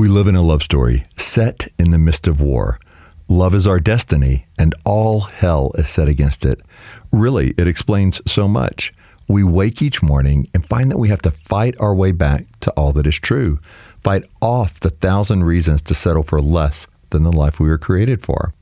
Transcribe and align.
We 0.00 0.08
live 0.08 0.28
in 0.28 0.34
a 0.34 0.40
love 0.40 0.62
story 0.62 1.04
set 1.18 1.68
in 1.78 1.90
the 1.90 1.98
midst 1.98 2.26
of 2.26 2.40
war. 2.40 2.80
Love 3.28 3.54
is 3.54 3.66
our 3.66 3.78
destiny, 3.78 4.46
and 4.58 4.74
all 4.86 5.20
hell 5.20 5.72
is 5.74 5.90
set 5.90 6.08
against 6.08 6.42
it. 6.42 6.58
Really, 7.12 7.52
it 7.58 7.68
explains 7.68 8.22
so 8.26 8.48
much. 8.48 8.94
We 9.28 9.44
wake 9.44 9.82
each 9.82 10.02
morning 10.02 10.48
and 10.54 10.66
find 10.66 10.90
that 10.90 10.96
we 10.96 11.10
have 11.10 11.20
to 11.20 11.30
fight 11.30 11.74
our 11.78 11.94
way 11.94 12.12
back 12.12 12.46
to 12.60 12.70
all 12.78 12.92
that 12.92 13.06
is 13.06 13.18
true, 13.20 13.58
fight 14.02 14.24
off 14.40 14.80
the 14.80 14.88
thousand 14.88 15.44
reasons 15.44 15.82
to 15.82 15.94
settle 15.94 16.22
for 16.22 16.40
less 16.40 16.86
than 17.10 17.22
the 17.22 17.30
life 17.30 17.60
we 17.60 17.68
were 17.68 17.76
created 17.76 18.24
for. 18.24 18.54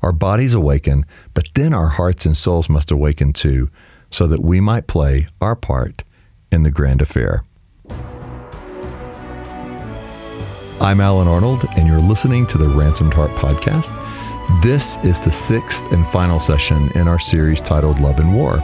Our 0.00 0.12
bodies 0.12 0.54
awaken, 0.54 1.04
but 1.34 1.48
then 1.54 1.74
our 1.74 1.88
hearts 1.88 2.24
and 2.24 2.34
souls 2.34 2.70
must 2.70 2.90
awaken 2.90 3.34
too, 3.34 3.68
so 4.10 4.26
that 4.28 4.40
we 4.40 4.62
might 4.62 4.86
play 4.86 5.26
our 5.42 5.56
part 5.56 6.04
in 6.50 6.62
the 6.62 6.70
grand 6.70 7.02
affair. 7.02 7.42
I'm 10.80 11.00
Allen 11.00 11.26
Arnold, 11.26 11.64
and 11.74 11.88
you're 11.88 11.98
listening 11.98 12.46
to 12.48 12.58
the 12.58 12.68
Ransomed 12.68 13.14
Heart 13.14 13.30
podcast. 13.30 13.96
This 14.62 14.98
is 14.98 15.18
the 15.18 15.32
sixth 15.32 15.90
and 15.90 16.06
final 16.08 16.38
session 16.38 16.90
in 16.94 17.08
our 17.08 17.18
series 17.18 17.62
titled 17.62 17.98
Love 17.98 18.20
and 18.20 18.34
War. 18.34 18.58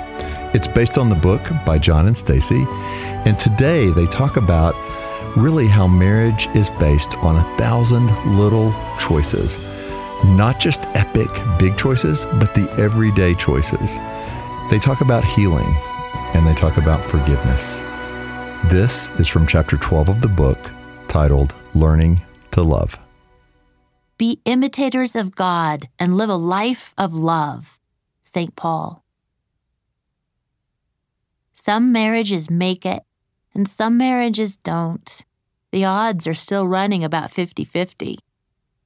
It's 0.52 0.68
based 0.68 0.98
on 0.98 1.08
the 1.08 1.14
book 1.14 1.40
by 1.64 1.78
John 1.78 2.06
and 2.06 2.14
Stasi, 2.14 2.66
and 3.26 3.38
today 3.38 3.88
they 3.88 4.04
talk 4.06 4.36
about 4.36 4.76
really 5.38 5.66
how 5.66 5.86
marriage 5.86 6.48
is 6.54 6.68
based 6.68 7.16
on 7.18 7.36
a 7.36 7.56
thousand 7.56 8.06
little 8.38 8.74
choices. 8.98 9.56
Not 10.22 10.60
just 10.60 10.82
epic 10.88 11.30
big 11.58 11.78
choices, 11.78 12.26
but 12.38 12.54
the 12.54 12.70
everyday 12.72 13.34
choices. 13.34 13.96
They 14.70 14.78
talk 14.78 15.00
about 15.00 15.24
healing 15.24 15.74
and 16.34 16.46
they 16.46 16.54
talk 16.54 16.76
about 16.76 17.02
forgiveness. 17.04 17.80
This 18.70 19.08
is 19.18 19.28
from 19.28 19.46
chapter 19.46 19.78
12 19.78 20.10
of 20.10 20.20
the 20.20 20.28
book 20.28 20.70
titled 21.08 21.54
Learning 21.74 22.20
to 22.50 22.62
Love. 22.62 22.98
Be 24.18 24.40
imitators 24.44 25.16
of 25.16 25.34
God 25.34 25.88
and 25.98 26.18
live 26.18 26.28
a 26.28 26.36
life 26.36 26.92
of 26.98 27.14
love. 27.14 27.80
St. 28.22 28.54
Paul. 28.56 29.02
Some 31.54 31.90
marriages 31.92 32.50
make 32.50 32.84
it, 32.84 33.02
and 33.54 33.66
some 33.66 33.96
marriages 33.96 34.58
don't. 34.58 35.24
The 35.70 35.86
odds 35.86 36.26
are 36.26 36.34
still 36.34 36.68
running 36.68 37.02
about 37.02 37.30
50 37.30 37.64
50. 37.64 38.18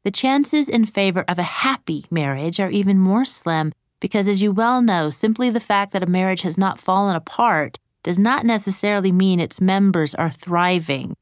The 0.05 0.11
chances 0.13 0.69
in 0.69 0.85
favor 0.85 1.25
of 1.27 1.41
a 1.41 1.43
happy 1.43 2.05
marriage 2.09 2.61
are 2.61 2.71
even 2.71 3.01
more 3.01 3.25
slim 3.25 3.73
because, 3.99 4.29
as 4.29 4.43
you 4.43 4.53
well 4.53 4.81
know, 4.81 5.11
simply 5.11 5.51
the 5.51 5.59
fact 5.59 5.93
that 5.93 6.05
a 6.05 6.07
marriage 6.07 6.43
has 6.43 6.57
not 6.57 6.79
fallen 6.79 7.17
apart 7.17 7.81
does 8.05 8.19
not 8.19 8.47
necessarily 8.47 9.11
mean 9.11 9.41
its 9.41 9.61
members 9.61 10.15
are 10.15 10.31
thriving. 10.31 11.17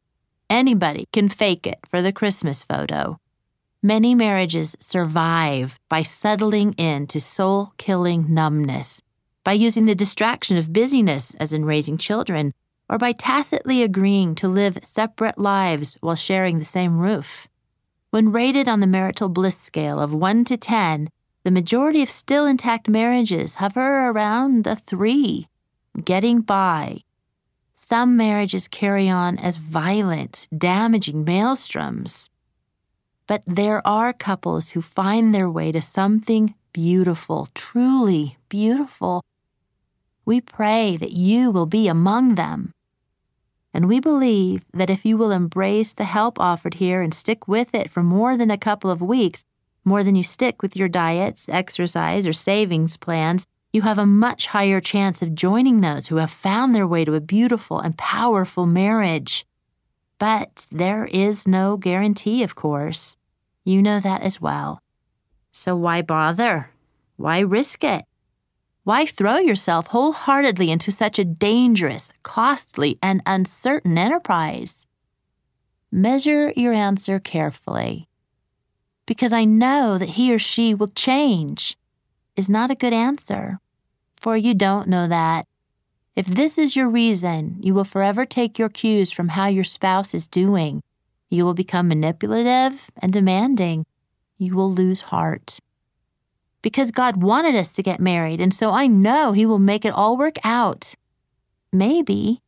Anybody 0.55 1.09
can 1.13 1.29
fake 1.29 1.67
it 1.67 1.81
for 1.85 2.01
the 2.01 2.13
Christmas 2.13 2.63
photo. 2.63 3.19
Many 3.83 4.15
marriages 4.15 4.77
survive 4.79 5.81
by 5.89 6.05
settling 6.05 6.75
into 6.75 7.19
soul 7.19 7.73
killing 7.77 8.33
numbness, 8.33 9.03
by 9.43 9.55
using 9.55 9.87
the 9.87 9.97
distraction 9.97 10.57
of 10.57 10.73
busyness, 10.73 11.35
as 11.41 11.53
in 11.53 11.65
raising 11.65 11.99
children, 11.99 12.55
or 12.89 12.99
by 12.99 13.11
tacitly 13.11 13.83
agreeing 13.83 14.37
to 14.37 14.47
live 14.47 14.79
separate 14.85 15.39
lives 15.39 15.99
while 16.01 16.15
sharing 16.15 16.61
the 16.61 16.65
same 16.65 17.01
roof. 17.01 17.49
When 18.11 18.31
rated 18.31 18.69
on 18.69 18.79
the 18.79 18.87
marital 18.87 19.29
bliss 19.29 19.59
scale 19.59 19.99
of 19.99 20.15
1 20.15 20.45
to 20.45 20.57
10, 20.57 21.11
the 21.43 21.51
majority 21.51 22.01
of 22.01 22.09
still 22.09 22.47
intact 22.47 22.89
marriages 22.89 23.57
hover 23.57 24.09
around 24.09 24.69
a 24.69 24.77
3, 24.77 25.49
getting 26.05 26.43
by, 26.43 27.01
some 27.75 28.17
marriages 28.17 28.69
carry 28.69 29.09
on 29.09 29.37
as 29.39 29.57
violent, 29.57 30.47
damaging 30.57 31.25
maelstroms. 31.25 32.31
But 33.27 33.43
there 33.47 33.87
are 33.87 34.13
couples 34.13 34.71
who 34.71 34.81
find 34.83 35.35
their 35.35 35.51
way 35.51 35.73
to 35.73 35.83
something 35.83 36.55
beautiful, 36.73 37.49
truly 37.55 38.37
beautiful. 38.49 39.25
We 40.25 40.41
pray 40.41 40.97
that 40.99 41.13
you 41.13 41.51
will 41.51 41.67
be 41.67 41.89
among 41.89 42.37
them. 42.37 42.73
And 43.73 43.89
we 43.89 43.99
believe 43.99 44.65
that 44.73 44.91
if 44.91 45.05
you 45.05 45.17
will 45.17 45.33
embrace 45.33 45.93
the 45.93 46.05
help 46.05 46.39
offered 46.39 46.75
here 46.75 47.03
and 47.03 47.13
stick 47.13 47.49
with 47.49 47.75
it 47.75 47.91
for 47.91 48.03
more 48.05 48.37
than 48.37 48.51
a 48.51 48.59
couple 48.59 48.91
of 48.91 49.03
weeks, 49.03 49.43
more 49.85 50.05
than 50.05 50.15
you 50.15 50.23
stick 50.23 50.63
with 50.63 50.77
your 50.77 50.89
diets, 50.89 51.49
exercise, 51.49 52.27
or 52.27 52.33
savings 52.33 52.97
plans, 52.97 53.47
you 53.75 53.83
have 53.83 53.99
a 53.99 54.07
much 54.07 54.47
higher 54.47 54.81
chance 54.81 55.21
of 55.21 55.35
joining 55.35 55.81
those 55.81 56.07
who 56.07 56.19
have 56.19 56.31
found 56.31 56.73
their 56.73 56.87
way 56.87 57.05
to 57.05 57.15
a 57.15 57.21
beautiful 57.21 57.81
and 57.81 57.99
powerful 57.99 58.67
marriage. 58.67 59.45
But 60.21 60.69
there 60.71 61.07
is 61.07 61.49
no 61.49 61.77
guarantee, 61.77 62.45
of 62.45 62.55
course. 62.55 63.17
You 63.65 63.83
know 63.83 63.99
that 63.99 64.23
as 64.23 64.41
well. 64.41 64.81
So 65.51 65.75
why 65.75 66.03
bother? 66.03 66.71
Why 67.17 67.41
risk 67.41 67.83
it? 67.83 68.05
Why 68.85 69.07
throw 69.07 69.39
yourself 69.39 69.89
wholeheartedly 69.89 70.71
into 70.71 70.93
such 70.93 71.19
a 71.19 71.25
dangerous, 71.25 72.13
costly, 72.23 72.97
and 73.03 73.23
uncertain 73.27 73.99
enterprise? 73.99 74.87
Measure 75.91 76.53
your 76.55 76.73
answer 76.73 77.19
carefully. 77.19 78.09
Because 79.05 79.33
I 79.33 79.45
know 79.45 79.99
that 79.99 80.11
he 80.11 80.33
or 80.33 80.39
she 80.39 80.75
will 80.75 80.87
change 80.87 81.77
is 82.37 82.49
not 82.49 82.71
a 82.71 82.77
good 82.77 82.93
answer 82.93 83.59
for 84.25 84.39
you 84.39 84.55
don't 84.55 84.89
know 84.89 85.07
that. 85.07 85.45
If 86.17 86.25
this 86.25 86.57
is 86.57 86.75
your 86.75 86.89
reason, 86.89 87.59
you 87.61 87.75
will 87.75 87.85
forever 87.85 88.25
take 88.25 88.59
your 88.59 88.71
cues 88.71 89.13
from 89.13 89.29
how 89.29 89.49
your 89.49 89.65
spouse 89.65 90.15
is 90.15 90.27
doing. 90.27 90.83
You 91.29 91.45
will 91.45 91.53
become 91.53 91.89
manipulative 91.89 92.91
and 93.03 93.13
demanding. 93.13 93.85
You 94.39 94.55
will 94.57 94.73
lose 94.73 95.13
heart. 95.13 95.59
Because 96.63 96.91
God 96.91 97.23
wanted 97.23 97.55
us 97.55 97.71
to 97.73 97.83
get 97.83 98.01
married, 98.01 98.41
and 98.41 98.55
so 98.55 98.71
I 98.71 98.87
know 98.87 99.33
He 99.33 99.45
will 99.45 99.59
make 99.59 99.85
it 99.85 99.93
all 99.93 100.17
work 100.17 100.39
out. 100.43 100.95
Maybe, 101.71 102.41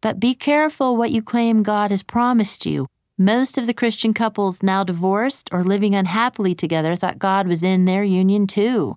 but 0.00 0.18
be 0.18 0.34
careful 0.34 0.96
what 0.96 1.12
you 1.12 1.22
claim 1.22 1.62
God 1.62 1.92
has 1.92 2.02
promised 2.02 2.66
you. 2.66 2.88
Most 3.16 3.56
of 3.56 3.68
the 3.68 3.80
Christian 3.80 4.14
couples 4.14 4.64
now 4.64 4.82
divorced 4.82 5.48
or 5.52 5.62
living 5.62 5.94
unhappily 5.94 6.56
together 6.56 6.96
thought 6.96 7.20
God 7.20 7.46
was 7.46 7.62
in 7.62 7.84
their 7.84 8.02
union 8.02 8.48
too 8.48 8.96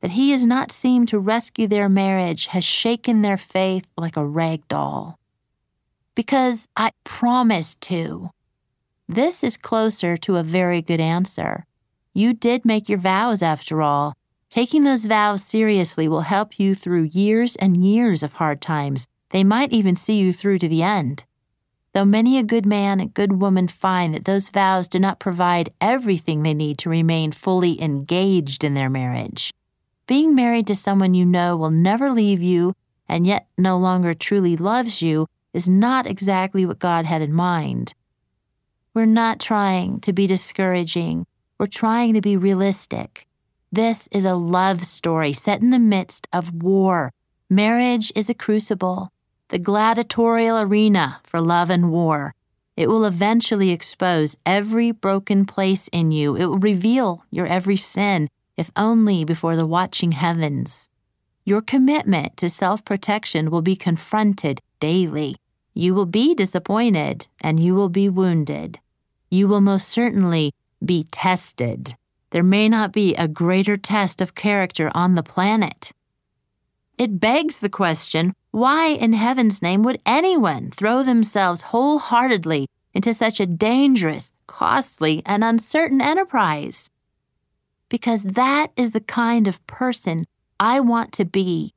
that 0.00 0.12
he 0.12 0.30
has 0.30 0.46
not 0.46 0.70
seemed 0.70 1.08
to 1.08 1.18
rescue 1.18 1.66
their 1.66 1.88
marriage 1.88 2.46
has 2.46 2.64
shaken 2.64 3.22
their 3.22 3.36
faith 3.36 3.90
like 3.96 4.16
a 4.16 4.26
rag 4.26 4.66
doll. 4.68 5.18
Because 6.14 6.68
I 6.76 6.90
promised 7.04 7.80
to. 7.82 8.30
This 9.08 9.42
is 9.42 9.56
closer 9.56 10.16
to 10.18 10.36
a 10.36 10.42
very 10.42 10.82
good 10.82 11.00
answer. 11.00 11.64
You 12.14 12.34
did 12.34 12.64
make 12.64 12.88
your 12.88 12.98
vows 12.98 13.42
after 13.42 13.82
all. 13.82 14.14
Taking 14.50 14.84
those 14.84 15.04
vows 15.04 15.44
seriously 15.44 16.08
will 16.08 16.22
help 16.22 16.58
you 16.58 16.74
through 16.74 17.10
years 17.12 17.56
and 17.56 17.84
years 17.84 18.22
of 18.22 18.34
hard 18.34 18.60
times. 18.60 19.06
They 19.30 19.44
might 19.44 19.72
even 19.72 19.94
see 19.94 20.18
you 20.18 20.32
through 20.32 20.58
to 20.58 20.68
the 20.68 20.82
end. 20.82 21.24
Though 21.92 22.04
many 22.04 22.38
a 22.38 22.42
good 22.42 22.66
man 22.66 23.00
and 23.00 23.12
good 23.12 23.40
woman 23.40 23.68
find 23.68 24.14
that 24.14 24.24
those 24.24 24.50
vows 24.50 24.88
do 24.88 24.98
not 24.98 25.18
provide 25.18 25.72
everything 25.80 26.42
they 26.42 26.54
need 26.54 26.78
to 26.78 26.90
remain 26.90 27.32
fully 27.32 27.80
engaged 27.80 28.62
in 28.62 28.74
their 28.74 28.90
marriage. 28.90 29.52
Being 30.08 30.34
married 30.34 30.66
to 30.68 30.74
someone 30.74 31.12
you 31.12 31.26
know 31.26 31.54
will 31.54 31.70
never 31.70 32.10
leave 32.10 32.40
you 32.40 32.74
and 33.10 33.26
yet 33.26 33.46
no 33.58 33.76
longer 33.76 34.14
truly 34.14 34.56
loves 34.56 35.02
you 35.02 35.26
is 35.52 35.68
not 35.68 36.06
exactly 36.06 36.64
what 36.64 36.78
God 36.78 37.04
had 37.04 37.20
in 37.20 37.32
mind. 37.32 37.92
We're 38.94 39.04
not 39.04 39.38
trying 39.38 40.00
to 40.00 40.14
be 40.14 40.26
discouraging, 40.26 41.26
we're 41.58 41.66
trying 41.66 42.14
to 42.14 42.22
be 42.22 42.38
realistic. 42.38 43.26
This 43.70 44.08
is 44.10 44.24
a 44.24 44.34
love 44.34 44.82
story 44.82 45.34
set 45.34 45.60
in 45.60 45.68
the 45.68 45.78
midst 45.78 46.26
of 46.32 46.54
war. 46.54 47.12
Marriage 47.50 48.10
is 48.16 48.30
a 48.30 48.34
crucible, 48.34 49.12
the 49.48 49.58
gladiatorial 49.58 50.58
arena 50.58 51.20
for 51.22 51.38
love 51.38 51.68
and 51.68 51.90
war. 51.90 52.34
It 52.78 52.88
will 52.88 53.04
eventually 53.04 53.72
expose 53.72 54.36
every 54.46 54.90
broken 54.90 55.44
place 55.44 55.88
in 55.88 56.12
you. 56.12 56.34
It 56.34 56.46
will 56.46 56.58
reveal 56.58 57.26
your 57.30 57.46
every 57.46 57.76
sin 57.76 58.30
if 58.58 58.70
only 58.76 59.24
before 59.24 59.56
the 59.56 59.66
watching 59.66 60.10
heavens. 60.10 60.90
Your 61.44 61.62
commitment 61.62 62.36
to 62.36 62.50
self 62.50 62.84
protection 62.84 63.50
will 63.50 63.62
be 63.62 63.76
confronted 63.76 64.60
daily. 64.80 65.36
You 65.72 65.94
will 65.94 66.06
be 66.06 66.34
disappointed 66.34 67.28
and 67.40 67.58
you 67.60 67.74
will 67.74 67.88
be 67.88 68.08
wounded. 68.08 68.80
You 69.30 69.48
will 69.48 69.62
most 69.62 69.88
certainly 69.88 70.52
be 70.84 71.04
tested. 71.04 71.94
There 72.30 72.42
may 72.42 72.68
not 72.68 72.92
be 72.92 73.14
a 73.14 73.28
greater 73.28 73.76
test 73.76 74.20
of 74.20 74.34
character 74.34 74.90
on 74.94 75.14
the 75.14 75.22
planet. 75.22 75.92
It 76.98 77.20
begs 77.20 77.58
the 77.58 77.70
question 77.70 78.34
why 78.50 78.88
in 78.88 79.12
heaven's 79.12 79.62
name 79.62 79.84
would 79.84 80.00
anyone 80.04 80.72
throw 80.72 81.02
themselves 81.04 81.62
wholeheartedly 81.70 82.66
into 82.92 83.14
such 83.14 83.38
a 83.38 83.46
dangerous, 83.46 84.32
costly, 84.46 85.22
and 85.24 85.44
uncertain 85.44 86.00
enterprise? 86.00 86.90
Because 87.88 88.22
that 88.22 88.68
is 88.76 88.90
the 88.90 89.00
kind 89.00 89.48
of 89.48 89.64
person 89.66 90.26
I 90.60 90.80
want 90.80 91.12
to 91.12 91.24
be. 91.24 91.74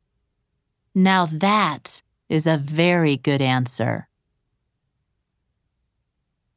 Now, 0.93 1.25
that 1.25 2.01
is 2.29 2.47
a 2.47 2.57
very 2.57 3.17
good 3.17 3.41
answer. 3.41 4.07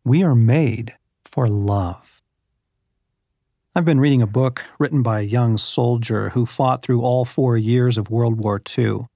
We 0.05 0.23
are 0.23 0.35
made 0.35 0.95
for 1.25 1.49
love. 1.49 2.23
I've 3.75 3.85
been 3.85 4.01
reading 4.01 4.23
a 4.23 4.27
book 4.27 4.65
written 4.79 5.03
by 5.03 5.21
a 5.21 5.25
young 5.25 5.59
soldier 5.59 6.29
who 6.31 6.47
fought 6.47 6.83
through 6.83 7.03
all 7.03 7.25
four 7.25 7.57
years 7.57 7.99
of 7.99 8.11
World 8.11 8.39
War 8.39 8.61
II. 8.79 9.07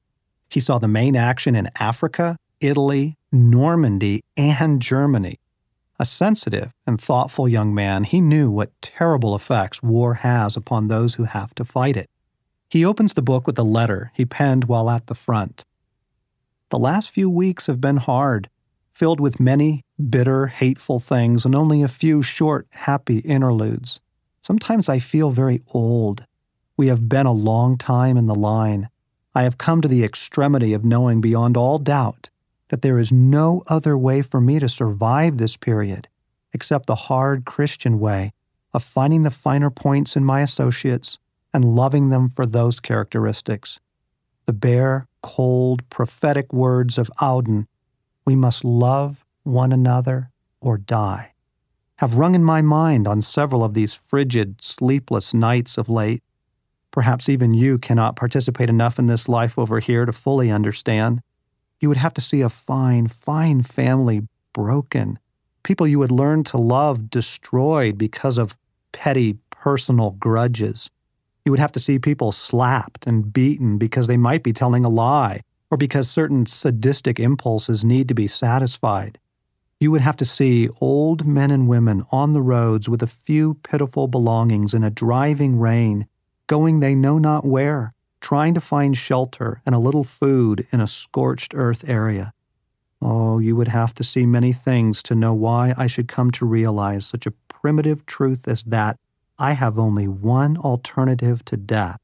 He 0.50 0.60
saw 0.60 0.78
the 0.78 0.88
main 0.88 1.14
action 1.14 1.54
in 1.54 1.70
Africa, 1.78 2.36
Italy, 2.60 3.16
Normandy, 3.30 4.24
and 4.36 4.82
Germany. 4.82 5.38
A 6.00 6.04
sensitive 6.04 6.72
and 6.86 7.00
thoughtful 7.00 7.48
young 7.48 7.74
man, 7.74 8.04
he 8.04 8.20
knew 8.20 8.50
what 8.50 8.70
terrible 8.80 9.34
effects 9.34 9.82
war 9.82 10.14
has 10.14 10.56
upon 10.56 10.86
those 10.86 11.16
who 11.16 11.24
have 11.24 11.54
to 11.56 11.64
fight 11.64 11.96
it. 11.96 12.08
He 12.70 12.84
opens 12.84 13.14
the 13.14 13.22
book 13.22 13.48
with 13.48 13.58
a 13.58 13.64
letter 13.64 14.12
he 14.14 14.24
penned 14.24 14.64
while 14.64 14.90
at 14.90 15.08
the 15.08 15.16
front. 15.16 15.64
The 16.68 16.78
last 16.78 17.10
few 17.10 17.28
weeks 17.28 17.66
have 17.66 17.80
been 17.80 17.96
hard, 17.96 18.48
filled 18.92 19.18
with 19.18 19.40
many 19.40 19.84
bitter, 20.08 20.46
hateful 20.46 21.00
things 21.00 21.44
and 21.44 21.54
only 21.56 21.82
a 21.82 21.88
few 21.88 22.22
short, 22.22 22.68
happy 22.70 23.18
interludes. 23.18 24.00
Sometimes 24.40 24.88
I 24.88 25.00
feel 25.00 25.30
very 25.30 25.62
old. 25.74 26.26
We 26.76 26.86
have 26.86 27.08
been 27.08 27.26
a 27.26 27.32
long 27.32 27.76
time 27.76 28.16
in 28.16 28.26
the 28.26 28.36
line. 28.36 28.88
I 29.34 29.42
have 29.42 29.58
come 29.58 29.80
to 29.80 29.88
the 29.88 30.04
extremity 30.04 30.72
of 30.74 30.84
knowing 30.84 31.20
beyond 31.20 31.56
all 31.56 31.78
doubt 31.78 32.28
that 32.68 32.82
there 32.82 32.98
is 32.98 33.12
no 33.12 33.62
other 33.66 33.96
way 33.96 34.22
for 34.22 34.40
me 34.40 34.58
to 34.58 34.68
survive 34.68 35.38
this 35.38 35.56
period 35.56 36.08
except 36.52 36.86
the 36.86 36.94
hard 36.94 37.44
Christian 37.44 37.98
way 37.98 38.32
of 38.72 38.82
finding 38.82 39.22
the 39.22 39.30
finer 39.30 39.70
points 39.70 40.16
in 40.16 40.24
my 40.24 40.40
associates 40.40 41.18
and 41.52 41.64
loving 41.64 42.10
them 42.10 42.30
for 42.30 42.46
those 42.46 42.80
characteristics. 42.80 43.80
The 44.46 44.52
bare, 44.52 45.08
cold, 45.22 45.88
prophetic 45.90 46.52
words 46.52 46.98
of 46.98 47.10
Auden, 47.20 47.66
we 48.24 48.36
must 48.36 48.64
love 48.64 49.24
one 49.42 49.72
another 49.72 50.30
or 50.60 50.78
die, 50.78 51.32
have 51.96 52.14
rung 52.14 52.34
in 52.34 52.44
my 52.44 52.62
mind 52.62 53.08
on 53.08 53.22
several 53.22 53.64
of 53.64 53.74
these 53.74 53.94
frigid, 53.94 54.62
sleepless 54.62 55.32
nights 55.32 55.78
of 55.78 55.88
late. 55.88 56.22
Perhaps 56.90 57.28
even 57.28 57.54
you 57.54 57.78
cannot 57.78 58.16
participate 58.16 58.68
enough 58.68 58.98
in 58.98 59.06
this 59.06 59.28
life 59.28 59.58
over 59.58 59.80
here 59.80 60.04
to 60.04 60.12
fully 60.12 60.50
understand. 60.50 61.22
You 61.80 61.88
would 61.88 61.98
have 61.98 62.14
to 62.14 62.20
see 62.20 62.40
a 62.40 62.48
fine, 62.48 63.06
fine 63.06 63.62
family 63.62 64.22
broken, 64.52 65.18
people 65.62 65.86
you 65.86 65.98
would 65.98 66.10
learn 66.10 66.44
to 66.44 66.58
love 66.58 67.10
destroyed 67.10 67.96
because 67.96 68.38
of 68.38 68.56
petty 68.92 69.38
personal 69.50 70.10
grudges. 70.12 70.90
You 71.44 71.52
would 71.52 71.60
have 71.60 71.72
to 71.72 71.80
see 71.80 71.98
people 71.98 72.32
slapped 72.32 73.06
and 73.06 73.32
beaten 73.32 73.78
because 73.78 74.06
they 74.06 74.16
might 74.16 74.42
be 74.42 74.52
telling 74.52 74.84
a 74.84 74.88
lie 74.88 75.42
or 75.70 75.78
because 75.78 76.10
certain 76.10 76.46
sadistic 76.46 77.20
impulses 77.20 77.84
need 77.84 78.08
to 78.08 78.14
be 78.14 78.26
satisfied. 78.26 79.18
You 79.80 79.92
would 79.92 80.00
have 80.00 80.16
to 80.16 80.24
see 80.24 80.68
old 80.80 81.26
men 81.26 81.50
and 81.50 81.68
women 81.68 82.04
on 82.10 82.32
the 82.32 82.42
roads 82.42 82.88
with 82.88 83.02
a 83.02 83.06
few 83.06 83.54
pitiful 83.54 84.08
belongings 84.08 84.74
in 84.74 84.82
a 84.82 84.90
driving 84.90 85.58
rain, 85.60 86.08
going 86.48 86.80
they 86.80 86.94
know 86.94 87.18
not 87.18 87.44
where, 87.44 87.94
trying 88.20 88.54
to 88.54 88.60
find 88.60 88.96
shelter 88.96 89.60
and 89.64 89.74
a 89.74 89.78
little 89.78 90.04
food 90.04 90.66
in 90.72 90.80
a 90.80 90.86
scorched 90.86 91.54
earth 91.54 91.88
area. 91.88 92.32
Oh, 93.00 93.38
you 93.38 93.54
would 93.54 93.68
have 93.68 93.94
to 93.94 94.04
see 94.04 94.26
many 94.26 94.52
things 94.52 95.02
to 95.04 95.14
know 95.14 95.32
why 95.32 95.72
I 95.76 95.86
should 95.86 96.08
come 96.08 96.30
to 96.32 96.46
realize 96.46 97.06
such 97.06 97.26
a 97.26 97.32
primitive 97.48 98.06
truth 98.06 98.48
as 98.48 98.62
that 98.64 98.96
I 99.38 99.52
have 99.52 99.78
only 99.78 100.08
one 100.08 100.56
alternative 100.56 101.44
to 101.44 101.56
death, 101.56 102.00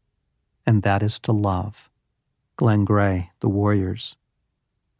and 0.64 0.82
that 0.82 1.02
is 1.02 1.18
to 1.20 1.32
love. 1.32 1.90
Glenn 2.56 2.84
Gray, 2.84 3.32
The 3.40 3.48
Warriors. 3.48 4.16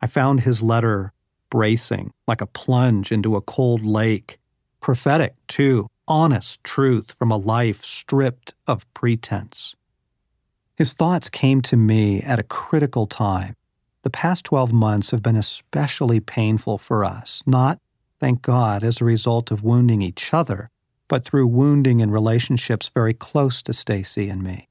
I 0.03 0.09
found 0.09 0.41
his 0.41 0.63
letter 0.63 1.13
bracing, 1.49 2.13
like 2.27 2.41
a 2.41 2.47
plunge 2.47 3.13
into 3.13 3.37
a 3.37 3.41
cold 3.41 3.85
lake. 3.85 4.39
Prophetic, 4.81 5.35
too, 5.47 5.87
honest 6.09 6.65
truth 6.65 7.13
from 7.13 7.31
a 7.31 7.37
life 7.37 7.85
stripped 7.85 8.55
of 8.67 8.93
pretense. 8.93 9.77
His 10.77 10.93
thoughts 10.93 11.29
came 11.29 11.63
to 11.63 11.77
me 11.77 12.21
at 12.21 12.41
a 12.41 12.45
critical 12.45 13.07
time. 13.07 13.55
The 14.03 14.11
past 14.11 14.45
12 14.47 14.73
months 14.73 15.13
have 15.13 15.23
been 15.23 15.37
especially 15.37 16.19
painful 16.19 16.79
for 16.79 17.05
us, 17.05 17.43
not, 17.47 17.79
thank 18.19 18.43
God, 18.43 18.83
as 18.83 19.01
a 19.01 19.05
result 19.05 19.53
of 19.53 19.63
wounding 19.63 20.03
each 20.03 20.35
other, 20.35 20.71
but 21.07 21.25
through 21.25 21.47
wounding 21.47 22.01
in 22.01 22.11
relationships 22.11 22.91
very 22.93 23.15
close 23.15 23.63
to 23.63 23.73
Stasi 23.73 24.31
and 24.31 24.43
me. 24.43 24.69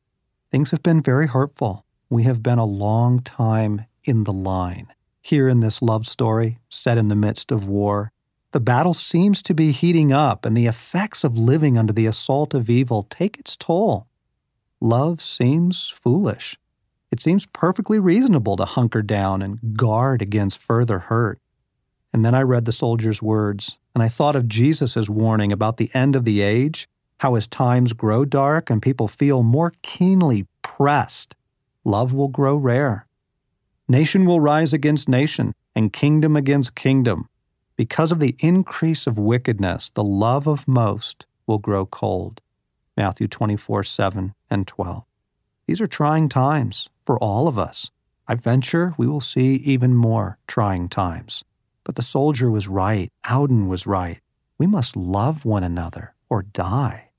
Things 0.51 0.71
have 0.71 0.83
been 0.83 1.01
very 1.01 1.27
hurtful. 1.27 1.85
We 2.09 2.23
have 2.23 2.43
been 2.43 2.59
a 2.59 2.65
long 2.65 3.21
time 3.21 3.85
in 4.03 4.25
the 4.25 4.33
line. 4.33 4.87
Here 5.21 5.47
in 5.47 5.61
this 5.61 5.81
love 5.81 6.05
story, 6.05 6.59
set 6.69 6.97
in 6.97 7.07
the 7.07 7.15
midst 7.15 7.49
of 7.49 7.65
war, 7.65 8.11
the 8.51 8.59
battle 8.59 8.93
seems 8.93 9.41
to 9.43 9.53
be 9.53 9.71
heating 9.71 10.11
up, 10.11 10.45
and 10.45 10.55
the 10.55 10.67
effects 10.67 11.23
of 11.23 11.37
living 11.37 11.77
under 11.77 11.93
the 11.93 12.05
assault 12.05 12.53
of 12.53 12.69
evil 12.69 13.07
take 13.09 13.39
its 13.39 13.55
toll. 13.55 14.05
Love 14.83 15.21
seems 15.21 15.87
foolish. 15.87 16.59
It 17.09 17.21
seems 17.21 17.45
perfectly 17.45 17.99
reasonable 17.99 18.57
to 18.57 18.65
hunker 18.65 19.01
down 19.01 19.41
and 19.41 19.77
guard 19.77 20.21
against 20.21 20.61
further 20.61 20.99
hurt. 20.99 21.39
And 22.11 22.25
then 22.25 22.35
I 22.35 22.41
read 22.41 22.65
the 22.65 22.73
soldier's 22.73 23.21
words, 23.21 23.79
and 23.95 24.03
I 24.03 24.09
thought 24.09 24.35
of 24.35 24.49
Jesus' 24.49 25.07
warning 25.07 25.53
about 25.53 25.77
the 25.77 25.89
end 25.93 26.17
of 26.17 26.25
the 26.25 26.41
age, 26.41 26.89
how 27.21 27.35
as 27.35 27.47
times 27.47 27.93
grow 27.93 28.25
dark 28.25 28.69
and 28.69 28.81
people 28.81 29.07
feel 29.07 29.41
more 29.41 29.71
keenly 29.83 30.47
pressed, 30.63 31.33
love 31.85 32.11
will 32.11 32.27
grow 32.27 32.57
rare. 32.57 33.07
Nation 33.87 34.25
will 34.25 34.41
rise 34.41 34.73
against 34.73 35.07
nation, 35.07 35.53
and 35.73 35.93
kingdom 35.93 36.35
against 36.35 36.75
kingdom. 36.75 37.29
Because 37.77 38.11
of 38.11 38.19
the 38.19 38.35
increase 38.39 39.07
of 39.07 39.17
wickedness, 39.17 39.89
the 39.91 40.03
love 40.03 40.45
of 40.45 40.67
most 40.67 41.25
will 41.47 41.57
grow 41.57 41.85
cold. 41.85 42.41
Matthew 42.95 43.27
24, 43.27 43.83
7 43.83 44.33
and 44.49 44.67
12. 44.67 45.03
These 45.67 45.81
are 45.81 45.87
trying 45.87 46.29
times 46.29 46.89
for 47.05 47.17
all 47.17 47.47
of 47.47 47.57
us. 47.57 47.89
I 48.27 48.35
venture 48.35 48.93
we 48.97 49.07
will 49.07 49.21
see 49.21 49.55
even 49.55 49.95
more 49.95 50.37
trying 50.47 50.89
times. 50.89 51.43
But 51.83 51.95
the 51.95 52.01
soldier 52.01 52.49
was 52.49 52.67
right. 52.67 53.09
Auden 53.25 53.67
was 53.67 53.87
right. 53.87 54.19
We 54.57 54.67
must 54.67 54.95
love 54.95 55.43
one 55.43 55.63
another 55.63 56.13
or 56.29 56.43
die. 56.43 57.09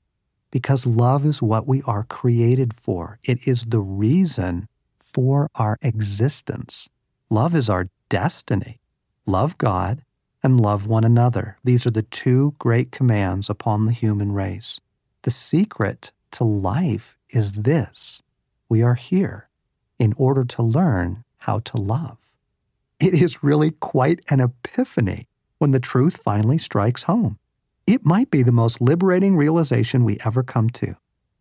Because 0.51 0.85
love 0.85 1.25
is 1.25 1.41
what 1.41 1.67
we 1.67 1.81
are 1.83 2.03
created 2.03 2.73
for. 2.73 3.19
It 3.23 3.47
is 3.47 3.65
the 3.65 3.81
reason 3.81 4.67
for 4.97 5.49
our 5.55 5.77
existence. 5.81 6.89
Love 7.29 7.53
is 7.53 7.69
our 7.69 7.89
destiny. 8.09 8.79
Love 9.25 9.57
God 9.57 10.01
and 10.43 10.61
love 10.61 10.87
one 10.87 11.03
another. 11.03 11.57
These 11.63 11.85
are 11.85 11.91
the 11.91 12.03
two 12.03 12.55
great 12.59 12.91
commands 12.91 13.49
upon 13.49 13.85
the 13.85 13.91
human 13.91 14.31
race. 14.31 14.79
The 15.25 15.31
secret 15.31 16.11
to 16.31 16.43
life 16.43 17.17
is 17.29 17.51
this 17.63 18.23
we 18.69 18.81
are 18.81 18.95
here 18.95 19.49
in 19.99 20.13
order 20.17 20.45
to 20.45 20.63
learn 20.63 21.23
how 21.37 21.59
to 21.59 21.77
love 21.77 22.17
it 22.99 23.13
is 23.13 23.43
really 23.43 23.71
quite 23.71 24.21
an 24.29 24.39
epiphany 24.39 25.27
when 25.57 25.71
the 25.71 25.79
truth 25.79 26.17
finally 26.17 26.57
strikes 26.57 27.03
home. 27.03 27.37
It 27.85 28.05
might 28.05 28.31
be 28.31 28.41
the 28.41 28.51
most 28.51 28.81
liberating 28.81 29.35
realization 29.35 30.03
we 30.03 30.17
ever 30.25 30.43
come 30.43 30.69
to. 30.71 30.95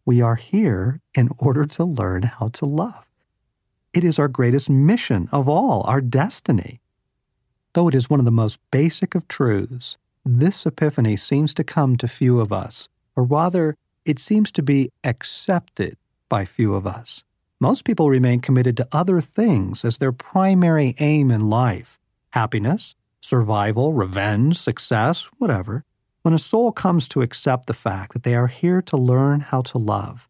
We 0.04 0.20
are 0.20 0.34
here 0.34 1.00
in 1.14 1.30
order 1.38 1.64
to 1.64 1.84
learn 1.84 2.24
how 2.24 2.48
to 2.48 2.66
love. 2.66 3.06
It 3.94 4.04
is 4.04 4.18
our 4.18 4.28
greatest 4.28 4.68
mission 4.68 5.28
of 5.32 5.48
all, 5.48 5.82
our 5.86 6.00
destiny. 6.00 6.80
Though 7.72 7.88
it 7.88 7.94
is 7.94 8.10
one 8.10 8.20
of 8.20 8.26
the 8.26 8.32
most 8.32 8.58
basic 8.70 9.14
of 9.14 9.28
truths, 9.28 9.96
this 10.24 10.66
epiphany 10.66 11.16
seems 11.16 11.54
to 11.54 11.64
come 11.64 11.96
to 11.96 12.08
few 12.08 12.40
of 12.40 12.52
us, 12.52 12.88
or 13.16 13.24
rather, 13.24 13.76
it 14.04 14.18
seems 14.18 14.50
to 14.52 14.62
be 14.62 14.90
accepted 15.02 15.96
by 16.28 16.44
few 16.44 16.74
of 16.74 16.86
us. 16.86 17.24
Most 17.60 17.84
people 17.84 18.10
remain 18.10 18.40
committed 18.40 18.76
to 18.76 18.88
other 18.92 19.20
things 19.20 19.84
as 19.84 19.98
their 19.98 20.12
primary 20.12 20.94
aim 20.98 21.30
in 21.30 21.48
life 21.48 21.98
happiness, 22.32 22.96
survival, 23.20 23.94
revenge, 23.94 24.58
success, 24.58 25.28
whatever. 25.38 25.84
When 26.22 26.34
a 26.34 26.38
soul 26.38 26.72
comes 26.72 27.06
to 27.08 27.22
accept 27.22 27.66
the 27.66 27.74
fact 27.74 28.12
that 28.12 28.22
they 28.22 28.34
are 28.34 28.48
here 28.48 28.82
to 28.82 28.96
learn 28.96 29.40
how 29.40 29.62
to 29.62 29.78
love, 29.78 30.28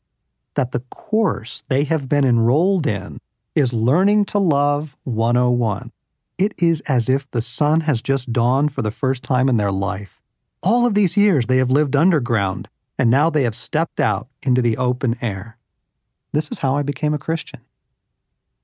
that 0.54 0.72
the 0.72 0.80
course 0.90 1.64
they 1.68 1.84
have 1.84 2.08
been 2.08 2.24
enrolled 2.24 2.86
in 2.86 3.20
is 3.54 3.72
Learning 3.72 4.24
to 4.26 4.38
Love 4.38 4.96
101, 5.04 5.92
it 6.36 6.52
is 6.58 6.80
as 6.82 7.08
if 7.08 7.30
the 7.30 7.40
sun 7.40 7.82
has 7.82 8.02
just 8.02 8.32
dawned 8.32 8.72
for 8.72 8.82
the 8.82 8.90
first 8.90 9.22
time 9.22 9.48
in 9.48 9.56
their 9.56 9.72
life. 9.72 10.20
All 10.62 10.86
of 10.86 10.94
these 10.94 11.16
years 11.16 11.46
they 11.46 11.58
have 11.58 11.70
lived 11.70 11.94
underground, 11.94 12.68
and 12.98 13.10
now 13.10 13.30
they 13.30 13.42
have 13.42 13.54
stepped 13.54 14.00
out 14.00 14.28
into 14.42 14.62
the 14.62 14.76
open 14.76 15.16
air. 15.20 15.58
This 16.32 16.50
is 16.50 16.60
how 16.60 16.76
I 16.76 16.82
became 16.82 17.14
a 17.14 17.18
Christian. 17.18 17.60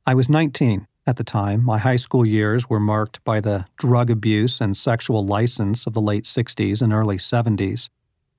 I 0.07 0.15
was 0.15 0.29
19 0.29 0.87
at 1.07 1.17
the 1.17 1.25
time. 1.25 1.65
My 1.65 1.79
high 1.79 1.97
school 1.97 2.27
years 2.27 2.69
were 2.69 2.81
marked 2.81 3.23
by 3.25 3.41
the 3.41 3.67
drug 3.77 4.11
abuse 4.11 4.61
and 4.61 4.77
sexual 4.77 5.25
license 5.25 5.87
of 5.87 5.93
the 5.93 6.01
late 6.01 6.25
60s 6.25 6.83
and 6.83 6.93
early 6.93 7.17
70s. 7.17 7.89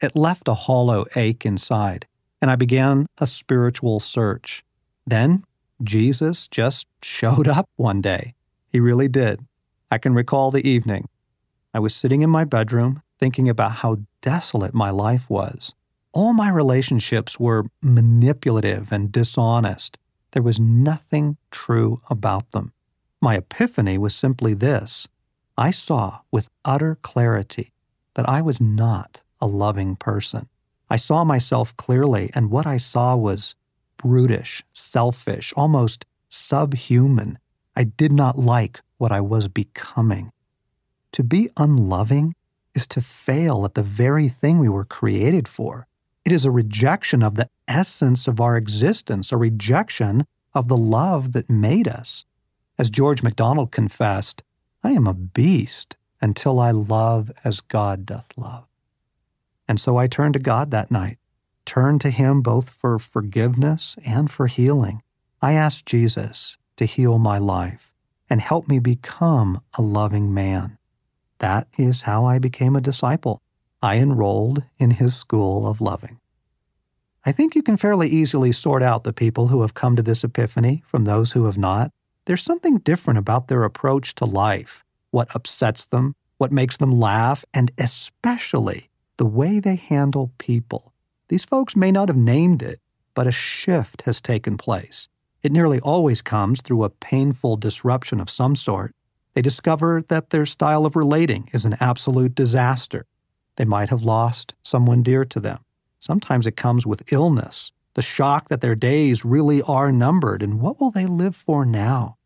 It 0.01 0.15
left 0.15 0.47
a 0.47 0.53
hollow 0.53 1.05
ache 1.15 1.45
inside, 1.45 2.07
and 2.41 2.49
I 2.49 2.55
began 2.55 3.05
a 3.19 3.27
spiritual 3.27 3.99
search. 3.99 4.63
Then 5.05 5.43
Jesus 5.83 6.47
just 6.47 6.87
showed 7.03 7.47
up 7.47 7.69
one 7.75 8.01
day. 8.01 8.33
He 8.69 8.79
really 8.79 9.07
did. 9.07 9.45
I 9.89 9.97
can 9.97 10.13
recall 10.13 10.51
the 10.51 10.67
evening. 10.67 11.07
I 11.73 11.79
was 11.79 11.93
sitting 11.93 12.21
in 12.21 12.29
my 12.29 12.43
bedroom 12.43 13.01
thinking 13.19 13.47
about 13.49 13.73
how 13.83 13.97
desolate 14.21 14.73
my 14.73 14.89
life 14.89 15.29
was. 15.29 15.73
All 16.13 16.33
my 16.33 16.49
relationships 16.49 17.39
were 17.39 17.67
manipulative 17.81 18.91
and 18.91 19.11
dishonest. 19.11 19.97
There 20.31 20.43
was 20.43 20.59
nothing 20.59 21.37
true 21.51 22.01
about 22.09 22.51
them. 22.51 22.73
My 23.21 23.37
epiphany 23.37 23.97
was 23.97 24.13
simply 24.13 24.53
this 24.53 25.07
I 25.57 25.71
saw 25.71 26.19
with 26.31 26.49
utter 26.65 26.95
clarity 27.01 27.71
that 28.15 28.27
I 28.27 28.41
was 28.41 28.59
not 28.59 29.21
a 29.39 29.47
loving 29.47 29.95
person. 29.95 30.49
I 30.89 30.97
saw 30.97 31.23
myself 31.23 31.75
clearly, 31.77 32.29
and 32.35 32.51
what 32.51 32.67
I 32.67 32.75
saw 32.75 33.15
was 33.15 33.55
brutish, 33.95 34.63
selfish, 34.73 35.53
almost 35.55 36.05
subhuman. 36.27 37.39
I 37.75 37.85
did 37.85 38.11
not 38.11 38.37
like 38.37 38.81
what 38.97 39.13
I 39.13 39.21
was 39.21 39.47
becoming. 39.47 40.31
To 41.13 41.23
be 41.23 41.49
unloving 41.55 42.35
is 42.75 42.85
to 42.87 43.01
fail 43.01 43.63
at 43.63 43.75
the 43.75 43.83
very 43.83 44.27
thing 44.27 44.59
we 44.59 44.67
were 44.67 44.83
created 44.83 45.47
for. 45.47 45.87
It 46.23 46.31
is 46.31 46.45
a 46.45 46.51
rejection 46.51 47.23
of 47.23 47.35
the 47.35 47.49
essence 47.67 48.27
of 48.27 48.39
our 48.39 48.55
existence, 48.55 49.31
a 49.31 49.37
rejection 49.37 50.25
of 50.53 50.67
the 50.67 50.77
love 50.77 51.33
that 51.33 51.49
made 51.49 51.87
us. 51.87 52.25
As 52.77 52.89
George 52.89 53.23
MacDonald 53.23 53.71
confessed, 53.71 54.43
I 54.83 54.91
am 54.91 55.07
a 55.07 55.13
beast 55.13 55.97
until 56.21 56.59
I 56.59 56.71
love 56.71 57.31
as 57.43 57.61
God 57.61 58.05
doth 58.05 58.27
love. 58.37 58.65
And 59.67 59.79
so 59.79 59.97
I 59.97 60.07
turned 60.07 60.33
to 60.33 60.39
God 60.39 60.71
that 60.71 60.91
night, 60.91 61.17
turned 61.65 62.01
to 62.01 62.09
Him 62.09 62.41
both 62.41 62.69
for 62.69 62.99
forgiveness 62.99 63.95
and 64.05 64.29
for 64.29 64.47
healing. 64.47 65.01
I 65.41 65.53
asked 65.53 65.85
Jesus 65.85 66.57
to 66.75 66.85
heal 66.85 67.17
my 67.17 67.37
life 67.37 67.93
and 68.29 68.41
help 68.41 68.67
me 68.67 68.79
become 68.79 69.61
a 69.77 69.81
loving 69.81 70.33
man. 70.33 70.77
That 71.39 71.67
is 71.77 72.03
how 72.03 72.25
I 72.25 72.37
became 72.37 72.75
a 72.75 72.81
disciple. 72.81 73.41
I 73.83 73.97
enrolled 73.97 74.63
in 74.77 74.91
his 74.91 75.15
school 75.15 75.65
of 75.65 75.81
loving. 75.81 76.19
I 77.25 77.31
think 77.31 77.55
you 77.55 77.63
can 77.63 77.77
fairly 77.77 78.09
easily 78.09 78.51
sort 78.51 78.83
out 78.83 79.03
the 79.03 79.13
people 79.13 79.47
who 79.47 79.61
have 79.61 79.73
come 79.73 79.95
to 79.95 80.03
this 80.03 80.23
epiphany 80.23 80.83
from 80.85 81.05
those 81.05 81.31
who 81.31 81.45
have 81.45 81.57
not. 81.57 81.91
There's 82.25 82.43
something 82.43 82.77
different 82.77 83.17
about 83.17 83.47
their 83.47 83.63
approach 83.63 84.13
to 84.15 84.25
life, 84.25 84.83
what 85.09 85.35
upsets 85.35 85.87
them, 85.87 86.15
what 86.37 86.51
makes 86.51 86.77
them 86.77 86.91
laugh, 86.91 87.43
and 87.53 87.71
especially 87.79 88.89
the 89.17 89.25
way 89.25 89.59
they 89.59 89.75
handle 89.75 90.31
people. 90.37 90.93
These 91.29 91.45
folks 91.45 91.75
may 91.75 91.91
not 91.91 92.09
have 92.09 92.17
named 92.17 92.61
it, 92.61 92.79
but 93.13 93.27
a 93.27 93.31
shift 93.31 94.03
has 94.03 94.21
taken 94.21 94.57
place. 94.57 95.07
It 95.43 95.51
nearly 95.51 95.79
always 95.79 96.21
comes 96.21 96.61
through 96.61 96.83
a 96.83 96.89
painful 96.89 97.57
disruption 97.57 98.19
of 98.19 98.29
some 98.29 98.55
sort. 98.55 98.93
They 99.33 99.41
discover 99.41 100.03
that 100.07 100.29
their 100.29 100.45
style 100.45 100.85
of 100.85 100.95
relating 100.95 101.49
is 101.53 101.65
an 101.65 101.77
absolute 101.79 102.35
disaster. 102.35 103.05
They 103.61 103.65
might 103.65 103.89
have 103.89 104.01
lost 104.01 104.55
someone 104.63 105.03
dear 105.03 105.23
to 105.23 105.39
them. 105.39 105.59
Sometimes 105.99 106.47
it 106.47 106.57
comes 106.57 106.87
with 106.87 107.13
illness, 107.13 107.71
the 107.93 108.01
shock 108.01 108.49
that 108.49 108.59
their 108.59 108.73
days 108.73 109.23
really 109.23 109.61
are 109.61 109.91
numbered, 109.91 110.41
and 110.41 110.59
what 110.59 110.81
will 110.81 110.89
they 110.89 111.05
live 111.05 111.35
for 111.35 111.63
now? 111.63 112.17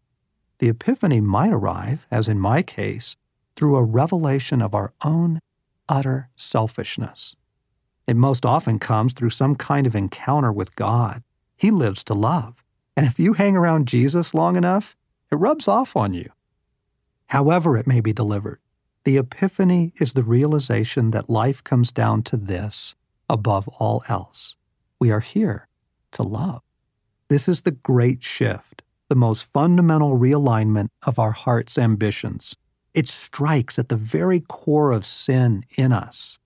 The 0.60 0.70
epiphany 0.70 1.20
might 1.20 1.52
arrive, 1.52 2.08
as 2.10 2.30
in 2.30 2.40
my 2.40 2.62
case, 2.62 3.18
through 3.58 3.76
a 3.76 3.84
revelation 3.84 4.62
of 4.62 4.74
our 4.74 4.94
own 5.04 5.42
utter 5.90 6.30
selfishness. 6.38 7.36
It 8.08 8.16
most 8.16 8.46
often 8.46 8.80
comes 8.80 9.12
through 9.12 9.32
some 9.32 9.58
kind 9.58 9.86
of 9.86 9.94
encounter 9.94 10.54
with 10.54 10.74
God. 10.78 11.22
He 11.58 11.70
lives 11.70 12.02
to 12.06 12.14
love. 12.14 12.64
And 12.96 13.06
if 13.06 13.20
you 13.20 13.34
hang 13.34 13.58
around 13.58 13.90
Jesus 13.90 14.34
long 14.34 14.56
enough, 14.56 14.96
it 15.30 15.36
rubs 15.36 15.68
off 15.68 15.98
on 15.98 16.14
you. 16.14 16.32
However, 17.26 17.76
it 17.76 17.88
may 17.88 18.00
be 18.00 18.14
delivered, 18.14 18.62
the 19.06 19.18
epiphany 19.18 19.94
is 20.00 20.14
the 20.14 20.24
realization 20.24 21.12
that 21.12 21.30
life 21.30 21.64
comes 21.64 21.92
down 21.92 22.24
to 22.24 22.38
this 22.38 22.96
above 23.30 23.68
all 23.80 24.04
else. 24.10 24.58
We 25.00 25.12
are 25.12 25.20
here 25.20 25.68
to 26.14 26.24
love. 26.24 26.64
This 27.30 27.48
is 27.48 27.62
the 27.62 27.72
great 27.72 28.24
shift, 28.24 28.82
the 29.08 29.16
most 29.16 29.44
fundamental 29.44 30.18
realignment 30.18 30.90
of 31.04 31.20
our 31.20 31.32
heart's 31.32 31.78
ambitions. 31.78 32.56
It 32.96 33.08
strikes 33.08 33.78
at 33.78 33.90
the 33.90 33.96
very 33.96 34.40
core 34.40 34.92
of 34.92 35.06
sin 35.06 35.66
in 35.78 35.92
us. 35.92 36.40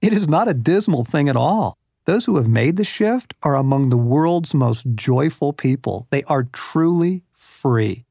It 0.00 0.14
is 0.14 0.26
not 0.26 0.48
a 0.48 0.54
dismal 0.54 1.04
thing 1.04 1.28
at 1.28 1.36
all. 1.36 1.76
Those 2.06 2.24
who 2.24 2.36
have 2.36 2.48
made 2.48 2.76
the 2.76 2.84
shift 2.84 3.34
are 3.42 3.54
among 3.54 3.90
the 3.90 3.98
world's 3.98 4.54
most 4.54 4.86
joyful 4.94 5.52
people. 5.52 6.08
They 6.10 6.22
are 6.24 6.44
truly 6.44 7.22
free. 7.32 8.06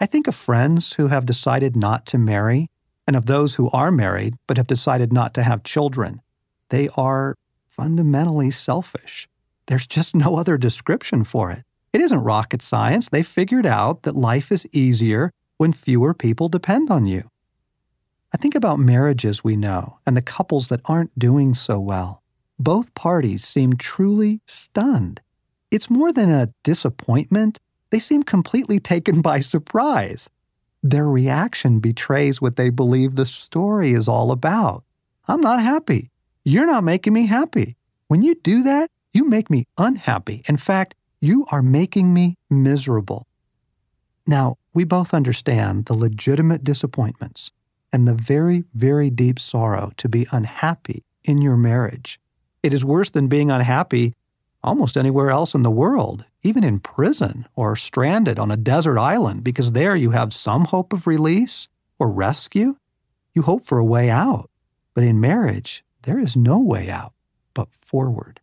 I 0.00 0.06
think 0.06 0.26
of 0.26 0.34
friends 0.34 0.94
who 0.94 1.08
have 1.08 1.26
decided 1.26 1.76
not 1.76 2.06
to 2.06 2.18
marry, 2.18 2.68
and 3.12 3.16
of 3.18 3.26
those 3.26 3.56
who 3.56 3.68
are 3.70 3.92
married 3.92 4.36
but 4.46 4.56
have 4.56 4.66
decided 4.66 5.12
not 5.12 5.34
to 5.34 5.42
have 5.42 5.62
children. 5.62 6.22
They 6.70 6.88
are 6.96 7.36
fundamentally 7.68 8.50
selfish. 8.50 9.28
There's 9.66 9.86
just 9.86 10.14
no 10.14 10.36
other 10.36 10.56
description 10.56 11.22
for 11.22 11.50
it. 11.50 11.62
It 11.92 12.00
isn't 12.00 12.24
rocket 12.24 12.62
science. 12.62 13.10
They 13.10 13.22
figured 13.22 13.66
out 13.66 14.02
that 14.04 14.16
life 14.16 14.50
is 14.50 14.66
easier 14.72 15.30
when 15.58 15.74
fewer 15.74 16.14
people 16.14 16.48
depend 16.48 16.90
on 16.90 17.04
you. 17.04 17.28
I 18.32 18.38
think 18.38 18.54
about 18.54 18.78
marriages 18.78 19.44
we 19.44 19.56
know 19.56 19.98
and 20.06 20.16
the 20.16 20.22
couples 20.22 20.70
that 20.70 20.80
aren't 20.86 21.18
doing 21.18 21.52
so 21.52 21.78
well 21.78 22.22
both 22.58 22.94
parties 22.94 23.44
seem 23.44 23.76
truly 23.76 24.40
stunned. 24.46 25.20
It's 25.70 25.90
more 25.90 26.12
than 26.12 26.30
a 26.30 26.48
disappointment, 26.62 27.58
they 27.90 27.98
seem 27.98 28.22
completely 28.22 28.78
taken 28.78 29.20
by 29.20 29.40
surprise. 29.40 30.30
Their 30.82 31.08
reaction 31.08 31.78
betrays 31.78 32.40
what 32.40 32.56
they 32.56 32.70
believe 32.70 33.14
the 33.14 33.24
story 33.24 33.92
is 33.92 34.08
all 34.08 34.32
about. 34.32 34.82
I'm 35.28 35.40
not 35.40 35.62
happy. 35.62 36.10
You're 36.44 36.66
not 36.66 36.82
making 36.82 37.12
me 37.12 37.26
happy. 37.26 37.76
When 38.08 38.22
you 38.22 38.34
do 38.34 38.64
that, 38.64 38.90
you 39.12 39.28
make 39.28 39.48
me 39.48 39.64
unhappy. 39.78 40.42
In 40.48 40.56
fact, 40.56 40.94
you 41.20 41.46
are 41.52 41.62
making 41.62 42.12
me 42.12 42.36
miserable. 42.50 43.28
Now, 44.26 44.56
we 44.74 44.82
both 44.82 45.14
understand 45.14 45.84
the 45.84 45.94
legitimate 45.94 46.64
disappointments 46.64 47.52
and 47.92 48.08
the 48.08 48.14
very, 48.14 48.64
very 48.74 49.10
deep 49.10 49.38
sorrow 49.38 49.92
to 49.98 50.08
be 50.08 50.26
unhappy 50.32 51.04
in 51.22 51.40
your 51.40 51.56
marriage. 51.56 52.18
It 52.62 52.72
is 52.72 52.84
worse 52.84 53.10
than 53.10 53.28
being 53.28 53.50
unhappy 53.50 54.14
almost 54.62 54.96
anywhere 54.96 55.30
else 55.30 55.54
in 55.54 55.62
the 55.62 55.70
world, 55.70 56.24
even 56.42 56.64
in 56.64 56.80
prison 56.80 57.46
or 57.54 57.76
stranded 57.76 58.38
on 58.38 58.50
a 58.50 58.56
desert 58.56 58.98
island, 58.98 59.44
because 59.44 59.72
there 59.72 59.96
you 59.96 60.10
have 60.10 60.32
some 60.32 60.66
hope 60.66 60.92
of 60.92 61.06
release 61.06 61.68
or 61.98 62.10
rescue. 62.10 62.76
You 63.34 63.42
hope 63.42 63.64
for 63.64 63.78
a 63.78 63.84
way 63.84 64.10
out. 64.10 64.50
But 64.94 65.04
in 65.04 65.20
marriage, 65.20 65.84
there 66.02 66.18
is 66.18 66.36
no 66.36 66.58
way 66.58 66.90
out 66.90 67.12
but 67.54 67.72
forward. 67.72 68.40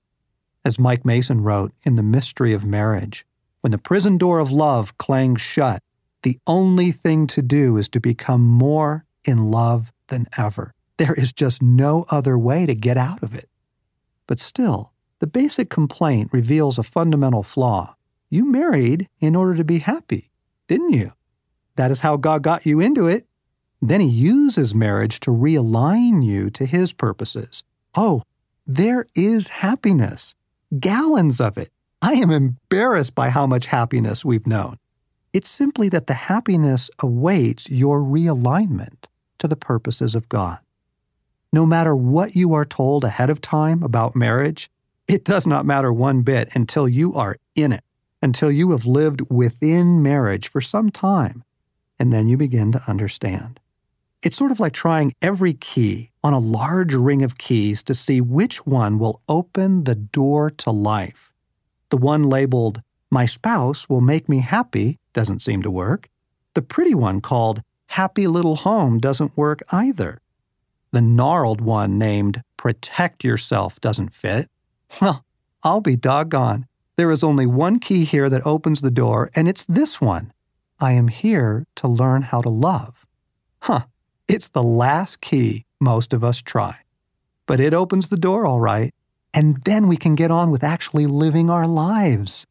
As 0.66 0.80
Mike 0.80 1.06
Mason 1.06 1.42
wrote 1.42 1.72
in 1.84 1.96
The 1.96 2.04
Mystery 2.04 2.54
of 2.54 2.66
Marriage, 2.66 3.26
when 3.62 3.72
the 3.72 3.78
prison 3.78 4.18
door 4.18 4.40
of 4.40 4.52
love 4.52 4.98
clangs 4.98 5.42
shut, 5.42 5.82
the 6.24 6.38
only 6.48 6.92
thing 6.92 7.28
to 7.28 7.42
do 7.42 7.78
is 7.78 7.88
to 7.90 8.00
become 8.00 8.42
more 8.42 9.06
in 9.24 9.52
love 9.52 9.92
than 10.08 10.28
ever. 10.38 10.74
There 10.98 11.14
is 11.14 11.32
just 11.32 11.62
no 11.62 12.06
other 12.10 12.38
way 12.38 12.66
to 12.66 12.76
get 12.76 12.98
out 12.98 13.24
of 13.24 13.34
it. 13.34 13.50
But 14.28 14.40
still, 14.40 14.92
the 15.20 15.28
basic 15.28 15.70
complaint 15.70 16.30
reveals 16.32 16.80
a 16.80 16.84
fundamental 16.84 17.44
flaw. 17.44 17.96
You 18.30 18.46
married 18.46 19.08
in 19.20 19.36
order 19.36 19.56
to 19.56 19.64
be 19.64 19.80
happy, 19.80 20.32
didn't 20.68 20.94
you? 20.94 21.14
That 21.76 21.92
is 21.92 22.02
how 22.02 22.18
God 22.18 22.42
got 22.42 22.66
you 22.66 22.80
into 22.80 23.08
it. 23.08 23.26
Then 23.82 24.02
He 24.02 24.08
uses 24.08 24.76
marriage 24.76 25.20
to 25.22 25.32
realign 25.32 26.26
you 26.26 26.50
to 26.52 26.66
His 26.66 26.94
purposes. 26.94 27.64
Oh, 27.96 28.24
there 28.66 29.06
is 29.16 29.48
happiness, 29.48 30.36
gallons 30.80 31.42
of 31.42 31.58
it. 31.58 31.72
I 32.02 32.14
am 32.14 32.32
embarrassed 32.32 33.16
by 33.16 33.30
how 33.30 33.46
much 33.46 33.66
happiness 33.68 34.24
we've 34.24 34.48
known. 34.48 34.78
It's 35.34 35.50
simply 35.50 35.90
that 35.90 36.08
the 36.08 36.14
happiness 36.14 36.90
awaits 37.00 37.70
your 37.70 38.00
realignment 38.00 39.06
to 39.40 39.48
the 39.48 39.56
purposes 39.56 40.16
of 40.16 40.30
God. 40.30 40.60
No 41.52 41.66
matter 41.66 41.96
what 41.96 42.36
you 42.36 42.54
are 42.54 42.66
told 42.66 43.04
ahead 43.04 43.30
of 43.30 43.42
time 43.42 43.84
about 43.84 44.16
marriage, 44.16 44.70
it 45.10 45.26
does 45.26 45.48
not 45.48 45.66
matter 45.66 45.92
one 45.92 46.22
bit 46.22 46.56
until 46.56 46.88
you 46.88 47.16
are 47.16 47.36
in 47.56 47.74
it, 47.74 47.84
until 48.22 48.52
you 48.52 48.72
have 48.72 48.86
lived 48.86 49.22
within 49.30 50.04
marriage 50.04 50.50
for 50.50 50.62
some 50.62 50.92
time, 50.92 51.44
and 51.98 52.14
then 52.14 52.30
you 52.30 52.38
begin 52.38 52.72
to 52.72 52.84
understand. 52.88 53.60
It's 54.22 54.36
sort 54.36 54.52
of 54.52 54.60
like 54.60 54.74
trying 54.74 55.16
every 55.20 55.54
key 55.54 56.12
on 56.24 56.34
a 56.34 56.40
large 56.40 56.94
ring 56.94 57.24
of 57.24 57.40
keys 57.40 57.82
to 57.84 57.96
see 57.96 58.22
which 58.22 58.68
one 58.68 59.00
will 59.00 59.22
open 59.28 59.86
the 59.86 59.96
door 59.96 60.52
to 60.52 60.70
life. 60.70 61.34
The 61.90 61.98
one 61.98 62.22
labeled, 62.22 62.84
My 63.10 63.26
spouse 63.26 63.90
will 63.90 64.02
make 64.02 64.30
me 64.30 64.40
happy, 64.42 65.00
doesn't 65.14 65.42
seem 65.42 65.64
to 65.64 65.72
work. 65.72 66.08
The 66.54 66.62
pretty 66.62 66.94
one 66.94 67.20
called, 67.20 67.64
Happy 67.88 68.28
Little 68.28 68.58
Home 68.58 69.00
doesn't 69.00 69.36
work 69.36 69.64
either. 69.72 70.20
The 70.92 71.02
gnarled 71.02 71.62
one 71.62 71.98
named 71.98 72.44
Protect 72.58 73.24
Yourself 73.24 73.82
doesn't 73.82 74.14
fit. 74.14 74.48
Well, 75.02 75.26
I'll 75.64 75.82
be 75.82 75.96
doggone. 75.96 76.66
There 76.98 77.12
is 77.12 77.24
only 77.24 77.46
one 77.46 77.80
key 77.80 78.04
here 78.06 78.30
that 78.30 78.46
opens 78.46 78.82
the 78.82 78.92
door, 78.92 79.30
and 79.36 79.48
it's 79.48 79.66
this 79.66 80.02
one. 80.02 80.34
I 80.80 80.94
am 80.94 81.08
here 81.10 81.66
to 81.76 81.88
learn 81.88 82.24
how 82.24 82.42
to 82.42 82.50
love. 82.50 83.06
Huh, 83.62 83.86
it's 84.28 84.50
the 84.50 84.64
last 84.64 85.22
key 85.22 85.66
most 85.80 86.14
of 86.14 86.24
us 86.24 86.42
try. 86.42 86.78
but 87.48 87.60
it 87.60 87.74
opens 87.74 88.10
the 88.10 88.18
door 88.18 88.46
all 88.46 88.60
right. 88.60 88.94
And 89.34 89.64
then 89.64 89.88
we 89.88 89.98
can 89.98 90.14
get 90.16 90.30
on 90.30 90.52
with 90.52 90.64
actually 90.64 91.08
living 91.08 91.50
our 91.50 91.66
lives. 91.66 92.46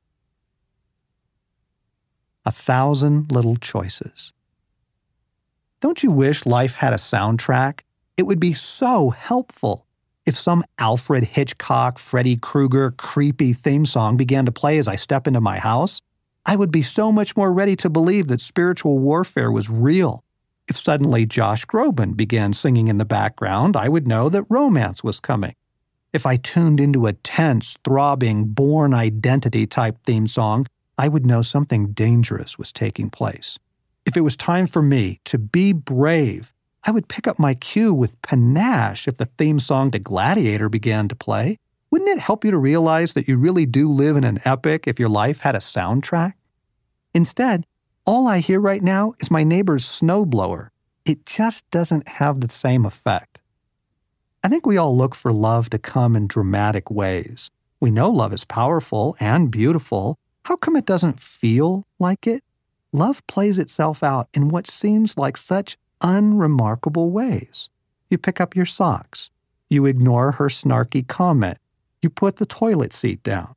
A 2.44 2.50
thousand 2.50 3.30
little 3.30 3.54
choices. 3.56 4.32
Don't 5.80 6.02
you 6.02 6.10
wish 6.10 6.46
life 6.46 6.74
had 6.74 6.92
a 6.92 6.96
soundtrack? 6.96 7.80
It 8.16 8.24
would 8.26 8.40
be 8.40 8.52
so 8.52 9.10
helpful 9.10 9.86
if 10.28 10.36
some 10.36 10.62
Alfred 10.78 11.24
Hitchcock, 11.24 11.98
Freddy 11.98 12.36
Krueger 12.36 12.90
creepy 12.90 13.54
theme 13.54 13.86
song 13.86 14.18
began 14.18 14.44
to 14.44 14.52
play 14.52 14.76
as 14.76 14.86
I 14.86 14.94
step 14.94 15.26
into 15.26 15.40
my 15.40 15.58
house. 15.58 16.02
I 16.44 16.54
would 16.54 16.70
be 16.70 16.82
so 16.82 17.10
much 17.10 17.34
more 17.34 17.50
ready 17.50 17.74
to 17.76 17.88
believe 17.88 18.28
that 18.28 18.42
spiritual 18.42 18.98
warfare 18.98 19.50
was 19.50 19.70
real. 19.70 20.22
If 20.68 20.76
suddenly 20.76 21.24
Josh 21.24 21.64
Groban 21.64 22.14
began 22.14 22.52
singing 22.52 22.88
in 22.88 22.98
the 22.98 23.06
background, 23.06 23.74
I 23.74 23.88
would 23.88 24.06
know 24.06 24.28
that 24.28 24.44
romance 24.50 25.02
was 25.02 25.18
coming. 25.18 25.54
If 26.12 26.26
I 26.26 26.36
tuned 26.36 26.78
into 26.78 27.06
a 27.06 27.14
tense, 27.14 27.78
throbbing, 27.82 28.48
Bourne 28.48 28.92
Identity 28.92 29.66
type 29.66 29.96
theme 30.04 30.28
song, 30.28 30.66
I 30.98 31.08
would 31.08 31.24
know 31.24 31.40
something 31.40 31.92
dangerous 31.92 32.58
was 32.58 32.70
taking 32.70 33.08
place. 33.08 33.58
If 34.04 34.14
it 34.14 34.20
was 34.20 34.36
time 34.36 34.66
for 34.66 34.82
me 34.82 35.20
to 35.24 35.38
be 35.38 35.72
brave, 35.72 36.52
I 36.84 36.90
would 36.90 37.08
pick 37.08 37.26
up 37.26 37.38
my 37.38 37.54
cue 37.54 37.92
with 37.92 38.20
panache 38.22 39.08
if 39.08 39.16
the 39.16 39.26
theme 39.26 39.60
song 39.60 39.90
to 39.90 39.98
Gladiator 39.98 40.68
began 40.68 41.08
to 41.08 41.16
play. 41.16 41.58
Wouldn't 41.90 42.10
it 42.10 42.18
help 42.18 42.44
you 42.44 42.50
to 42.50 42.58
realize 42.58 43.14
that 43.14 43.28
you 43.28 43.36
really 43.36 43.66
do 43.66 43.90
live 43.90 44.16
in 44.16 44.24
an 44.24 44.40
epic 44.44 44.86
if 44.86 44.98
your 44.98 45.08
life 45.08 45.40
had 45.40 45.54
a 45.54 45.58
soundtrack? 45.58 46.34
Instead, 47.14 47.64
all 48.04 48.26
I 48.26 48.38
hear 48.38 48.60
right 48.60 48.82
now 48.82 49.14
is 49.20 49.30
my 49.30 49.44
neighbor's 49.44 49.84
snowblower. 49.84 50.68
It 51.04 51.26
just 51.26 51.68
doesn't 51.70 52.08
have 52.08 52.40
the 52.40 52.50
same 52.50 52.84
effect. 52.84 53.40
I 54.44 54.48
think 54.48 54.66
we 54.66 54.76
all 54.76 54.96
look 54.96 55.14
for 55.14 55.32
love 55.32 55.70
to 55.70 55.78
come 55.78 56.14
in 56.14 56.26
dramatic 56.26 56.90
ways. 56.90 57.50
We 57.80 57.90
know 57.90 58.10
love 58.10 58.32
is 58.32 58.44
powerful 58.44 59.16
and 59.18 59.50
beautiful. 59.50 60.18
How 60.44 60.56
come 60.56 60.76
it 60.76 60.86
doesn't 60.86 61.20
feel 61.20 61.86
like 61.98 62.26
it? 62.26 62.44
Love 62.92 63.26
plays 63.26 63.58
itself 63.58 64.02
out 64.02 64.28
in 64.32 64.48
what 64.48 64.66
seems 64.66 65.16
like 65.18 65.36
such 65.36 65.76
unremarkable 66.00 67.10
ways. 67.10 67.68
You 68.10 68.18
pick 68.18 68.40
up 68.40 68.56
your 68.56 68.66
socks. 68.66 69.30
You 69.68 69.86
ignore 69.86 70.32
her 70.32 70.48
snarky 70.48 71.06
comment. 71.06 71.58
You 72.02 72.10
put 72.10 72.36
the 72.36 72.46
toilet 72.46 72.92
seat 72.92 73.22
down. 73.22 73.54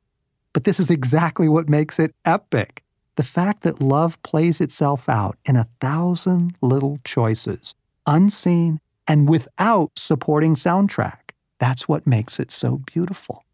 But 0.52 0.64
this 0.64 0.78
is 0.78 0.90
exactly 0.90 1.48
what 1.48 1.68
makes 1.68 1.98
it 1.98 2.14
epic. 2.24 2.82
The 3.16 3.22
fact 3.22 3.62
that 3.62 3.80
love 3.80 4.22
plays 4.22 4.60
itself 4.60 5.08
out 5.08 5.38
in 5.44 5.56
a 5.56 5.68
thousand 5.80 6.56
little 6.60 6.98
choices, 7.04 7.74
unseen 8.06 8.80
and 9.06 9.28
without 9.28 9.92
supporting 9.96 10.54
soundtrack. 10.54 11.30
That's 11.58 11.88
what 11.88 12.06
makes 12.06 12.40
it 12.40 12.50
so 12.50 12.78
beautiful. 12.78 13.44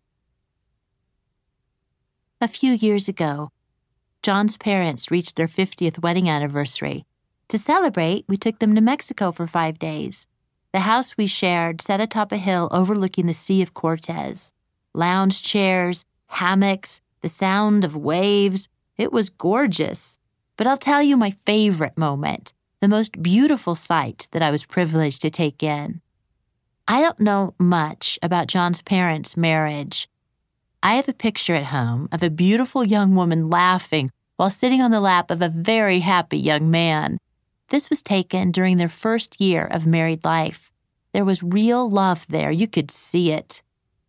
A 2.41 2.49
few 2.49 2.73
years 2.73 3.09
ago, 3.09 3.51
John's 4.23 4.57
parents 4.57 5.11
reached 5.11 5.37
their 5.37 5.49
50th 5.49 6.01
wedding 6.03 6.29
anniversary. 6.29 7.05
To 7.49 7.59
celebrate, 7.59 8.27
we 8.29 8.37
took 8.37 8.59
them 8.59 8.75
to 8.75 8.83
Mexico 8.83 9.33
for 9.33 9.47
five 9.47 9.79
days. 9.79 10.27
The 10.75 10.81
house 10.81 11.17
we 11.17 11.27
shared 11.27 11.81
sat 11.81 11.99
atop 11.99 12.31
a 12.31 12.37
hill 12.37 12.69
overlooking 12.71 13.25
the 13.25 13.33
Sea 13.33 13.63
of 13.63 13.73
Cortez. 13.73 14.53
Lounge 14.95 15.43
chairs, 15.43 16.05
hammocks, 16.27 17.01
the 17.23 17.29
sound 17.29 17.85
of 17.85 17.97
waves. 17.97 18.69
It 18.99 19.13
was 19.13 19.31
gorgeous. 19.31 20.19
But 20.59 20.67
I'll 20.67 20.77
tell 20.77 21.03
you 21.03 21.17
my 21.17 21.31
favorite 21.31 21.97
moment 21.97 22.53
the 22.83 22.89
most 22.89 23.23
beautiful 23.23 23.75
sight 23.75 24.29
that 24.33 24.43
I 24.43 24.51
was 24.51 24.67
privileged 24.67 25.23
to 25.23 25.31
take 25.31 25.63
in. 25.63 26.03
I 26.87 27.01
don't 27.01 27.21
know 27.21 27.55
much 27.59 28.19
about 28.23 28.49
John's 28.49 28.83
parents' 28.83 29.39
marriage. 29.39 30.07
I 30.83 30.95
have 30.95 31.09
a 31.09 31.15
picture 31.15 31.55
at 31.55 31.65
home 31.65 32.11
of 32.13 32.23
a 32.23 32.31
beautiful 32.31 32.85
young 32.85 33.15
woman 33.15 33.49
laughing 33.49 34.11
while 34.37 34.51
sitting 34.51 34.83
on 34.83 34.91
the 34.91 35.01
lap 35.01 35.31
of 35.31 35.41
a 35.41 35.49
very 35.49 36.01
happy 36.01 36.39
young 36.39 36.71
man. 36.71 37.19
This 37.69 37.91
was 37.91 38.03
taken 38.03 38.51
during 38.51 38.79
their 38.79 38.89
first 38.89 39.41
year 39.41 39.65
of 39.67 39.87
married 39.87 40.25
life. 40.25 40.73
There 41.13 41.25
was 41.25 41.43
real 41.43 41.89
love 41.89 42.27
there, 42.29 42.51
you 42.51 42.67
could 42.67 42.91
see 42.91 43.31
it. 43.31 43.63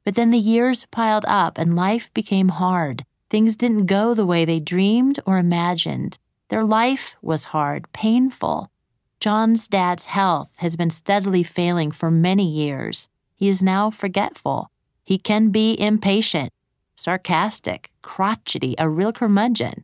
But 0.06 0.16
then 0.16 0.32
the 0.32 0.38
years 0.38 0.86
piled 0.86 1.26
up 1.28 1.58
and 1.58 1.76
life 1.76 2.14
became 2.14 2.50
hard. 2.50 3.06
Things 3.30 3.56
didn't 3.56 3.86
go 3.86 4.14
the 4.14 4.26
way 4.26 4.46
they 4.46 4.60
dreamed 4.60 5.20
or 5.26 5.38
imagined. 5.38 6.18
Their 6.48 6.64
life 6.64 7.16
was 7.22 7.46
hard, 7.46 7.92
painful. 7.94 8.72
John's 9.20 9.68
dad's 9.68 10.06
health 10.06 10.54
has 10.58 10.76
been 10.76 10.90
steadily 10.90 11.44
failing 11.44 11.92
for 11.92 12.10
many 12.10 12.50
years. 12.50 13.10
He 13.36 13.50
is 13.50 13.62
now 13.62 13.90
forgetful. 13.90 14.72
He 15.04 15.18
can 15.18 15.50
be 15.50 15.74
impatient, 15.80 16.52
sarcastic, 16.96 17.92
crotchety, 18.02 18.76
a 18.78 18.90
real 18.90 19.12
curmudgeon. 19.12 19.84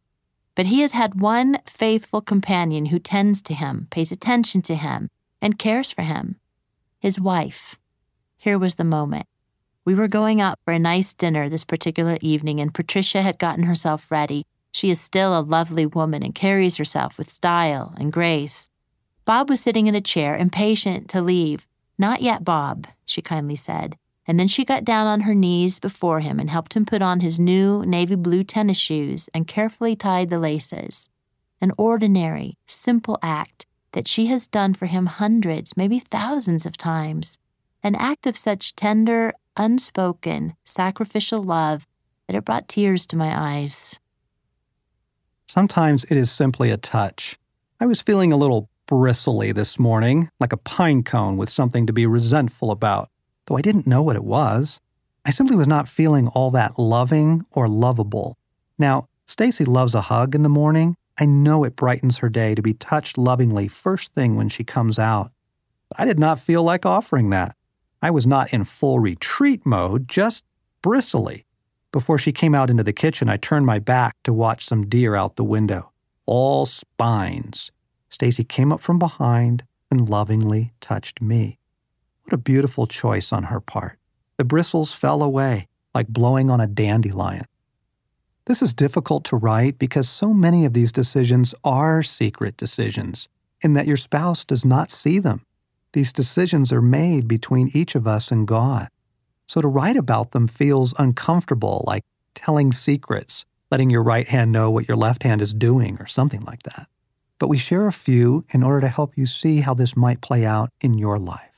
But 0.55 0.67
he 0.67 0.81
has 0.81 0.93
had 0.93 1.19
one 1.19 1.59
faithful 1.65 2.21
companion 2.21 2.87
who 2.87 2.99
tends 2.99 3.41
to 3.43 3.53
him, 3.53 3.87
pays 3.91 4.11
attention 4.11 4.61
to 4.63 4.75
him, 4.75 5.09
and 5.41 5.59
cares 5.59 5.91
for 5.91 6.01
him 6.01 6.37
his 7.05 7.19
wife. 7.19 7.77
Here 8.35 8.57
was 8.57 8.75
the 8.75 8.83
moment. 8.83 9.27
We 9.85 9.93
were 9.93 10.07
going 10.07 10.41
out 10.41 10.57
for 10.65 10.71
a 10.73 10.79
nice 10.79 11.13
dinner 11.13 11.47
this 11.47 11.63
particular 11.63 12.17
evening, 12.19 12.59
and 12.59 12.73
Patricia 12.73 13.21
had 13.21 13.37
gotten 13.37 13.65
herself 13.65 14.09
ready. 14.09 14.47
She 14.71 14.89
is 14.89 14.99
still 14.99 15.37
a 15.37 15.41
lovely 15.41 15.85
woman 15.85 16.23
and 16.23 16.33
carries 16.33 16.77
herself 16.77 17.19
with 17.19 17.31
style 17.31 17.93
and 17.99 18.11
grace. 18.11 18.71
Bob 19.23 19.49
was 19.49 19.61
sitting 19.61 19.85
in 19.85 19.93
a 19.93 20.01
chair, 20.01 20.35
impatient 20.35 21.09
to 21.09 21.21
leave. 21.21 21.67
Not 21.99 22.23
yet, 22.23 22.43
Bob, 22.43 22.87
she 23.05 23.21
kindly 23.21 23.55
said. 23.55 23.97
And 24.27 24.39
then 24.39 24.47
she 24.47 24.65
got 24.65 24.83
down 24.83 25.07
on 25.07 25.21
her 25.21 25.35
knees 25.35 25.79
before 25.79 26.19
him 26.19 26.39
and 26.39 26.49
helped 26.49 26.75
him 26.75 26.85
put 26.85 27.01
on 27.01 27.19
his 27.19 27.39
new 27.39 27.85
navy 27.85 28.15
blue 28.15 28.43
tennis 28.43 28.77
shoes 28.77 29.29
and 29.33 29.47
carefully 29.47 29.95
tied 29.95 30.29
the 30.29 30.39
laces. 30.39 31.09
An 31.61 31.71
ordinary, 31.77 32.57
simple 32.65 33.19
act 33.21 33.65
that 33.91 34.07
she 34.07 34.25
has 34.27 34.47
done 34.47 34.73
for 34.73 34.87
him 34.87 35.05
hundreds, 35.05 35.77
maybe 35.77 35.99
thousands 35.99 36.65
of 36.65 36.75
times. 36.75 37.39
An 37.83 37.95
act 37.95 38.27
of 38.27 38.35
such 38.35 38.75
tender, 38.75 39.33
unspoken, 39.55 40.55
sacrificial 40.63 41.41
love 41.41 41.87
that 42.27 42.35
it 42.35 42.45
brought 42.45 42.67
tears 42.67 43.05
to 43.07 43.15
my 43.15 43.57
eyes. 43.57 43.99
Sometimes 45.47 46.03
it 46.05 46.17
is 46.17 46.31
simply 46.31 46.71
a 46.71 46.77
touch. 46.77 47.37
I 47.79 47.85
was 47.85 48.01
feeling 48.01 48.33
a 48.33 48.37
little 48.37 48.69
bristly 48.87 49.51
this 49.51 49.79
morning, 49.79 50.29
like 50.39 50.51
a 50.51 50.57
pine 50.57 51.03
cone 51.03 51.37
with 51.37 51.49
something 51.49 51.85
to 51.87 51.93
be 51.93 52.05
resentful 52.05 52.71
about, 52.71 53.09
though 53.45 53.57
I 53.57 53.61
didn't 53.61 53.87
know 53.87 54.01
what 54.01 54.15
it 54.15 54.23
was. 54.23 54.79
I 55.25 55.31
simply 55.31 55.55
was 55.55 55.67
not 55.67 55.87
feeling 55.87 56.27
all 56.29 56.51
that 56.51 56.77
loving 56.77 57.45
or 57.51 57.67
lovable. 57.67 58.37
Now, 58.77 59.07
Stasi 59.27 59.67
loves 59.67 59.95
a 59.95 60.01
hug 60.01 60.35
in 60.35 60.43
the 60.43 60.49
morning. 60.49 60.95
I 61.19 61.25
know 61.25 61.63
it 61.63 61.75
brightens 61.75 62.19
her 62.19 62.29
day 62.29 62.55
to 62.55 62.61
be 62.61 62.73
touched 62.73 63.17
lovingly 63.17 63.67
first 63.67 64.13
thing 64.13 64.35
when 64.35 64.49
she 64.49 64.63
comes 64.63 64.99
out. 64.99 65.31
But 65.89 65.99
I 65.99 66.05
did 66.05 66.19
not 66.19 66.39
feel 66.39 66.63
like 66.63 66.85
offering 66.85 67.29
that. 67.31 67.55
I 68.01 68.11
was 68.11 68.27
not 68.27 68.53
in 68.53 68.65
full 68.65 68.99
retreat 68.99 69.65
mode, 69.65 70.07
just 70.07 70.43
bristly. 70.81 71.45
Before 71.91 72.19
she 72.19 72.31
came 72.31 72.53
out 72.53 72.69
into 72.69 72.83
the 72.83 72.93
kitchen, 72.93 73.29
I 73.29 73.37
turned 73.37 73.65
my 73.65 73.79
back 73.79 74.15
to 74.25 74.33
watch 74.33 74.65
some 74.65 74.85
deer 74.85 75.15
out 75.15 75.37
the 75.37 75.43
window. 75.43 75.91
All 76.25 76.65
spines. 76.65 77.71
Stasi 78.11 78.47
came 78.47 78.71
up 78.71 78.81
from 78.81 78.99
behind 78.99 79.63
and 79.89 80.09
lovingly 80.09 80.73
touched 80.81 81.21
me. 81.21 81.57
What 82.25 82.33
a 82.33 82.37
beautiful 82.37 82.87
choice 82.87 83.31
on 83.31 83.43
her 83.43 83.59
part. 83.59 83.99
The 84.37 84.43
bristles 84.43 84.93
fell 84.93 85.21
away 85.21 85.67
like 85.93 86.07
blowing 86.07 86.49
on 86.49 86.59
a 86.59 86.67
dandelion. 86.67 87.45
This 88.45 88.61
is 88.61 88.73
difficult 88.73 89.23
to 89.25 89.37
write 89.37 89.79
because 89.79 90.09
so 90.09 90.33
many 90.33 90.65
of 90.65 90.73
these 90.73 90.91
decisions 90.91 91.55
are 91.63 92.03
secret 92.03 92.57
decisions, 92.57 93.29
in 93.61 93.73
that 93.73 93.87
your 93.87 93.97
spouse 93.97 94.43
does 94.43 94.65
not 94.65 94.91
see 94.91 95.19
them. 95.19 95.45
These 95.93 96.11
decisions 96.11 96.73
are 96.73 96.81
made 96.81 97.27
between 97.27 97.71
each 97.73 97.95
of 97.95 98.05
us 98.07 98.31
and 98.31 98.47
God. 98.47 98.89
So 99.47 99.61
to 99.61 99.67
write 99.67 99.95
about 99.95 100.31
them 100.31 100.47
feels 100.47 100.93
uncomfortable, 100.99 101.83
like 101.87 102.03
telling 102.33 102.73
secrets, 102.73 103.45
letting 103.71 103.89
your 103.89 104.03
right 104.03 104.27
hand 104.27 104.51
know 104.51 104.69
what 104.69 104.87
your 104.87 104.97
left 104.97 105.23
hand 105.23 105.41
is 105.41 105.53
doing, 105.53 105.97
or 105.99 106.07
something 106.07 106.41
like 106.41 106.63
that. 106.63 106.87
But 107.39 107.47
we 107.47 107.57
share 107.57 107.87
a 107.87 107.93
few 107.93 108.45
in 108.49 108.63
order 108.63 108.81
to 108.81 108.89
help 108.89 109.17
you 109.17 109.25
see 109.25 109.61
how 109.61 109.73
this 109.73 109.95
might 109.95 110.21
play 110.21 110.45
out 110.45 110.69
in 110.81 110.95
your 110.95 111.17
life. 111.17 111.54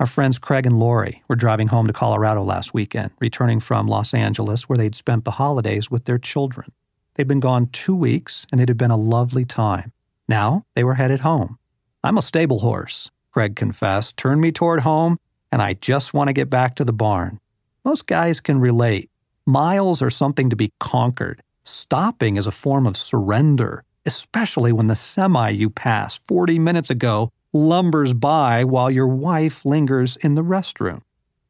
Our 0.00 0.06
friends 0.06 0.38
Craig 0.38 0.64
and 0.64 0.78
Lori 0.78 1.22
were 1.28 1.36
driving 1.36 1.68
home 1.68 1.86
to 1.88 1.92
Colorado 1.92 2.44
last 2.44 2.72
weekend, 2.72 3.10
returning 3.20 3.60
from 3.60 3.88
Los 3.88 4.14
Angeles, 4.14 4.68
where 4.68 4.76
they'd 4.76 4.94
spent 4.94 5.24
the 5.24 5.32
holidays 5.32 5.90
with 5.90 6.04
their 6.04 6.18
children. 6.18 6.70
They'd 7.14 7.26
been 7.26 7.40
gone 7.40 7.66
two 7.66 7.96
weeks, 7.96 8.46
and 8.52 8.60
it 8.60 8.68
had 8.68 8.78
been 8.78 8.92
a 8.92 8.96
lovely 8.96 9.44
time. 9.44 9.92
Now 10.28 10.64
they 10.74 10.84
were 10.84 10.94
headed 10.94 11.20
home. 11.20 11.58
I'm 12.04 12.16
a 12.16 12.22
stable 12.22 12.60
horse, 12.60 13.10
Craig 13.32 13.56
confessed, 13.56 14.16
Turn 14.16 14.40
me 14.40 14.52
toward 14.52 14.80
home 14.80 15.18
and 15.50 15.62
I 15.62 15.74
just 15.74 16.14
want 16.14 16.28
to 16.28 16.34
get 16.34 16.50
back 16.50 16.74
to 16.76 16.84
the 16.84 16.92
barn. 16.92 17.40
Most 17.84 18.06
guys 18.06 18.40
can 18.40 18.60
relate. 18.60 19.10
Miles 19.46 20.02
are 20.02 20.10
something 20.10 20.50
to 20.50 20.56
be 20.56 20.72
conquered. 20.78 21.42
Stopping 21.64 22.36
is 22.36 22.46
a 22.46 22.52
form 22.52 22.86
of 22.86 22.96
surrender, 22.96 23.84
especially 24.04 24.72
when 24.72 24.88
the 24.88 24.94
semi 24.94 25.50
you 25.50 25.70
passed 25.70 26.26
40 26.26 26.58
minutes 26.58 26.90
ago 26.90 27.30
lumbers 27.52 28.14
by 28.14 28.64
while 28.64 28.90
your 28.90 29.06
wife 29.06 29.64
lingers 29.64 30.16
in 30.16 30.34
the 30.34 30.44
restroom. 30.44 31.02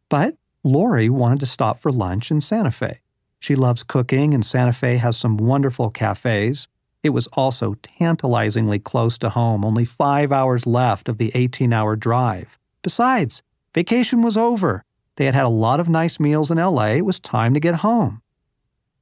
But 0.09 0.37
Lori 0.65 1.09
wanted 1.09 1.41
to 1.41 1.47
stop 1.47 1.79
for 1.79 1.91
lunch 1.91 2.31
in 2.31 2.41
Santa 2.41 2.71
Fe. 2.71 3.01
She 3.41 3.55
loves 3.55 3.83
cooking, 3.83 4.35
and 4.35 4.45
Santa 4.45 4.73
Fe 4.73 4.97
has 4.97 5.17
some 5.17 5.37
wonderful 5.37 5.91
cafes. 5.91 6.69
It 7.03 7.11
was 7.11 7.29
also 7.29 7.75
tantalizingly 7.75 8.79
close 8.79 9.19
to 9.19 9.31
home, 9.31 9.65
only 9.65 9.85
five 9.85 10.33
hours 10.33 10.67
left 10.67 11.09
of 11.09 11.19
the 11.19 11.31
18 11.35 11.73
hour 11.73 11.95
drive. 11.95 12.59
Besides, 12.83 13.43
vacation 13.75 14.23
was 14.23 14.37
over. 14.37 14.85
They 15.17 15.25
had 15.25 15.35
had 15.35 15.45
a 15.45 15.49
lot 15.49 15.81
of 15.81 15.89
nice 15.89 16.19
meals 16.21 16.51
in 16.51 16.59
LA. 16.59 16.95
It 16.97 17.05
was 17.05 17.21
time 17.21 17.55
to 17.55 17.61
get 17.61 17.77
home. 17.77 18.23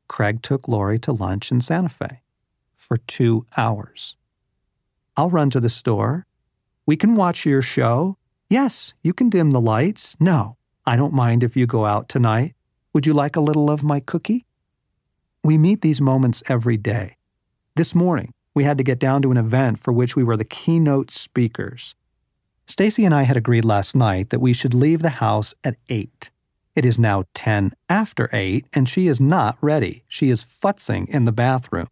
Craig 0.08 0.42
took 0.42 0.68
Lori 0.68 0.98
to 1.00 1.12
lunch 1.12 1.50
in 1.50 1.60
Santa 1.60 1.88
Fe 1.88 2.20
for 2.74 2.96
two 2.96 3.46
hours. 3.56 4.16
I'll 5.16 5.30
run 5.30 5.50
to 5.50 5.60
the 5.60 5.68
store. 5.68 6.26
We 6.86 6.96
can 6.96 7.16
watch 7.16 7.44
your 7.44 7.62
show. 7.62 8.16
Yes, 8.48 8.94
you 9.02 9.12
can 9.12 9.28
dim 9.28 9.50
the 9.50 9.60
lights. 9.60 10.16
No, 10.20 10.56
I 10.86 10.94
don't 10.94 11.12
mind 11.12 11.42
if 11.42 11.56
you 11.56 11.66
go 11.66 11.84
out 11.84 12.08
tonight. 12.08 12.54
Would 12.92 13.06
you 13.06 13.12
like 13.12 13.34
a 13.34 13.40
little 13.40 13.72
of 13.72 13.82
my 13.82 13.98
cookie? 13.98 14.46
We 15.42 15.58
meet 15.58 15.82
these 15.82 16.00
moments 16.00 16.44
every 16.48 16.76
day. 16.76 17.16
This 17.74 17.92
morning, 17.92 18.32
we 18.54 18.62
had 18.62 18.78
to 18.78 18.84
get 18.84 19.00
down 19.00 19.20
to 19.22 19.32
an 19.32 19.36
event 19.36 19.80
for 19.80 19.92
which 19.92 20.14
we 20.14 20.22
were 20.22 20.36
the 20.36 20.44
keynote 20.44 21.10
speakers. 21.10 21.96
Stasi 22.68 23.04
and 23.04 23.12
I 23.12 23.24
had 23.24 23.36
agreed 23.36 23.64
last 23.64 23.96
night 23.96 24.30
that 24.30 24.40
we 24.40 24.52
should 24.52 24.72
leave 24.72 25.02
the 25.02 25.18
house 25.18 25.54
at 25.64 25.74
8. 25.88 26.30
It 26.76 26.84
is 26.84 27.00
now 27.00 27.24
10 27.34 27.72
after 27.88 28.30
8, 28.32 28.64
and 28.72 28.88
she 28.88 29.08
is 29.08 29.20
not 29.20 29.58
ready. 29.60 30.04
She 30.06 30.30
is 30.30 30.44
futzing 30.44 31.08
in 31.08 31.24
the 31.24 31.32
bathroom. 31.32 31.88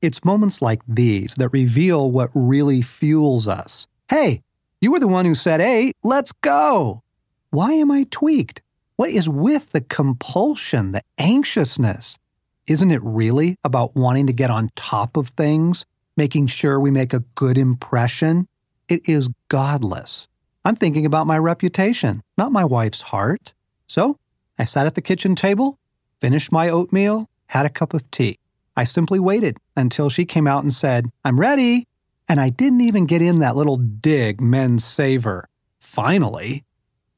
It's 0.00 0.24
moments 0.24 0.60
like 0.60 0.82
these 0.88 1.36
that 1.36 1.50
reveal 1.50 2.10
what 2.10 2.30
really 2.34 2.82
fuels 2.82 3.46
us. 3.46 3.86
Hey, 4.12 4.42
you 4.82 4.92
were 4.92 5.00
the 5.00 5.08
one 5.08 5.24
who 5.24 5.34
said, 5.34 5.60
hey, 5.60 5.92
let's 6.04 6.32
go. 6.32 7.02
Why 7.48 7.72
am 7.72 7.90
I 7.90 8.04
tweaked? 8.10 8.60
What 8.96 9.08
is 9.08 9.26
with 9.26 9.72
the 9.72 9.80
compulsion, 9.80 10.92
the 10.92 11.00
anxiousness? 11.16 12.18
Isn't 12.66 12.90
it 12.90 13.00
really 13.02 13.56
about 13.64 13.96
wanting 13.96 14.26
to 14.26 14.34
get 14.34 14.50
on 14.50 14.68
top 14.76 15.16
of 15.16 15.28
things, 15.28 15.86
making 16.14 16.48
sure 16.48 16.78
we 16.78 16.90
make 16.90 17.14
a 17.14 17.24
good 17.36 17.56
impression? 17.56 18.48
It 18.86 19.08
is 19.08 19.30
godless. 19.48 20.28
I'm 20.62 20.76
thinking 20.76 21.06
about 21.06 21.26
my 21.26 21.38
reputation, 21.38 22.22
not 22.36 22.52
my 22.52 22.66
wife's 22.66 23.00
heart. 23.00 23.54
So 23.86 24.18
I 24.58 24.66
sat 24.66 24.84
at 24.84 24.94
the 24.94 25.00
kitchen 25.00 25.34
table, 25.34 25.78
finished 26.20 26.52
my 26.52 26.68
oatmeal, 26.68 27.30
had 27.46 27.64
a 27.64 27.70
cup 27.70 27.94
of 27.94 28.10
tea. 28.10 28.38
I 28.76 28.84
simply 28.84 29.20
waited 29.20 29.56
until 29.74 30.10
she 30.10 30.26
came 30.26 30.46
out 30.46 30.64
and 30.64 30.74
said, 30.74 31.10
I'm 31.24 31.40
ready. 31.40 31.86
And 32.32 32.40
I 32.40 32.48
didn't 32.48 32.80
even 32.80 33.04
get 33.04 33.20
in 33.20 33.40
that 33.40 33.56
little 33.56 33.76
dig 33.76 34.40
men 34.40 34.78
savor. 34.78 35.50
Finally, 35.78 36.64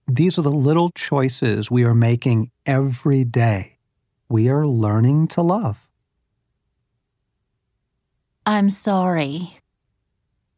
these 0.08 0.40
are 0.40 0.42
the 0.42 0.50
little 0.50 0.90
choices 0.90 1.70
we 1.70 1.84
are 1.84 1.94
making 1.94 2.50
every 2.66 3.22
day. 3.22 3.78
We 4.28 4.48
are 4.48 4.66
learning 4.66 5.28
to 5.28 5.40
love. 5.40 5.86
I'm 8.44 8.70
sorry. 8.70 9.60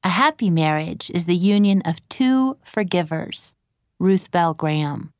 A 0.03 0.09
happy 0.09 0.49
marriage 0.49 1.11
is 1.11 1.27
the 1.27 1.37
union 1.37 1.83
of 1.85 2.01
two 2.09 2.57
forgivers. 2.62 3.57
Ruth 3.99 4.31
Bell 4.31 4.55
Graham. 4.55 5.12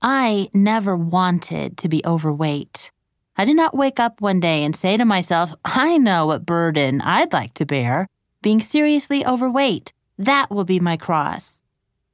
I 0.00 0.48
never 0.54 0.94
wanted 0.94 1.76
to 1.78 1.88
be 1.88 2.02
overweight. 2.06 2.92
I 3.40 3.46
did 3.46 3.56
not 3.56 3.74
wake 3.74 3.98
up 3.98 4.20
one 4.20 4.38
day 4.38 4.62
and 4.64 4.76
say 4.76 4.98
to 4.98 5.06
myself, 5.06 5.54
I 5.64 5.96
know 5.96 6.26
what 6.26 6.44
burden 6.44 7.00
I'd 7.00 7.32
like 7.32 7.54
to 7.54 7.64
bear, 7.64 8.06
being 8.42 8.60
seriously 8.60 9.24
overweight. 9.24 9.94
That 10.18 10.50
will 10.50 10.66
be 10.66 10.78
my 10.78 10.98
cross. 10.98 11.62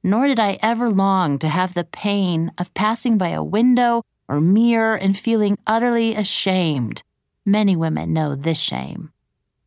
Nor 0.01 0.27
did 0.27 0.39
I 0.39 0.57
ever 0.63 0.89
long 0.89 1.37
to 1.39 1.49
have 1.49 1.73
the 1.73 1.83
pain 1.83 2.53
of 2.57 2.73
passing 2.73 3.17
by 3.17 3.31
a 3.31 3.43
window 3.43 4.03
or 4.29 4.39
mirror 4.39 4.95
and 4.95 5.17
feeling 5.17 5.57
utterly 5.67 6.15
ashamed. 6.15 7.03
Many 7.45 7.75
women 7.75 8.13
know 8.13 8.33
this 8.33 8.57
shame. 8.57 9.11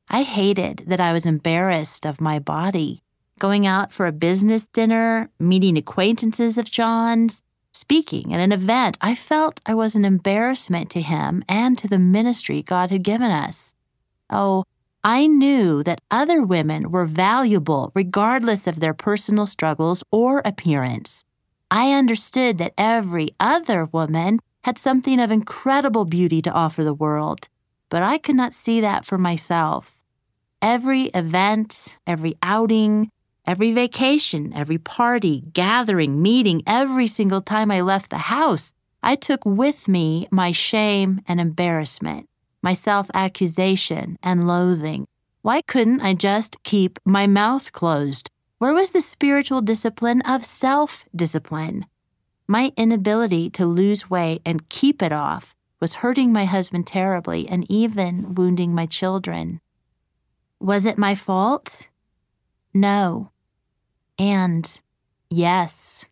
I 0.09 0.23
hated 0.23 0.85
that 0.87 0.99
I 0.99 1.13
was 1.13 1.27
embarrassed 1.27 2.07
of 2.07 2.23
my 2.23 2.39
body. 2.39 3.03
Going 3.39 3.67
out 3.67 3.93
for 3.93 4.07
a 4.07 4.13
business 4.13 4.65
dinner, 4.65 5.29
meeting 5.39 5.77
acquaintances 5.77 6.57
of 6.57 6.71
John's, 6.71 7.43
speaking 7.81 8.35
at 8.35 8.41
an 8.41 8.53
event, 8.53 8.99
I 9.01 9.15
felt 9.15 9.61
I 9.65 9.75
was 9.75 9.95
an 9.95 10.05
embarrassment 10.05 10.91
to 10.91 11.01
him 11.01 11.43
and 11.49 11.79
to 11.79 11.89
the 11.89 11.99
ministry 11.99 12.63
God 12.63 12.91
had 12.91 13.03
given 13.03 13.31
us. 13.31 13.75
Oh, 14.29 14.65
I 15.03 15.27
knew 15.27 15.83
that 15.85 16.03
other 16.11 16.43
women 16.43 16.91
were 16.91 17.07
valuable 17.07 17.91
regardless 17.95 18.67
of 18.67 18.81
their 18.81 18.93
personal 18.93 19.47
struggles 19.47 20.05
or 20.13 20.43
appearance. 20.45 21.25
I 21.71 21.93
understood 21.93 22.59
that 22.59 22.75
every 22.77 23.31
other 23.41 23.87
woman 23.87 24.41
had 24.65 24.77
something 24.77 25.19
of 25.19 25.31
incredible 25.31 26.05
beauty 26.05 26.43
to 26.43 26.53
offer 26.53 26.85
the 26.85 27.01
world, 27.07 27.49
but 27.89 28.03
I 28.03 28.19
could 28.19 28.37
not 28.37 28.53
see 28.53 28.81
that 28.83 29.07
for 29.07 29.17
myself. 29.17 29.99
Every 30.61 31.05
event, 31.23 31.99
every 32.07 32.35
outing, 32.43 33.11
Every 33.47 33.73
vacation, 33.73 34.53
every 34.55 34.79
party, 34.79 35.45
gathering, 35.53 36.21
meeting, 36.21 36.63
every 36.67 37.07
single 37.07 37.41
time 37.41 37.71
I 37.71 37.81
left 37.81 38.11
the 38.11 38.19
house, 38.19 38.73
I 39.03 39.17
took 39.17 39.45
with 39.45 39.89
me 39.89 40.29
my 40.31 40.53
shame 40.53 41.21
and 41.27 41.41
embarrassment, 41.41 42.29
my 42.63 42.75
self 42.75 43.11
accusation 43.15 44.19
and 44.23 44.47
loathing. 44.47 45.07
Why 45.43 45.63
couldn't 45.63 46.03
I 46.03 46.15
just 46.15 46.63
keep 46.65 46.99
my 47.05 47.27
mouth 47.27 47.73
closed? 47.73 48.31
Where 48.59 48.75
was 48.75 48.91
the 48.91 49.01
spiritual 49.01 49.63
discipline 49.63 50.21
of 50.23 50.45
self 50.45 51.07
discipline? 51.17 51.87
My 52.47 52.73
inability 52.77 53.49
to 53.51 53.65
lose 53.65 54.11
weight 54.11 54.43
and 54.45 54.69
keep 54.69 55.03
it 55.03 55.13
off 55.13 55.55
was 55.81 55.95
hurting 55.95 56.31
my 56.31 56.45
husband 56.45 56.87
terribly 56.87 57.49
and 57.49 57.65
even 57.71 58.35
wounding 58.35 58.75
my 58.75 58.85
children. 58.85 59.61
Was 60.61 60.85
it 60.85 60.99
my 60.99 61.15
fault? 61.15 61.89
No. 62.73 63.31
And 64.19 64.81
yes, 65.29 66.05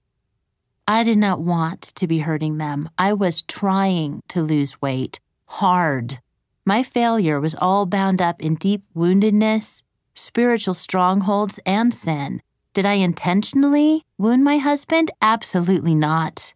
I 0.87 1.05
did 1.05 1.19
not 1.19 1.41
want 1.41 1.83
to 1.83 2.07
be 2.07 2.21
hurting 2.21 2.59
them. 2.59 2.89
I 2.97 3.13
was 3.13 3.43
trying 3.43 4.23
to 4.29 4.43
lose 4.43 4.81
weight 4.81 5.21
hard. 5.47 6.19
My 6.65 6.83
failure 6.83 7.41
was 7.41 7.55
all 7.55 7.87
bound 7.87 8.21
up 8.21 8.41
in 8.41 8.55
deep 8.55 8.83
woundedness, 8.95 9.83
spiritual 10.15 10.75
strongholds, 10.75 11.61
and 11.65 11.93
sin. 11.93 12.43
Did 12.75 12.87
I 12.87 12.95
intentionally 12.95 14.05
wound 14.19 14.45
my 14.45 14.59
husband? 14.59 15.11
Absolutely 15.21 15.95
not. 15.95 16.55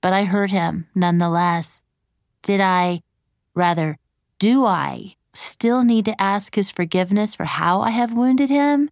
But 0.00 0.12
I 0.12 0.24
hurt 0.24 0.50
him 0.50 0.86
nonetheless. 0.94 1.82
Did 2.42 2.60
I, 2.60 3.02
rather, 3.54 3.98
do 4.38 4.64
I 4.64 5.16
still 5.34 5.82
need 5.82 6.04
to 6.04 6.20
ask 6.20 6.54
his 6.54 6.70
forgiveness 6.70 7.34
for 7.34 7.44
how 7.44 7.80
I 7.80 7.90
have 7.90 8.12
wounded 8.12 8.48
him? 8.48 8.90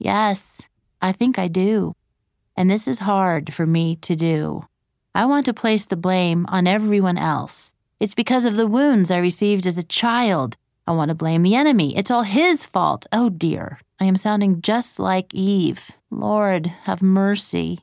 Yes, 0.00 0.62
I 1.02 1.12
think 1.12 1.38
I 1.38 1.46
do. 1.46 1.94
And 2.56 2.70
this 2.70 2.88
is 2.88 3.00
hard 3.00 3.52
for 3.52 3.66
me 3.66 3.96
to 3.96 4.16
do. 4.16 4.64
I 5.14 5.26
want 5.26 5.44
to 5.44 5.54
place 5.54 5.84
the 5.86 5.96
blame 5.96 6.46
on 6.48 6.66
everyone 6.66 7.18
else. 7.18 7.74
It's 8.00 8.14
because 8.14 8.46
of 8.46 8.56
the 8.56 8.66
wounds 8.66 9.10
I 9.10 9.18
received 9.18 9.66
as 9.66 9.76
a 9.76 9.82
child. 9.82 10.56
I 10.86 10.92
want 10.92 11.10
to 11.10 11.14
blame 11.14 11.42
the 11.42 11.54
enemy. 11.54 11.94
It's 11.96 12.10
all 12.10 12.22
his 12.22 12.64
fault. 12.64 13.06
Oh 13.12 13.28
dear, 13.28 13.78
I 14.00 14.06
am 14.06 14.16
sounding 14.16 14.62
just 14.62 14.98
like 14.98 15.34
Eve. 15.34 15.90
Lord, 16.10 16.66
have 16.84 17.02
mercy. 17.02 17.80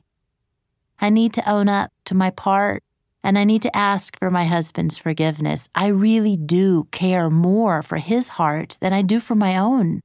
I 0.98 1.10
need 1.10 1.32
to 1.34 1.48
own 1.48 1.68
up 1.68 1.92
to 2.06 2.16
my 2.16 2.30
part, 2.30 2.82
and 3.22 3.38
I 3.38 3.44
need 3.44 3.62
to 3.62 3.76
ask 3.76 4.18
for 4.18 4.28
my 4.28 4.44
husband's 4.44 4.98
forgiveness. 4.98 5.68
I 5.72 5.86
really 5.86 6.36
do 6.36 6.88
care 6.90 7.30
more 7.30 7.80
for 7.82 7.98
his 7.98 8.30
heart 8.30 8.76
than 8.80 8.92
I 8.92 9.02
do 9.02 9.20
for 9.20 9.36
my 9.36 9.56
own 9.56 10.02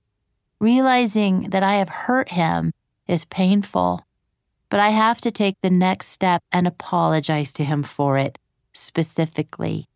realizing 0.63 1.49
that 1.49 1.61
I 1.61 1.75
have 1.75 1.89
hurt 1.89 2.29
him 2.29 2.71
is 3.05 3.25
painful. 3.25 4.07
But 4.69 4.79
I 4.79 4.91
have 4.91 5.19
to 5.21 5.29
take 5.29 5.57
the 5.61 5.69
next 5.69 6.07
step 6.07 6.41
and 6.53 6.65
apologize 6.65 7.51
to 7.53 7.65
him 7.65 7.83
for 7.83 8.17
it 8.17 8.39
specifically. 8.71 9.89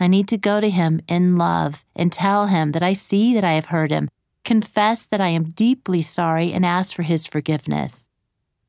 I 0.00 0.06
need 0.08 0.26
to 0.28 0.38
go 0.38 0.58
to 0.60 0.70
him 0.70 1.00
in 1.06 1.36
love 1.36 1.84
and 1.94 2.10
tell 2.10 2.46
him 2.46 2.72
that 2.72 2.82
I 2.82 2.94
see 2.94 3.34
that 3.34 3.44
I 3.44 3.52
have 3.52 3.66
hurt 3.66 3.90
him, 3.90 4.08
confess 4.42 5.04
that 5.06 5.20
I 5.20 5.28
am 5.28 5.50
deeply 5.50 6.00
sorry, 6.00 6.50
and 6.50 6.64
ask 6.64 6.94
for 6.94 7.02
his 7.02 7.26
forgiveness. 7.26 8.08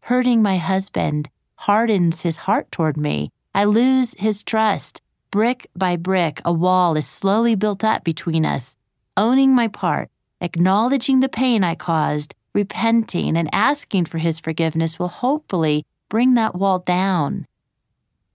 Hurting 0.03 0.41
my 0.41 0.57
husband 0.57 1.29
hardens 1.55 2.21
his 2.21 2.37
heart 2.37 2.71
toward 2.71 2.97
me. 2.97 3.31
I 3.55 3.63
lose 3.63 4.13
his 4.17 4.43
trust. 4.43 5.01
Brick 5.31 5.67
by 5.75 5.95
brick, 5.95 6.41
a 6.43 6.51
wall 6.51 6.97
is 6.97 7.07
slowly 7.07 7.55
built 7.55 7.83
up 7.83 8.03
between 8.03 8.45
us. 8.45 8.77
Owning 9.15 9.55
my 9.55 9.67
part, 9.67 10.09
Acknowledging 10.41 11.19
the 11.19 11.29
pain 11.29 11.63
I 11.63 11.75
caused, 11.75 12.35
repenting, 12.53 13.35
and 13.35 13.49
asking 13.53 14.05
for 14.05 14.17
his 14.17 14.39
forgiveness 14.39 14.99
will 14.99 15.07
hopefully 15.07 15.85
bring 16.09 16.35
that 16.35 16.55
wall 16.55 16.79
down. 16.79 17.45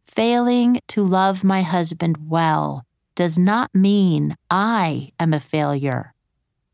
Failing 0.03 0.81
to 0.89 1.03
love 1.03 1.45
my 1.45 1.63
husband 1.63 2.29
well 2.29 2.85
does 3.15 3.39
not 3.39 3.75
mean 3.75 4.37
I 4.51 5.13
am 5.21 5.33
a 5.33 5.41
failure. 5.41 6.15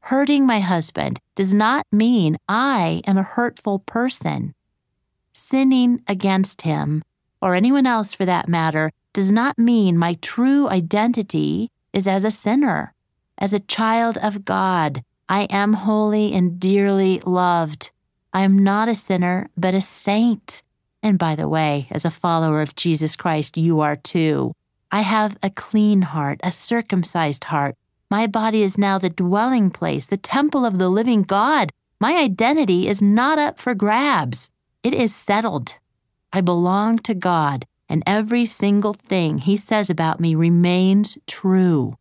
Hurting 0.00 0.46
my 0.46 0.60
husband 0.60 1.20
does 1.34 1.52
not 1.52 1.86
mean 1.92 2.38
I 2.48 3.02
am 3.06 3.18
a 3.18 3.22
hurtful 3.22 3.80
person. 3.80 4.54
Sinning 5.32 6.02
against 6.08 6.62
him 6.62 7.02
or 7.40 7.54
anyone 7.54 7.86
else 7.86 8.14
for 8.14 8.24
that 8.24 8.48
matter, 8.48 8.90
does 9.12 9.30
not 9.32 9.58
mean 9.58 9.96
my 9.96 10.14
true 10.14 10.68
identity 10.68 11.70
is 11.92 12.06
as 12.06 12.24
a 12.24 12.30
sinner, 12.30 12.94
as 13.38 13.52
a 13.52 13.60
child 13.60 14.18
of 14.18 14.44
God. 14.44 15.02
I 15.28 15.42
am 15.50 15.74
holy 15.74 16.32
and 16.32 16.58
dearly 16.58 17.20
loved. 17.26 17.90
I 18.32 18.42
am 18.42 18.58
not 18.58 18.88
a 18.88 18.94
sinner, 18.94 19.50
but 19.56 19.74
a 19.74 19.80
saint. 19.80 20.62
And 21.02 21.18
by 21.18 21.34
the 21.34 21.48
way, 21.48 21.86
as 21.90 22.04
a 22.04 22.10
follower 22.10 22.60
of 22.60 22.74
Jesus 22.74 23.14
Christ, 23.14 23.56
you 23.58 23.80
are 23.80 23.96
too. 23.96 24.52
I 24.90 25.02
have 25.02 25.36
a 25.42 25.50
clean 25.50 26.02
heart, 26.02 26.40
a 26.42 26.50
circumcised 26.50 27.44
heart. 27.44 27.74
My 28.10 28.26
body 28.26 28.62
is 28.62 28.78
now 28.78 28.96
the 28.96 29.10
dwelling 29.10 29.70
place, 29.70 30.06
the 30.06 30.16
temple 30.16 30.64
of 30.64 30.78
the 30.78 30.88
living 30.88 31.22
God. 31.22 31.72
My 32.00 32.16
identity 32.16 32.88
is 32.88 33.02
not 33.02 33.38
up 33.38 33.58
for 33.58 33.74
grabs. 33.74 34.50
It 34.82 34.94
is 34.94 35.14
settled. 35.14 35.74
I 36.32 36.40
belong 36.40 37.00
to 37.00 37.14
God, 37.14 37.66
and 37.88 38.02
every 38.06 38.46
single 38.46 38.94
thing 38.94 39.38
He 39.38 39.58
says 39.58 39.90
about 39.90 40.20
me 40.20 40.34
remains 40.34 41.18
true. 41.26 41.96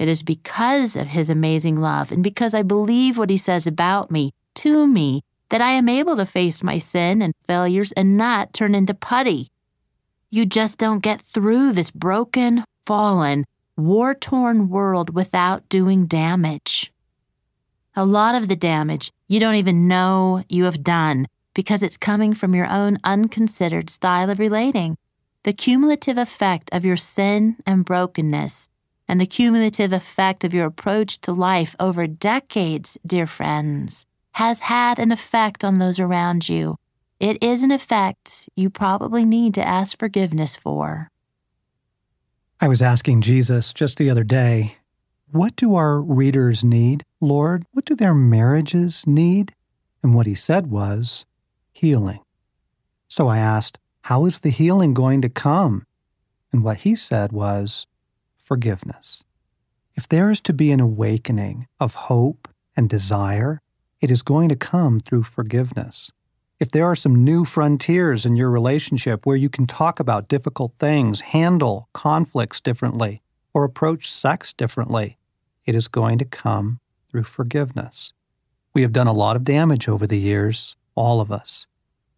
It 0.00 0.08
is 0.08 0.22
because 0.22 0.96
of 0.96 1.08
His 1.08 1.28
amazing 1.28 1.78
love 1.78 2.10
and 2.10 2.24
because 2.24 2.54
I 2.54 2.62
believe 2.62 3.18
what 3.18 3.28
He 3.28 3.36
says 3.36 3.66
about 3.66 4.10
me, 4.10 4.32
to 4.54 4.86
me, 4.86 5.20
that 5.50 5.60
I 5.60 5.72
am 5.72 5.90
able 5.90 6.16
to 6.16 6.24
face 6.24 6.62
my 6.62 6.78
sin 6.78 7.20
and 7.20 7.34
failures 7.46 7.92
and 7.92 8.16
not 8.16 8.54
turn 8.54 8.74
into 8.74 8.94
putty. 8.94 9.50
You 10.30 10.46
just 10.46 10.78
don't 10.78 11.02
get 11.02 11.20
through 11.20 11.72
this 11.72 11.90
broken, 11.90 12.64
fallen, 12.82 13.44
war 13.76 14.14
torn 14.14 14.70
world 14.70 15.14
without 15.14 15.68
doing 15.68 16.06
damage. 16.06 16.90
A 17.94 18.06
lot 18.06 18.34
of 18.34 18.48
the 18.48 18.56
damage 18.56 19.10
you 19.28 19.38
don't 19.38 19.56
even 19.56 19.86
know 19.86 20.42
you 20.48 20.64
have 20.64 20.82
done 20.82 21.26
because 21.52 21.82
it's 21.82 21.98
coming 21.98 22.32
from 22.32 22.54
your 22.54 22.66
own 22.66 22.96
unconsidered 23.04 23.90
style 23.90 24.30
of 24.30 24.38
relating. 24.38 24.96
The 25.42 25.52
cumulative 25.52 26.16
effect 26.16 26.70
of 26.72 26.86
your 26.86 26.96
sin 26.96 27.56
and 27.66 27.84
brokenness, 27.84 28.69
and 29.10 29.20
the 29.20 29.26
cumulative 29.26 29.92
effect 29.92 30.44
of 30.44 30.54
your 30.54 30.66
approach 30.66 31.20
to 31.20 31.32
life 31.32 31.74
over 31.78 32.06
decades, 32.06 32.96
dear 33.04 33.26
friends, 33.26 34.06
has 34.32 34.60
had 34.60 34.98
an 34.98 35.12
effect 35.12 35.64
on 35.64 35.78
those 35.78 35.98
around 35.98 36.48
you 36.48 36.76
it 37.20 37.36
is 37.42 37.62
an 37.62 37.70
effect 37.70 38.48
you 38.56 38.70
probably 38.70 39.26
need 39.26 39.52
to 39.54 39.66
ask 39.66 39.98
forgiveness 39.98 40.56
for. 40.56 41.10
I 42.62 42.66
was 42.66 42.80
asking 42.80 43.20
Jesus 43.20 43.74
just 43.74 43.98
the 43.98 44.08
other 44.08 44.24
day, 44.24 44.76
What 45.30 45.54
do 45.54 45.74
our 45.74 46.00
readers 46.00 46.64
need, 46.64 47.04
Lord? 47.20 47.66
What 47.72 47.84
do 47.84 47.94
their 47.94 48.14
marriages 48.14 49.06
need? 49.06 49.54
And 50.02 50.14
what 50.14 50.26
he 50.26 50.34
said 50.34 50.68
was, 50.68 51.26
Healing. 51.72 52.20
So 53.06 53.28
I 53.28 53.36
asked, 53.36 53.78
How 54.04 54.24
is 54.24 54.40
the 54.40 54.48
healing 54.48 54.94
going 54.94 55.20
to 55.20 55.28
come? 55.28 55.84
And 56.52 56.64
what 56.64 56.78
he 56.78 56.96
said 56.96 57.32
was, 57.32 57.86
Forgiveness. 58.50 59.24
If 59.94 60.08
there 60.08 60.30
is 60.30 60.40
to 60.42 60.52
be 60.52 60.72
an 60.72 60.80
awakening 60.80 61.68
of 61.78 61.94
hope 61.94 62.48
and 62.76 62.88
desire, 62.88 63.62
it 64.02 64.10
is 64.10 64.22
going 64.22 64.48
to 64.50 64.56
come 64.56 65.00
through 65.00 65.22
forgiveness 65.22 66.10
if 66.60 66.70
there 66.70 66.84
are 66.84 66.94
some 66.94 67.24
new 67.24 67.46
frontiers 67.46 68.26
in 68.26 68.36
your 68.36 68.50
relationship 68.50 69.24
where 69.24 69.36
you 69.36 69.48
can 69.48 69.66
talk 69.66 69.98
about 69.98 70.28
difficult 70.28 70.74
things, 70.78 71.22
handle 71.22 71.88
conflicts 71.94 72.60
differently, 72.60 73.22
or 73.54 73.64
approach 73.64 74.12
sex 74.12 74.52
differently, 74.52 75.16
it 75.64 75.74
is 75.74 75.88
going 75.88 76.18
to 76.18 76.26
come 76.26 76.78
through 77.10 77.22
forgiveness. 77.22 78.12
We 78.74 78.82
have 78.82 78.92
done 78.92 79.06
a 79.06 79.14
lot 79.14 79.36
of 79.36 79.44
damage 79.44 79.88
over 79.88 80.06
the 80.06 80.18
years, 80.18 80.76
all 80.94 81.22
of 81.22 81.32
us. 81.32 81.66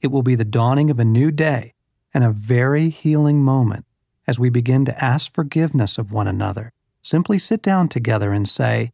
It 0.01 0.09
will 0.09 0.23
be 0.23 0.35
the 0.35 0.45
dawning 0.45 0.91
of 0.91 0.99
a 0.99 1.05
new 1.05 1.31
day 1.31 1.75
and 2.13 2.25
a 2.25 2.33
very 2.33 2.89
healing 2.89 3.45
moment 3.45 3.87
as 4.27 4.39
we 4.39 4.51
begin 4.51 4.85
to 4.85 5.05
ask 5.05 5.33
forgiveness 5.33 5.99
of 5.99 6.13
one 6.13 6.29
another. 6.29 6.73
Simply 7.03 7.39
sit 7.39 7.63
down 7.63 7.89
together 7.89 8.33
and 8.33 8.49
say, 8.49 8.91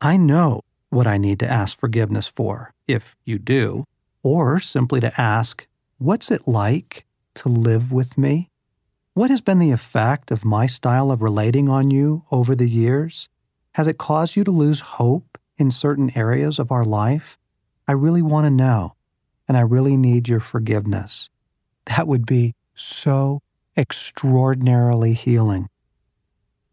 I 0.00 0.16
know 0.16 0.62
what 0.90 1.06
I 1.06 1.18
need 1.18 1.38
to 1.40 1.50
ask 1.50 1.78
forgiveness 1.78 2.26
for, 2.26 2.72
if 2.86 3.16
you 3.24 3.38
do, 3.38 3.84
or 4.22 4.60
simply 4.60 5.00
to 5.00 5.20
ask, 5.20 5.66
What's 5.98 6.30
it 6.30 6.46
like 6.46 7.06
to 7.36 7.48
live 7.48 7.90
with 7.90 8.18
me? 8.18 8.50
What 9.14 9.30
has 9.30 9.40
been 9.40 9.60
the 9.60 9.70
effect 9.70 10.30
of 10.30 10.44
my 10.44 10.66
style 10.66 11.10
of 11.10 11.22
relating 11.22 11.70
on 11.70 11.90
you 11.90 12.24
over 12.30 12.54
the 12.54 12.68
years? 12.68 13.30
Has 13.76 13.86
it 13.86 13.96
caused 13.96 14.36
you 14.36 14.44
to 14.44 14.50
lose 14.50 14.80
hope 14.80 15.38
in 15.56 15.70
certain 15.70 16.12
areas 16.14 16.58
of 16.58 16.70
our 16.70 16.84
life? 16.84 17.38
I 17.88 17.92
really 17.92 18.20
want 18.20 18.44
to 18.44 18.50
know, 18.50 18.94
and 19.48 19.56
I 19.56 19.60
really 19.60 19.96
need 19.96 20.28
your 20.28 20.40
forgiveness. 20.40 21.30
That 21.86 22.06
would 22.06 22.26
be 22.26 22.54
so 22.74 23.40
extraordinarily 23.76 25.12
healing. 25.12 25.68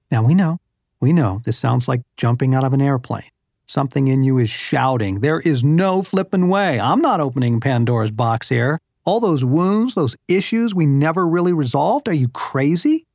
Now 0.09 0.23
we 0.23 0.33
know, 0.33 0.59
we 0.99 1.11
know 1.11 1.41
this 1.43 1.57
sounds 1.57 1.87
like 1.87 2.01
jumping 2.17 2.53
out 2.53 2.63
of 2.63 2.73
an 2.73 2.81
airplane. 2.81 3.29
Something 3.65 4.07
in 4.07 4.23
you 4.23 4.37
is 4.37 4.49
shouting, 4.49 5.21
There 5.21 5.39
is 5.39 5.63
no 5.63 6.01
flippin' 6.01 6.47
way. 6.47 6.79
I'm 6.79 7.01
not 7.01 7.19
opening 7.19 7.59
Pandora's 7.59 8.11
box 8.11 8.49
here. 8.49 8.79
All 9.05 9.19
those 9.19 9.43
wounds, 9.43 9.95
those 9.95 10.15
issues 10.27 10.73
we 10.73 10.85
never 10.85 11.27
really 11.27 11.53
resolved, 11.53 12.07
are 12.07 12.13
you 12.13 12.29
crazy? 12.29 13.05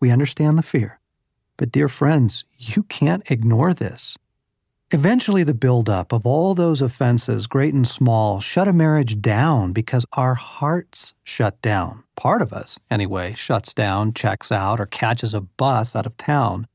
We 0.00 0.10
understand 0.10 0.58
the 0.58 0.62
fear. 0.62 1.00
But, 1.56 1.72
dear 1.72 1.88
friends, 1.88 2.44
you 2.58 2.82
can't 2.84 3.28
ignore 3.30 3.74
this. 3.74 4.16
Eventually, 4.90 5.42
the 5.42 5.54
buildup 5.54 6.12
of 6.12 6.26
all 6.26 6.54
those 6.54 6.80
offenses, 6.80 7.48
great 7.48 7.74
and 7.74 7.88
small, 7.88 8.38
shut 8.38 8.68
a 8.68 8.72
marriage 8.72 9.20
down 9.20 9.72
because 9.72 10.06
our 10.12 10.34
hearts 10.34 11.14
shut 11.24 11.60
down. 11.62 12.03
Part 12.16 12.42
of 12.42 12.52
us, 12.52 12.78
anyway, 12.90 13.34
shuts 13.34 13.74
down, 13.74 14.12
checks 14.12 14.52
out, 14.52 14.80
or 14.80 14.86
catches 14.86 15.34
a 15.34 15.40
bus 15.40 15.96
out 15.96 16.06
of 16.06 16.16
town. 16.16 16.66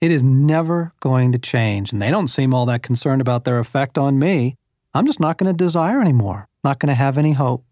It 0.00 0.10
is 0.10 0.22
never 0.22 0.94
going 1.00 1.32
to 1.32 1.38
change, 1.38 1.92
and 1.92 2.00
they 2.00 2.10
don't 2.10 2.28
seem 2.28 2.54
all 2.54 2.64
that 2.66 2.82
concerned 2.82 3.20
about 3.20 3.44
their 3.44 3.58
effect 3.58 3.98
on 3.98 4.18
me. 4.18 4.56
I'm 4.94 5.06
just 5.06 5.20
not 5.20 5.36
going 5.36 5.52
to 5.52 5.64
desire 5.64 6.00
anymore, 6.00 6.48
not 6.64 6.78
going 6.78 6.88
to 6.88 6.94
have 6.94 7.18
any 7.18 7.32
hope. 7.32 7.64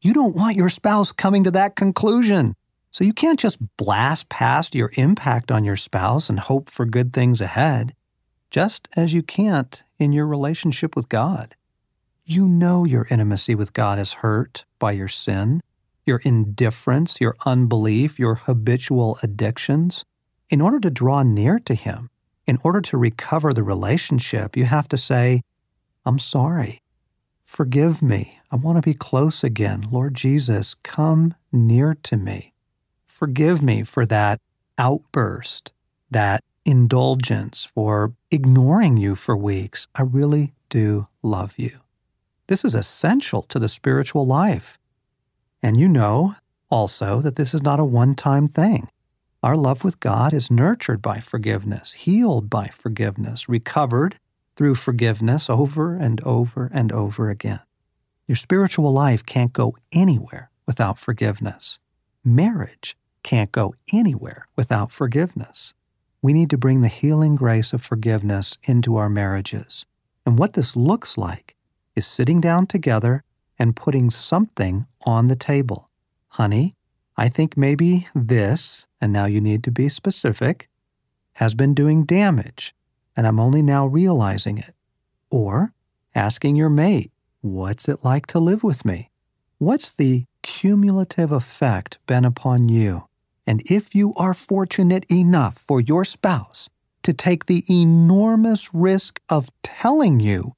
You 0.00 0.14
don't 0.14 0.34
want 0.34 0.56
your 0.56 0.70
spouse 0.70 1.12
coming 1.12 1.44
to 1.44 1.50
that 1.50 1.76
conclusion. 1.76 2.54
So 2.90 3.04
you 3.04 3.12
can't 3.12 3.38
just 3.38 3.58
blast 3.76 4.28
past 4.28 4.74
your 4.74 4.90
impact 4.94 5.50
on 5.50 5.64
your 5.64 5.76
spouse 5.76 6.30
and 6.30 6.40
hope 6.40 6.70
for 6.70 6.86
good 6.86 7.12
things 7.12 7.40
ahead, 7.40 7.94
just 8.50 8.88
as 8.96 9.12
you 9.12 9.22
can't 9.22 9.82
in 9.98 10.12
your 10.12 10.26
relationship 10.26 10.96
with 10.96 11.08
God. 11.08 11.54
You 12.24 12.46
know 12.46 12.84
your 12.84 13.06
intimacy 13.10 13.54
with 13.54 13.72
God 13.72 13.98
is 13.98 14.14
hurt 14.14 14.64
by 14.78 14.92
your 14.92 15.08
sin, 15.08 15.60
your 16.08 16.20
indifference, 16.24 17.20
your 17.20 17.36
unbelief, 17.46 18.18
your 18.18 18.34
habitual 18.34 19.18
addictions. 19.22 20.04
In 20.50 20.60
order 20.60 20.80
to 20.80 20.90
draw 20.90 21.22
near 21.22 21.60
to 21.60 21.74
Him, 21.74 22.10
in 22.46 22.58
order 22.64 22.80
to 22.80 22.96
recover 22.96 23.52
the 23.52 23.62
relationship, 23.62 24.56
you 24.56 24.64
have 24.64 24.88
to 24.88 24.96
say, 24.96 25.42
I'm 26.04 26.18
sorry. 26.18 26.80
Forgive 27.44 28.02
me. 28.02 28.40
I 28.50 28.56
want 28.56 28.76
to 28.76 28.82
be 28.82 28.94
close 28.94 29.44
again. 29.44 29.84
Lord 29.90 30.14
Jesus, 30.14 30.74
come 30.82 31.34
near 31.52 31.94
to 32.02 32.16
me. 32.16 32.54
Forgive 33.06 33.62
me 33.62 33.82
for 33.82 34.06
that 34.06 34.40
outburst, 34.78 35.72
that 36.10 36.42
indulgence, 36.64 37.64
for 37.64 38.14
ignoring 38.30 38.96
you 38.96 39.14
for 39.14 39.36
weeks. 39.36 39.86
I 39.94 40.02
really 40.02 40.54
do 40.68 41.08
love 41.22 41.58
you. 41.58 41.80
This 42.46 42.64
is 42.64 42.74
essential 42.74 43.42
to 43.42 43.58
the 43.58 43.68
spiritual 43.68 44.26
life. 44.26 44.78
And 45.62 45.78
you 45.78 45.88
know 45.88 46.34
also 46.70 47.20
that 47.20 47.36
this 47.36 47.54
is 47.54 47.62
not 47.62 47.80
a 47.80 47.84
one 47.84 48.14
time 48.14 48.46
thing. 48.46 48.88
Our 49.42 49.56
love 49.56 49.84
with 49.84 50.00
God 50.00 50.32
is 50.32 50.50
nurtured 50.50 51.00
by 51.00 51.20
forgiveness, 51.20 51.92
healed 51.92 52.50
by 52.50 52.68
forgiveness, 52.68 53.48
recovered 53.48 54.18
through 54.56 54.74
forgiveness 54.74 55.48
over 55.48 55.94
and 55.94 56.20
over 56.22 56.70
and 56.74 56.90
over 56.90 57.30
again. 57.30 57.60
Your 58.26 58.36
spiritual 58.36 58.92
life 58.92 59.24
can't 59.24 59.52
go 59.52 59.76
anywhere 59.92 60.50
without 60.66 60.98
forgiveness. 60.98 61.78
Marriage 62.24 62.96
can't 63.22 63.52
go 63.52 63.74
anywhere 63.92 64.48
without 64.56 64.90
forgiveness. 64.90 65.72
We 66.20 66.32
need 66.32 66.50
to 66.50 66.58
bring 66.58 66.80
the 66.80 66.88
healing 66.88 67.36
grace 67.36 67.72
of 67.72 67.80
forgiveness 67.80 68.58
into 68.64 68.96
our 68.96 69.08
marriages. 69.08 69.86
And 70.26 70.38
what 70.38 70.54
this 70.54 70.74
looks 70.74 71.16
like 71.16 71.54
is 71.94 72.06
sitting 72.06 72.40
down 72.40 72.66
together 72.66 73.22
and 73.58 73.76
putting 73.76 74.10
something 74.10 74.86
on 75.02 75.26
the 75.26 75.36
table. 75.36 75.90
Honey, 76.28 76.74
I 77.16 77.28
think 77.28 77.56
maybe 77.56 78.08
this, 78.14 78.86
and 79.00 79.12
now 79.12 79.24
you 79.24 79.40
need 79.40 79.64
to 79.64 79.70
be 79.70 79.88
specific, 79.88 80.68
has 81.34 81.54
been 81.54 81.74
doing 81.74 82.04
damage, 82.04 82.74
and 83.16 83.26
I'm 83.26 83.40
only 83.40 83.62
now 83.62 83.86
realizing 83.86 84.58
it. 84.58 84.74
Or 85.30 85.72
asking 86.14 86.56
your 86.56 86.68
mate, 86.68 87.10
what's 87.40 87.88
it 87.88 88.04
like 88.04 88.26
to 88.28 88.38
live 88.38 88.62
with 88.62 88.84
me? 88.84 89.10
What's 89.58 89.92
the 89.92 90.24
cumulative 90.42 91.32
effect 91.32 91.98
been 92.06 92.24
upon 92.24 92.68
you? 92.68 93.04
And 93.46 93.62
if 93.70 93.94
you 93.94 94.14
are 94.16 94.34
fortunate 94.34 95.04
enough 95.10 95.56
for 95.56 95.80
your 95.80 96.04
spouse 96.04 96.68
to 97.02 97.12
take 97.12 97.46
the 97.46 97.64
enormous 97.68 98.72
risk 98.74 99.20
of 99.28 99.50
telling 99.62 100.20
you, 100.20 100.52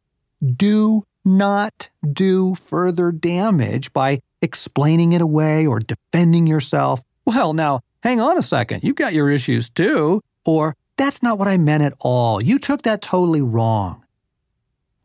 do 0.56 1.04
not 1.24 1.88
do 2.12 2.54
further 2.54 3.12
damage 3.12 3.92
by 3.92 4.20
explaining 4.42 5.12
it 5.12 5.20
away 5.20 5.66
or 5.66 5.80
defending 5.80 6.46
yourself. 6.46 7.02
Well, 7.24 7.52
now, 7.52 7.80
hang 8.02 8.20
on 8.20 8.38
a 8.38 8.42
second. 8.42 8.82
You've 8.82 8.96
got 8.96 9.12
your 9.12 9.30
issues 9.30 9.68
too. 9.70 10.20
Or, 10.44 10.74
that's 10.96 11.22
not 11.22 11.38
what 11.38 11.48
I 11.48 11.56
meant 11.56 11.82
at 11.82 11.94
all. 11.98 12.42
You 12.42 12.58
took 12.58 12.82
that 12.82 13.02
totally 13.02 13.40
wrong. 13.40 14.04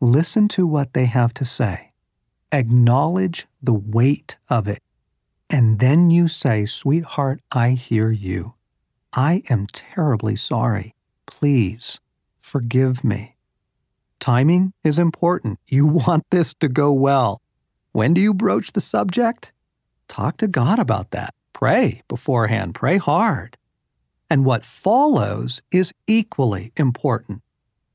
Listen 0.00 0.48
to 0.48 0.66
what 0.66 0.92
they 0.92 1.06
have 1.06 1.32
to 1.34 1.44
say. 1.44 1.92
Acknowledge 2.52 3.46
the 3.62 3.74
weight 3.74 4.36
of 4.48 4.68
it. 4.68 4.80
And 5.48 5.78
then 5.78 6.10
you 6.10 6.28
say, 6.28 6.66
Sweetheart, 6.66 7.40
I 7.52 7.70
hear 7.70 8.10
you. 8.10 8.54
I 9.14 9.42
am 9.48 9.66
terribly 9.68 10.36
sorry. 10.36 10.94
Please 11.24 11.98
forgive 12.38 13.02
me. 13.04 13.35
Timing 14.20 14.72
is 14.84 14.98
important. 14.98 15.58
You 15.66 15.86
want 16.06 16.24
this 16.30 16.54
to 16.54 16.68
go 16.68 16.92
well. 16.92 17.40
When 17.92 18.14
do 18.14 18.20
you 18.20 18.34
broach 18.34 18.72
the 18.72 18.80
subject? 18.80 19.52
Talk 20.08 20.36
to 20.38 20.48
God 20.48 20.78
about 20.78 21.10
that. 21.12 21.34
Pray 21.52 22.02
beforehand. 22.08 22.74
Pray 22.74 22.98
hard. 22.98 23.56
And 24.28 24.44
what 24.44 24.64
follows 24.64 25.62
is 25.70 25.92
equally 26.06 26.72
important. 26.76 27.42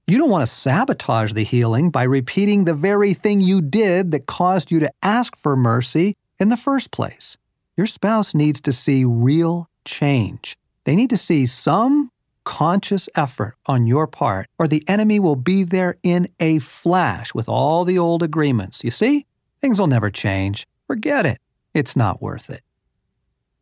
You 0.07 0.17
don't 0.17 0.29
want 0.29 0.41
to 0.41 0.53
sabotage 0.53 1.33
the 1.33 1.43
healing 1.43 1.89
by 1.89 2.03
repeating 2.03 2.65
the 2.65 2.73
very 2.73 3.13
thing 3.13 3.39
you 3.39 3.61
did 3.61 4.11
that 4.11 4.25
caused 4.25 4.71
you 4.71 4.79
to 4.79 4.91
ask 5.03 5.37
for 5.37 5.55
mercy 5.55 6.17
in 6.39 6.49
the 6.49 6.57
first 6.57 6.91
place. 6.91 7.37
Your 7.77 7.87
spouse 7.87 8.33
needs 8.33 8.59
to 8.61 8.73
see 8.73 9.05
real 9.05 9.69
change. 9.85 10.57
They 10.83 10.95
need 10.95 11.09
to 11.11 11.17
see 11.17 11.45
some 11.45 12.11
conscious 12.43 13.07
effort 13.15 13.55
on 13.65 13.85
your 13.85 14.07
part, 14.07 14.47
or 14.57 14.67
the 14.67 14.83
enemy 14.87 15.19
will 15.19 15.35
be 15.35 15.63
there 15.63 15.95
in 16.03 16.27
a 16.39 16.59
flash 16.59 17.33
with 17.33 17.47
all 17.47 17.85
the 17.85 17.97
old 17.97 18.23
agreements. 18.23 18.83
You 18.83 18.91
see, 18.91 19.25
things 19.59 19.79
will 19.79 19.87
never 19.87 20.09
change. 20.09 20.67
Forget 20.87 21.25
it. 21.25 21.39
It's 21.73 21.95
not 21.95 22.21
worth 22.21 22.49
it. 22.49 22.61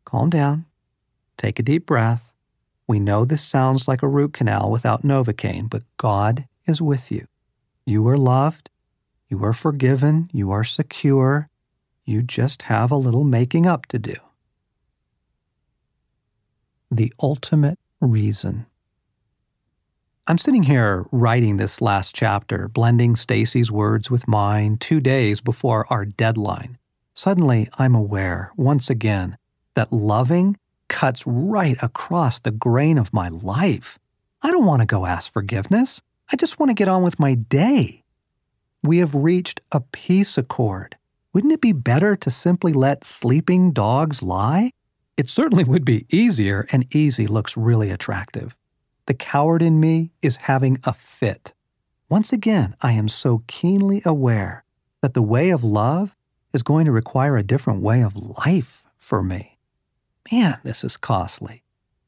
Calm 0.06 0.30
down. 0.30 0.66
Take 1.38 1.60
a 1.60 1.64
deep 1.64 1.86
breath. 1.86 2.32
We 2.88 3.00
know 3.00 3.24
this 3.24 3.44
sounds 3.44 3.88
like 3.88 4.02
a 4.02 4.08
root 4.08 4.34
canal 4.34 4.72
without 4.72 5.04
Novocaine, 5.04 5.70
but 5.70 5.84
God 5.98 6.48
is 6.66 6.82
with 6.82 7.12
you. 7.12 7.28
You 7.86 8.08
are 8.08 8.18
loved. 8.18 8.70
You 9.28 9.44
are 9.44 9.54
forgiven. 9.54 10.30
You 10.34 10.50
are 10.52 10.64
secure. 10.64 11.50
You 12.04 12.24
just 12.24 12.64
have 12.64 12.90
a 12.90 12.98
little 12.98 13.24
making 13.24 13.68
up 13.68 13.86
to 13.88 14.00
do. 14.00 14.16
The 16.90 17.14
ultimate 17.22 17.78
reason. 18.02 18.66
I'm 20.28 20.38
sitting 20.38 20.64
here 20.64 21.06
writing 21.12 21.58
this 21.58 21.82
last 21.82 22.14
chapter, 22.14 22.68
blending 22.68 23.16
Stasi's 23.16 23.72
words 23.72 24.12
with 24.12 24.28
mine 24.28 24.78
2 24.78 25.00
days 25.00 25.42
before 25.42 25.86
our 25.90 26.06
deadline. 26.06 26.78
Suddenly, 27.16 27.68
I'm 27.78 27.96
aware, 27.96 28.52
once 28.56 28.90
again, 28.90 29.38
that 29.76 29.92
loving 29.92 30.58
cuts 30.88 31.24
right 31.26 31.78
across 31.82 32.40
the 32.40 32.52
grain 32.52 32.98
of 32.98 33.14
my 33.14 33.28
life. 33.28 33.98
I 34.42 34.52
don't 34.52 34.66
want 34.66 34.82
to 34.82 34.86
go 34.86 35.06
ask 35.06 35.32
forgiveness. 35.32 36.02
I 36.32 36.36
just 36.36 36.60
want 36.60 36.70
to 36.70 36.76
get 36.76 36.88
on 36.88 37.04
with 37.04 37.20
my 37.20 37.34
day. 37.34 38.04
We 38.84 39.00
have 39.00 39.16
reached 39.16 39.62
a 39.72 39.82
peace 39.82 40.38
accord. 40.38 40.96
Wouldn't 41.34 41.54
it 41.54 41.62
be 41.62 41.74
better 41.74 42.16
to 42.16 42.32
simply 42.32 42.72
let 42.72 43.04
sleeping 43.04 43.72
dogs 43.72 44.24
lie? 44.24 44.72
It 45.20 45.30
certainly 45.30 45.66
would 45.66 45.84
be 45.84 46.06
easier, 46.10 46.66
and 46.72 46.96
easy 46.96 47.28
looks 47.28 47.58
really 47.58 47.92
attractive. 47.92 48.56
The 49.06 49.14
coward 49.14 49.62
in 49.62 49.78
me 49.78 50.12
is 50.22 50.38
having 50.48 50.80
a 50.86 50.94
fit. 50.94 51.54
Once 52.08 52.32
again, 52.32 52.74
I 52.80 52.94
am 52.94 53.10
so 53.10 53.44
keenly 53.46 54.02
aware 54.06 54.64
that 55.02 55.16
the 55.16 55.22
way 55.22 55.50
of 55.50 55.62
love 55.62 56.16
is 56.54 56.64
going 56.64 56.86
to 56.86 56.94
require 56.94 57.36
a 57.36 57.44
different 57.44 57.82
way 57.82 58.02
of 58.02 58.16
life 58.16 58.86
for 58.98 59.22
me. 59.22 59.58
Man, 60.32 60.58
this 60.64 60.86
is 60.86 60.96
costly 60.96 61.64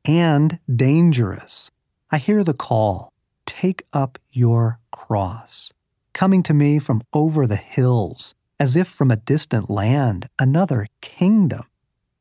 and 0.06 0.60
dangerous. 0.74 1.70
I 2.12 2.18
hear 2.18 2.46
the 2.46 2.54
call 2.54 3.12
take 3.46 3.84
up 3.92 4.20
your 4.32 4.80
cross, 4.92 5.74
coming 6.14 6.44
to 6.44 6.54
me 6.54 6.80
from 6.80 7.02
over 7.12 7.46
the 7.46 7.58
hills, 7.58 8.36
as 8.58 8.78
if 8.78 8.88
from 8.88 9.12
a 9.12 9.18
distant 9.18 9.70
land, 9.70 10.30
another 10.40 10.88
kingdom 11.02 11.66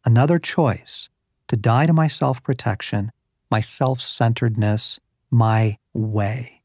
another 0.05 0.39
choice 0.39 1.09
to 1.49 1.57
die 1.57 1.87
to 1.87 1.93
my 1.93 2.07
self 2.07 2.43
protection, 2.43 3.11
my 3.51 3.61
self 3.61 4.01
centeredness, 4.01 4.99
my 5.31 5.77
way. 5.93 6.63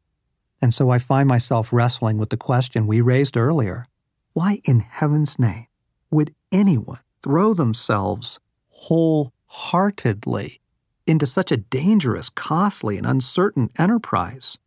And 0.62 0.74
so 0.74 0.90
I 0.90 1.00
find 1.00 1.28
myself 1.28 1.72
wrestling 1.72 2.18
with 2.18 2.30
the 2.30 2.38
question 2.38 2.88
we 2.88 3.02
raised 3.02 3.38
earlier 3.38 3.88
why 4.34 4.60
in 4.66 4.82
heaven's 4.82 5.40
name 5.40 5.68
would 6.12 6.36
anyone 6.52 7.00
throw 7.24 7.54
themselves 7.54 8.40
wholeheartedly 8.70 10.60
into 11.08 11.26
such 11.26 11.52
a 11.52 11.58
dangerous, 11.58 12.30
costly, 12.30 12.98
and 12.98 13.08
uncertain 13.08 13.70
enterprise? 13.78 14.58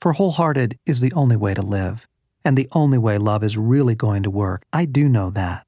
For 0.00 0.14
wholehearted 0.14 0.78
is 0.86 1.00
the 1.00 1.12
only 1.12 1.36
way 1.36 1.52
to 1.52 1.60
live, 1.60 2.06
and 2.44 2.56
the 2.56 2.68
only 2.72 2.96
way 2.96 3.18
love 3.18 3.44
is 3.44 3.58
really 3.58 3.94
going 3.94 4.22
to 4.22 4.30
work. 4.30 4.62
I 4.72 4.86
do 4.86 5.08
know 5.08 5.28
that. 5.30 5.66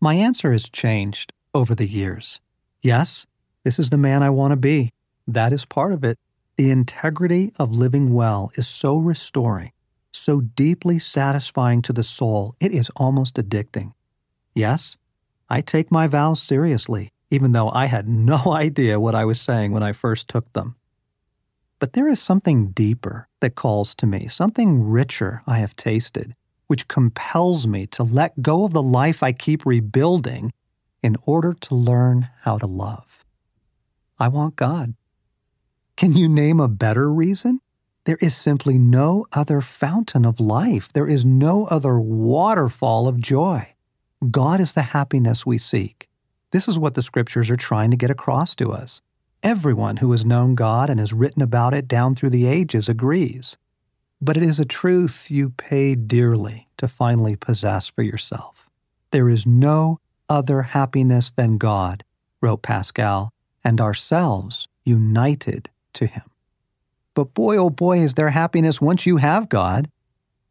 My 0.00 0.14
answer 0.14 0.52
has 0.52 0.70
changed 0.70 1.32
over 1.56 1.74
the 1.74 1.88
years. 1.88 2.40
Yes, 2.82 3.26
this 3.64 3.78
is 3.78 3.88
the 3.90 3.96
man 3.96 4.22
I 4.22 4.30
want 4.30 4.52
to 4.52 4.56
be. 4.56 4.92
That 5.26 5.52
is 5.52 5.64
part 5.64 5.92
of 5.92 6.04
it. 6.04 6.18
The 6.56 6.70
integrity 6.70 7.52
of 7.58 7.72
living 7.72 8.12
well 8.12 8.50
is 8.54 8.68
so 8.68 8.98
restoring, 8.98 9.72
so 10.12 10.40
deeply 10.40 10.98
satisfying 10.98 11.82
to 11.82 11.92
the 11.94 12.02
soul, 12.02 12.54
it 12.60 12.72
is 12.72 12.90
almost 12.96 13.36
addicting. 13.36 13.92
Yes, 14.54 14.98
I 15.48 15.62
take 15.62 15.90
my 15.90 16.06
vows 16.06 16.42
seriously, 16.42 17.10
even 17.30 17.52
though 17.52 17.70
I 17.70 17.86
had 17.86 18.06
no 18.34 18.52
idea 18.52 19.00
what 19.00 19.14
I 19.14 19.24
was 19.24 19.40
saying 19.40 19.72
when 19.72 19.82
I 19.82 19.92
first 19.92 20.28
took 20.28 20.52
them. 20.52 20.76
But 21.78 21.94
there 21.94 22.08
is 22.08 22.20
something 22.20 22.68
deeper 22.68 23.28
that 23.40 23.54
calls 23.54 23.94
to 23.96 24.06
me, 24.06 24.28
something 24.28 24.84
richer 24.88 25.42
I 25.46 25.58
have 25.58 25.74
tasted, 25.74 26.34
which 26.66 26.88
compels 26.88 27.66
me 27.66 27.86
to 27.88 28.02
let 28.02 28.42
go 28.42 28.64
of 28.64 28.74
the 28.74 28.82
life 28.82 29.22
I 29.22 29.32
keep 29.32 29.64
rebuilding 29.64 30.52
in 31.06 31.16
order 31.24 31.54
to 31.54 31.72
learn 31.72 32.28
how 32.40 32.58
to 32.58 32.66
love. 32.66 33.24
I 34.18 34.26
want 34.26 34.56
God. 34.56 34.94
Can 35.96 36.14
you 36.14 36.28
name 36.28 36.58
a 36.58 36.66
better 36.66 37.12
reason? 37.12 37.60
There 38.06 38.18
is 38.20 38.34
simply 38.34 38.76
no 38.76 39.24
other 39.32 39.60
fountain 39.60 40.24
of 40.24 40.40
life. 40.40 40.92
There 40.92 41.08
is 41.08 41.24
no 41.24 41.66
other 41.66 42.00
waterfall 42.00 43.06
of 43.06 43.22
joy. 43.22 43.76
God 44.32 44.58
is 44.60 44.72
the 44.72 44.82
happiness 44.82 45.46
we 45.46 45.58
seek. 45.58 46.08
This 46.50 46.66
is 46.66 46.76
what 46.76 46.94
the 46.94 47.02
scriptures 47.02 47.52
are 47.52 47.56
trying 47.56 47.92
to 47.92 47.96
get 47.96 48.10
across 48.10 48.56
to 48.56 48.72
us. 48.72 49.00
Everyone 49.44 49.98
who 49.98 50.10
has 50.10 50.24
known 50.24 50.56
God 50.56 50.90
and 50.90 50.98
has 50.98 51.12
written 51.12 51.40
about 51.40 51.72
it 51.72 51.86
down 51.86 52.16
through 52.16 52.30
the 52.30 52.48
ages 52.48 52.88
agrees. 52.88 53.56
But 54.20 54.36
it 54.36 54.42
is 54.42 54.58
a 54.58 54.64
truth 54.64 55.30
you 55.30 55.50
pay 55.50 55.94
dearly 55.94 56.66
to 56.78 56.88
finally 56.88 57.36
possess 57.36 57.86
for 57.86 58.02
yourself. 58.02 58.68
There 59.12 59.28
is 59.28 59.46
no 59.46 60.00
other 60.28 60.62
happiness 60.62 61.30
than 61.30 61.58
God, 61.58 62.04
wrote 62.40 62.62
Pascal, 62.62 63.32
and 63.64 63.80
ourselves 63.80 64.68
united 64.84 65.70
to 65.94 66.06
Him. 66.06 66.22
But 67.14 67.34
boy, 67.34 67.56
oh 67.56 67.70
boy, 67.70 67.98
is 67.98 68.14
there 68.14 68.30
happiness 68.30 68.80
once 68.80 69.06
you 69.06 69.16
have 69.16 69.48
God. 69.48 69.90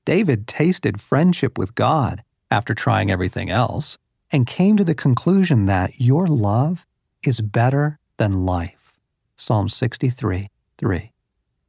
David 0.04 0.48
tasted 0.48 1.00
friendship 1.00 1.58
with 1.58 1.76
God 1.76 2.24
after 2.50 2.74
trying 2.74 3.12
everything 3.12 3.50
else 3.50 3.98
and 4.32 4.48
came 4.48 4.76
to 4.78 4.84
the 4.84 4.96
conclusion 4.96 5.68
that 5.68 6.00
your 6.02 6.28
love 6.28 6.86
is 7.24 7.42
better 7.42 8.00
than 8.18 8.46
life. 8.46 8.94
Psalm 9.36 9.70
63 9.70 10.50
3. 10.78 11.12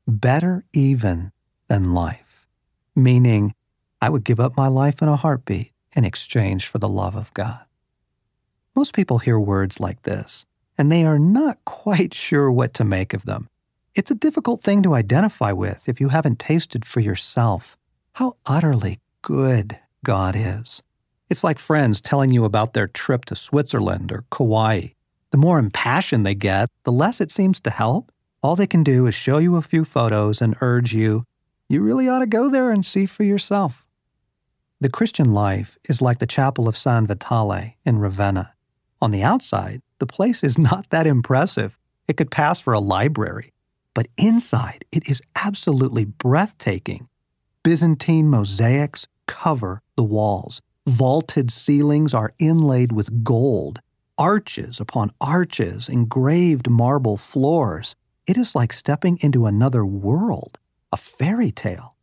Better 0.08 0.64
even 0.72 1.32
than 1.68 1.92
life, 1.92 2.46
meaning 2.94 3.54
I 4.00 4.08
would 4.08 4.24
give 4.24 4.40
up 4.40 4.56
my 4.56 4.68
life 4.68 5.02
in 5.02 5.08
a 5.08 5.16
heartbeat 5.16 5.72
in 5.94 6.04
exchange 6.04 6.66
for 6.66 6.78
the 6.78 6.88
love 6.88 7.14
of 7.14 7.32
God. 7.34 7.65
Most 8.76 8.94
people 8.94 9.20
hear 9.20 9.40
words 9.40 9.80
like 9.80 10.02
this, 10.02 10.44
and 10.76 10.92
they 10.92 11.06
are 11.06 11.18
not 11.18 11.56
quite 11.64 12.12
sure 12.12 12.52
what 12.52 12.74
to 12.74 12.84
make 12.84 13.14
of 13.14 13.24
them. 13.24 13.48
It's 13.94 14.10
a 14.10 14.14
difficult 14.14 14.62
thing 14.62 14.82
to 14.82 14.92
identify 14.92 15.50
with 15.52 15.88
if 15.88 15.98
you 15.98 16.10
haven't 16.10 16.38
tasted 16.38 16.84
for 16.84 17.00
yourself 17.00 17.78
how 18.12 18.36
utterly 18.44 19.00
good 19.22 19.78
God 20.04 20.36
is. 20.36 20.82
It's 21.30 21.42
like 21.42 21.58
friends 21.58 22.02
telling 22.02 22.32
you 22.32 22.44
about 22.44 22.74
their 22.74 22.86
trip 22.86 23.24
to 23.26 23.34
Switzerland 23.34 24.12
or 24.12 24.24
Kauai. 24.30 24.88
The 25.30 25.38
more 25.38 25.58
impassioned 25.58 26.26
they 26.26 26.34
get, 26.34 26.68
the 26.84 26.92
less 26.92 27.20
it 27.20 27.30
seems 27.30 27.60
to 27.60 27.70
help. 27.70 28.12
All 28.42 28.56
they 28.56 28.66
can 28.66 28.82
do 28.82 29.06
is 29.06 29.14
show 29.14 29.38
you 29.38 29.56
a 29.56 29.62
few 29.62 29.86
photos 29.86 30.42
and 30.42 30.54
urge 30.60 30.92
you, 30.92 31.24
you 31.68 31.80
really 31.80 32.08
ought 32.08 32.20
to 32.20 32.26
go 32.26 32.50
there 32.50 32.70
and 32.70 32.84
see 32.84 33.06
for 33.06 33.24
yourself. 33.24 33.86
The 34.80 34.90
Christian 34.90 35.32
life 35.32 35.78
is 35.88 36.02
like 36.02 36.18
the 36.18 36.26
Chapel 36.26 36.68
of 36.68 36.76
San 36.76 37.06
Vitale 37.06 37.76
in 37.84 37.98
Ravenna. 37.98 38.52
On 39.00 39.10
the 39.10 39.22
outside, 39.22 39.82
the 39.98 40.06
place 40.06 40.42
is 40.42 40.58
not 40.70 40.90
that 40.90 41.06
impressive. 41.06 41.78
It 42.08 42.16
could 42.16 42.30
pass 42.30 42.60
for 42.60 42.72
a 42.72 42.80
library. 42.80 43.52
But 43.94 44.08
inside, 44.18 44.84
it 44.92 45.08
is 45.08 45.22
absolutely 45.34 46.04
breathtaking. 46.04 47.08
Byzantine 47.62 48.28
mosaics 48.28 49.06
cover 49.26 49.82
the 49.96 50.04
walls. 50.04 50.60
Vaulted 50.86 51.50
ceilings 51.50 52.14
are 52.14 52.34
inlaid 52.38 52.92
with 52.92 53.24
gold, 53.24 53.80
arches 54.18 54.78
upon 54.78 55.12
arches, 55.20 55.88
engraved 55.88 56.70
marble 56.70 57.16
floors. 57.16 57.96
It 58.28 58.36
is 58.36 58.54
like 58.54 58.72
stepping 58.72 59.18
into 59.20 59.46
another 59.46 59.84
world, 59.84 60.58
a 60.92 60.96
fairy 60.96 61.50
tale. 61.50 61.96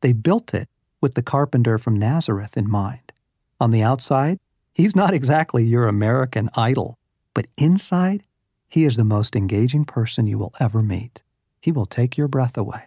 They 0.00 0.12
built 0.12 0.54
it 0.54 0.68
with 1.00 1.14
the 1.14 1.22
carpenter 1.22 1.78
from 1.78 1.98
Nazareth 1.98 2.56
in 2.56 2.70
mind. 2.70 3.12
On 3.60 3.70
the 3.70 3.82
outside, 3.82 4.38
he's 4.72 4.96
not 4.96 5.14
exactly 5.14 5.64
your 5.64 5.88
American 5.88 6.50
idol, 6.54 6.98
but 7.34 7.46
inside, 7.56 8.22
he 8.68 8.84
is 8.84 8.96
the 8.96 9.04
most 9.04 9.34
engaging 9.34 9.84
person 9.84 10.26
you 10.26 10.38
will 10.38 10.52
ever 10.60 10.82
meet. 10.82 11.22
He 11.60 11.72
will 11.72 11.86
take 11.86 12.16
your 12.16 12.28
breath 12.28 12.56
away. 12.56 12.84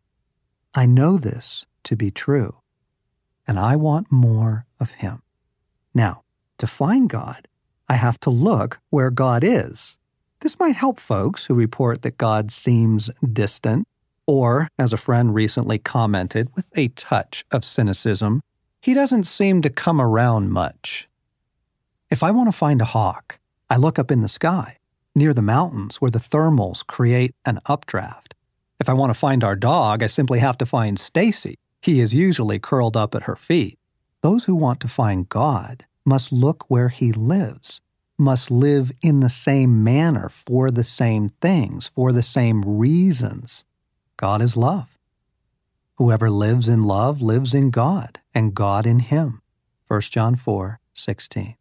I 0.74 0.86
know 0.86 1.18
this 1.18 1.66
to 1.84 1.96
be 1.96 2.10
true, 2.10 2.58
and 3.48 3.60
I 3.60 3.76
want 3.76 4.12
more 4.12 4.66
of 4.80 4.92
him. 4.92 5.22
Now, 5.94 6.24
to 6.58 6.68
find 6.68 7.10
God, 7.10 7.48
I 7.88 7.96
have 7.96 8.20
to 8.22 8.30
look 8.30 8.80
where 8.90 9.12
God 9.12 9.44
is. 9.44 9.98
This 10.40 10.60
might 10.60 10.76
help 10.76 11.00
folks 11.00 11.46
who 11.46 11.54
report 11.54 12.02
that 12.02 12.18
God 12.18 12.52
seems 12.52 13.12
distant, 13.32 13.88
or, 14.26 14.68
as 14.80 14.94
a 14.94 14.98
friend 14.98 15.36
recently 15.36 15.78
commented 15.78 16.50
with 16.56 16.66
a 16.76 16.88
touch 16.90 17.44
of 17.52 17.64
cynicism, 17.64 18.42
he 18.82 18.94
doesn't 18.94 19.26
seem 19.26 19.62
to 19.62 19.70
come 19.70 20.02
around 20.02 20.50
much. 20.50 21.08
If 22.14 22.22
I 22.22 22.30
want 22.30 22.48
to 22.48 22.56
find 22.56 22.80
a 22.80 22.86
hawk, 22.86 23.40
I 23.72 23.78
look 23.78 23.98
up 23.98 24.12
in 24.12 24.22
the 24.22 24.28
sky, 24.28 24.78
near 25.16 25.34
the 25.34 25.42
mountains 25.42 25.96
where 25.96 26.12
the 26.12 26.20
thermals 26.20 26.86
create 26.86 27.34
an 27.44 27.60
updraft. 27.66 28.36
If 28.80 28.88
I 28.88 28.94
want 28.94 29.10
to 29.10 29.20
find 29.20 29.44
our 29.44 29.56
dog, 29.56 30.04
I 30.04 30.06
simply 30.06 30.38
have 30.38 30.56
to 30.60 30.66
find 30.68 30.98
Stasi. 30.98 31.56
He 31.82 32.02
is 32.02 32.14
usually 32.14 32.60
curled 32.60 32.96
up 32.96 33.16
at 33.16 33.24
her 33.24 33.36
feet. 33.36 33.80
Those 34.22 34.44
who 34.44 34.54
want 34.54 34.80
to 34.82 34.88
find 34.88 35.28
God 35.28 35.88
must 36.06 36.32
look 36.32 36.70
where 36.70 36.90
he 36.90 37.12
lives, 37.12 37.82
must 38.16 38.52
live 38.52 38.92
in 39.02 39.22
the 39.22 39.28
same 39.48 39.84
manner 39.84 40.30
for 40.30 40.70
the 40.70 40.84
same 40.84 41.30
things, 41.30 41.88
for 41.88 42.12
the 42.12 42.22
same 42.22 42.62
reasons. 42.62 43.66
God 44.18 44.40
is 44.40 44.56
love. 44.56 45.00
Whoever 45.96 46.30
lives 46.30 46.70
in 46.70 46.84
love 46.84 47.24
lives 47.24 47.56
in 47.56 47.72
God, 47.72 48.20
and 48.36 48.54
God 48.54 48.86
in 48.86 49.00
him. 49.00 49.42
1 49.88 50.02
John 50.02 50.36
4 50.36 50.80
16. 50.94 51.56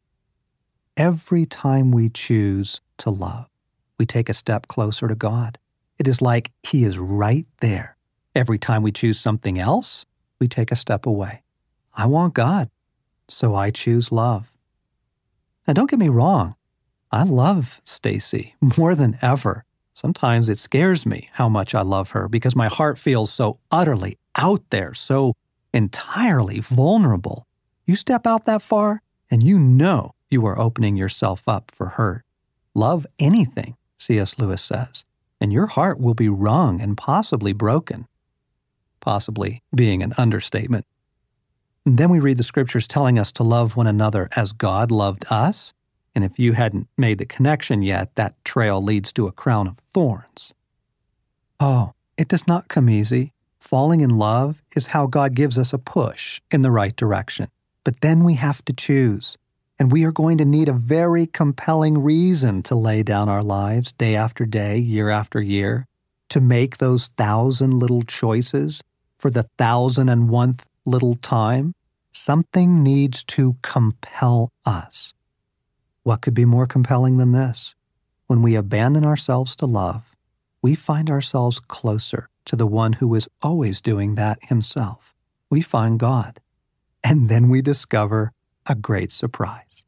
Every 0.98 1.46
time 1.46 1.90
we 1.90 2.10
choose 2.10 2.82
to 2.98 3.08
love, 3.08 3.46
we 3.98 4.04
take 4.04 4.28
a 4.28 4.34
step 4.34 4.68
closer 4.68 5.08
to 5.08 5.14
God. 5.14 5.56
It 5.98 6.06
is 6.06 6.20
like 6.20 6.52
He 6.62 6.84
is 6.84 6.98
right 6.98 7.46
there. 7.62 7.96
Every 8.34 8.58
time 8.58 8.82
we 8.82 8.92
choose 8.92 9.18
something 9.18 9.58
else, 9.58 10.04
we 10.38 10.48
take 10.48 10.70
a 10.70 10.76
step 10.76 11.06
away. 11.06 11.44
I 11.94 12.04
want 12.04 12.34
God, 12.34 12.68
so 13.26 13.54
I 13.54 13.70
choose 13.70 14.12
love. 14.12 14.52
Now, 15.66 15.72
don't 15.72 15.88
get 15.88 15.98
me 15.98 16.10
wrong. 16.10 16.56
I 17.10 17.22
love 17.22 17.80
Stasi 17.86 18.52
more 18.76 18.94
than 18.94 19.18
ever. 19.22 19.64
Sometimes 19.94 20.50
it 20.50 20.58
scares 20.58 21.06
me 21.06 21.30
how 21.32 21.48
much 21.48 21.74
I 21.74 21.80
love 21.80 22.10
her 22.10 22.28
because 22.28 22.54
my 22.54 22.68
heart 22.68 22.98
feels 22.98 23.32
so 23.32 23.58
utterly 23.70 24.18
out 24.36 24.62
there, 24.68 24.92
so 24.92 25.32
entirely 25.72 26.60
vulnerable. 26.60 27.46
You 27.86 27.96
step 27.96 28.26
out 28.26 28.44
that 28.44 28.60
far, 28.60 29.00
and 29.30 29.42
you 29.42 29.58
know 29.58 30.12
you 30.32 30.46
are 30.46 30.58
opening 30.58 30.96
yourself 30.96 31.48
up 31.48 31.70
for 31.70 31.90
hurt. 31.90 32.24
Love 32.74 33.06
anything, 33.18 33.76
C.S. 33.98 34.38
Lewis 34.38 34.62
says, 34.62 35.04
and 35.40 35.52
your 35.52 35.66
heart 35.66 36.00
will 36.00 36.14
be 36.14 36.28
wrung 36.28 36.80
and 36.80 36.96
possibly 36.96 37.52
broken. 37.52 38.06
Possibly 39.00 39.62
being 39.74 40.02
an 40.02 40.14
understatement. 40.16 40.86
And 41.84 41.98
then 41.98 42.10
we 42.10 42.20
read 42.20 42.36
the 42.36 42.44
scriptures 42.44 42.86
telling 42.86 43.18
us 43.18 43.32
to 43.32 43.42
love 43.42 43.76
one 43.76 43.88
another 43.88 44.28
as 44.36 44.52
God 44.52 44.90
loved 44.90 45.24
us. 45.30 45.72
And 46.14 46.24
if 46.24 46.38
you 46.38 46.52
hadn't 46.52 46.88
made 46.96 47.18
the 47.18 47.26
connection 47.26 47.82
yet, 47.82 48.14
that 48.14 48.42
trail 48.44 48.82
leads 48.82 49.12
to 49.14 49.26
a 49.26 49.32
crown 49.32 49.66
of 49.66 49.78
thorns. 49.78 50.54
Oh, 51.58 51.92
it 52.16 52.28
does 52.28 52.46
not 52.46 52.68
come 52.68 52.88
easy. 52.88 53.32
Falling 53.58 54.00
in 54.00 54.10
love 54.10 54.62
is 54.76 54.88
how 54.88 55.06
God 55.06 55.34
gives 55.34 55.58
us 55.58 55.72
a 55.72 55.78
push 55.78 56.40
in 56.50 56.62
the 56.62 56.70
right 56.70 56.94
direction. 56.94 57.48
But 57.84 58.00
then 58.00 58.24
we 58.24 58.34
have 58.34 58.64
to 58.66 58.72
choose. 58.72 59.36
And 59.82 59.90
we 59.90 60.04
are 60.04 60.12
going 60.12 60.38
to 60.38 60.44
need 60.44 60.68
a 60.68 60.72
very 60.72 61.26
compelling 61.26 62.04
reason 62.04 62.62
to 62.62 62.76
lay 62.76 63.02
down 63.02 63.28
our 63.28 63.42
lives 63.42 63.92
day 63.92 64.14
after 64.14 64.46
day, 64.46 64.78
year 64.78 65.08
after 65.08 65.42
year, 65.42 65.88
to 66.28 66.40
make 66.40 66.78
those 66.78 67.08
thousand 67.08 67.72
little 67.72 68.02
choices 68.02 68.80
for 69.18 69.28
the 69.28 69.48
thousand 69.58 70.08
and 70.08 70.28
one 70.28 70.54
little 70.84 71.16
time. 71.16 71.74
Something 72.12 72.84
needs 72.84 73.24
to 73.24 73.56
compel 73.62 74.50
us. 74.64 75.14
What 76.04 76.22
could 76.22 76.34
be 76.34 76.44
more 76.44 76.68
compelling 76.68 77.16
than 77.16 77.32
this? 77.32 77.74
When 78.28 78.40
we 78.40 78.54
abandon 78.54 79.04
ourselves 79.04 79.56
to 79.56 79.66
love, 79.66 80.14
we 80.62 80.76
find 80.76 81.10
ourselves 81.10 81.58
closer 81.58 82.28
to 82.44 82.54
the 82.54 82.68
one 82.68 82.92
who 82.92 83.12
is 83.16 83.28
always 83.42 83.80
doing 83.80 84.14
that 84.14 84.44
himself. 84.44 85.12
We 85.50 85.60
find 85.60 85.98
God. 85.98 86.38
And 87.02 87.28
then 87.28 87.48
we 87.48 87.62
discover 87.62 88.30
a 88.66 88.74
great 88.74 89.10
surprise. 89.10 89.84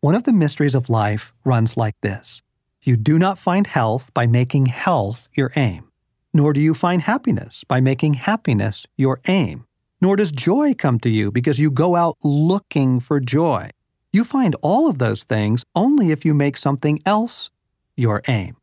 One 0.00 0.14
of 0.14 0.24
the 0.24 0.32
mysteries 0.32 0.74
of 0.74 0.88
life 0.88 1.32
runs 1.44 1.76
like 1.76 2.00
this 2.00 2.42
You 2.82 2.96
do 2.96 3.18
not 3.18 3.38
find 3.38 3.66
health 3.66 4.12
by 4.14 4.26
making 4.26 4.66
health 4.66 5.28
your 5.34 5.52
aim, 5.56 5.90
nor 6.32 6.52
do 6.52 6.60
you 6.60 6.74
find 6.74 7.02
happiness 7.02 7.64
by 7.64 7.80
making 7.80 8.14
happiness 8.14 8.86
your 8.96 9.20
aim, 9.26 9.66
nor 10.00 10.16
does 10.16 10.32
joy 10.32 10.74
come 10.74 10.98
to 11.00 11.10
you 11.10 11.30
because 11.30 11.58
you 11.58 11.70
go 11.70 11.96
out 11.96 12.16
looking 12.22 13.00
for 13.00 13.20
joy. 13.20 13.68
You 14.12 14.24
find 14.24 14.56
all 14.62 14.88
of 14.88 14.98
those 14.98 15.24
things 15.24 15.64
only 15.74 16.10
if 16.10 16.24
you 16.24 16.34
make 16.34 16.56
something 16.56 16.98
else 17.04 17.50
your 17.96 18.22
aim. 18.26 18.56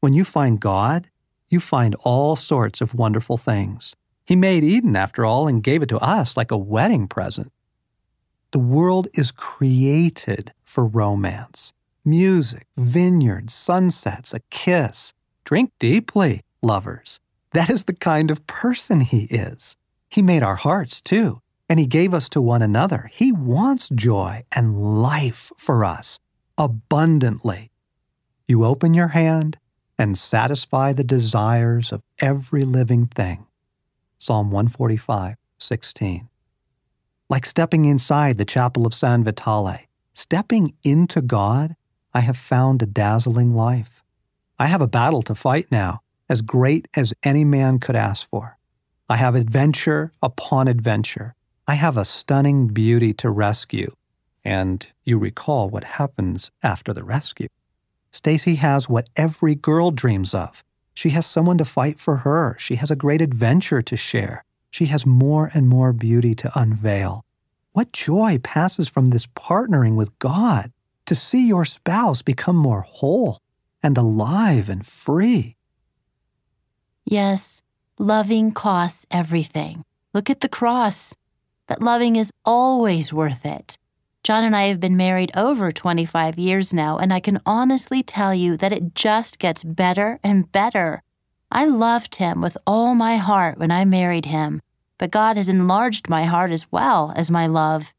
When 0.00 0.12
you 0.12 0.24
find 0.24 0.60
God, 0.60 1.08
you 1.48 1.60
find 1.60 1.96
all 2.00 2.36
sorts 2.36 2.80
of 2.80 2.94
wonderful 2.94 3.38
things. 3.38 3.96
He 4.26 4.36
made 4.36 4.64
Eden, 4.64 4.96
after 4.96 5.24
all, 5.24 5.48
and 5.48 5.62
gave 5.62 5.82
it 5.82 5.88
to 5.88 5.98
us 5.98 6.36
like 6.36 6.50
a 6.50 6.58
wedding 6.58 7.08
present. 7.08 7.52
The 8.54 8.60
world 8.60 9.08
is 9.14 9.32
created 9.32 10.52
for 10.62 10.86
romance 10.86 11.72
music, 12.04 12.68
vineyards, 12.76 13.52
sunsets, 13.52 14.32
a 14.32 14.38
kiss. 14.48 15.12
Drink 15.44 15.72
deeply, 15.80 16.42
lovers. 16.62 17.18
That 17.52 17.68
is 17.68 17.86
the 17.86 17.96
kind 17.96 18.30
of 18.30 18.46
person 18.46 19.00
he 19.00 19.24
is. 19.24 19.74
He 20.08 20.22
made 20.22 20.44
our 20.44 20.54
hearts 20.54 21.00
too, 21.00 21.40
and 21.68 21.80
he 21.80 21.86
gave 21.86 22.14
us 22.14 22.28
to 22.28 22.40
one 22.40 22.62
another. 22.62 23.10
He 23.12 23.32
wants 23.32 23.88
joy 23.88 24.44
and 24.52 25.02
life 25.02 25.50
for 25.56 25.84
us 25.84 26.20
abundantly. 26.56 27.72
You 28.46 28.64
open 28.64 28.94
your 28.94 29.08
hand 29.08 29.58
and 29.98 30.16
satisfy 30.16 30.92
the 30.92 31.02
desires 31.02 31.90
of 31.90 32.02
every 32.20 32.62
living 32.62 33.08
thing. 33.08 33.48
Psalm 34.16 34.52
145, 34.52 35.38
16 35.58 36.28
like 37.28 37.46
stepping 37.46 37.84
inside 37.84 38.36
the 38.36 38.44
chapel 38.44 38.86
of 38.86 38.94
San 38.94 39.24
Vitale. 39.24 39.88
Stepping 40.12 40.74
into 40.82 41.20
God, 41.20 41.74
I 42.12 42.20
have 42.20 42.36
found 42.36 42.82
a 42.82 42.86
dazzling 42.86 43.54
life. 43.54 44.02
I 44.58 44.66
have 44.66 44.80
a 44.80 44.86
battle 44.86 45.22
to 45.22 45.34
fight 45.34 45.66
now, 45.70 46.00
as 46.28 46.42
great 46.42 46.86
as 46.94 47.12
any 47.22 47.44
man 47.44 47.78
could 47.78 47.96
ask 47.96 48.28
for. 48.28 48.58
I 49.08 49.16
have 49.16 49.34
adventure 49.34 50.12
upon 50.22 50.68
adventure. 50.68 51.34
I 51.66 51.74
have 51.74 51.96
a 51.96 52.04
stunning 52.04 52.68
beauty 52.68 53.12
to 53.14 53.30
rescue. 53.30 53.94
And 54.44 54.86
you 55.04 55.18
recall 55.18 55.68
what 55.70 55.84
happens 55.84 56.50
after 56.62 56.92
the 56.92 57.02
rescue. 57.02 57.48
Stasi 58.12 58.56
has 58.56 58.88
what 58.88 59.08
every 59.16 59.54
girl 59.54 59.90
dreams 59.90 60.34
of. 60.34 60.62
She 60.94 61.10
has 61.10 61.26
someone 61.26 61.58
to 61.58 61.64
fight 61.64 61.98
for 61.98 62.18
her. 62.18 62.56
She 62.58 62.76
has 62.76 62.90
a 62.90 62.96
great 62.96 63.20
adventure 63.20 63.82
to 63.82 63.96
share 63.96 64.44
she 64.74 64.86
has 64.86 65.06
more 65.06 65.52
and 65.54 65.68
more 65.68 65.92
beauty 65.92 66.34
to 66.34 66.50
unveil. 66.58 67.24
What 67.74 67.92
joy 67.92 68.38
passes 68.42 68.88
from 68.88 69.06
this 69.06 69.24
partnering 69.28 69.94
with 69.94 70.18
God 70.18 70.72
to 71.06 71.14
see 71.14 71.46
your 71.46 71.64
spouse 71.64 72.22
become 72.22 72.56
more 72.56 72.80
whole 72.80 73.38
and 73.84 73.96
alive 73.96 74.68
and 74.68 74.84
free. 74.84 75.54
Yes, 77.04 77.62
loving 78.00 78.50
costs 78.50 79.06
everything. 79.12 79.84
Look 80.12 80.28
at 80.28 80.40
the 80.40 80.48
cross. 80.48 81.14
But 81.68 81.80
loving 81.80 82.16
is 82.16 82.32
always 82.44 83.12
worth 83.12 83.46
it. 83.46 83.78
John 84.24 84.42
and 84.42 84.56
I 84.56 84.64
have 84.64 84.80
been 84.80 84.96
married 84.96 85.30
over 85.36 85.70
25 85.70 86.36
years 86.36 86.74
now, 86.74 86.98
and 86.98 87.12
I 87.12 87.20
can 87.20 87.40
honestly 87.46 88.02
tell 88.02 88.34
you 88.34 88.56
that 88.56 88.72
it 88.72 88.96
just 88.96 89.38
gets 89.38 89.62
better 89.62 90.18
and 90.24 90.50
better. 90.50 91.04
I 91.54 91.66
loved 91.66 92.16
him 92.16 92.40
with 92.40 92.56
all 92.66 92.96
my 92.96 93.16
heart 93.16 93.58
when 93.58 93.70
I 93.70 93.84
married 93.84 94.26
him, 94.26 94.60
but 94.98 95.12
God 95.12 95.36
has 95.36 95.48
enlarged 95.48 96.08
my 96.08 96.24
heart 96.24 96.50
as 96.50 96.66
well 96.72 97.12
as 97.14 97.30
my 97.30 97.46
love. 97.46 97.94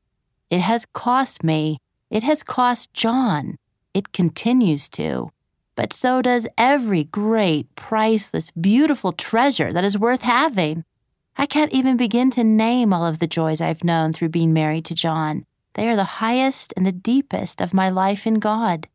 It 0.50 0.60
has 0.60 0.86
cost 0.86 1.42
me. 1.42 1.78
It 2.10 2.22
has 2.24 2.44
cost 2.44 2.94
John. 2.94 3.56
It 3.94 4.12
continues 4.12 4.90
to. 4.90 5.30
But 5.76 5.94
so 5.94 6.22
does 6.22 6.48
every 6.58 7.06
great, 7.06 7.74
priceless, 7.76 8.52
beautiful 8.52 9.14
treasure 9.14 9.72
that 9.72 9.86
is 9.86 9.98
worth 9.98 10.22
having. 10.22 10.84
I 11.38 11.46
can't 11.46 11.72
even 11.72 11.96
begin 11.96 12.32
to 12.32 12.44
name 12.44 12.92
all 12.92 13.06
of 13.06 13.20
the 13.20 13.28
joys 13.28 13.62
I've 13.62 13.86
known 13.86 14.12
through 14.12 14.30
being 14.30 14.52
married 14.52 14.84
to 14.86 14.96
John 14.96 15.46
They 15.76 15.88
are 15.88 15.96
the 15.96 16.20
highest 16.20 16.74
and 16.76 16.86
the 16.86 16.92
deepest 16.92 17.62
of 17.62 17.74
my 17.74 17.90
life 17.90 18.28
in 18.28 18.36
God. 18.36 18.88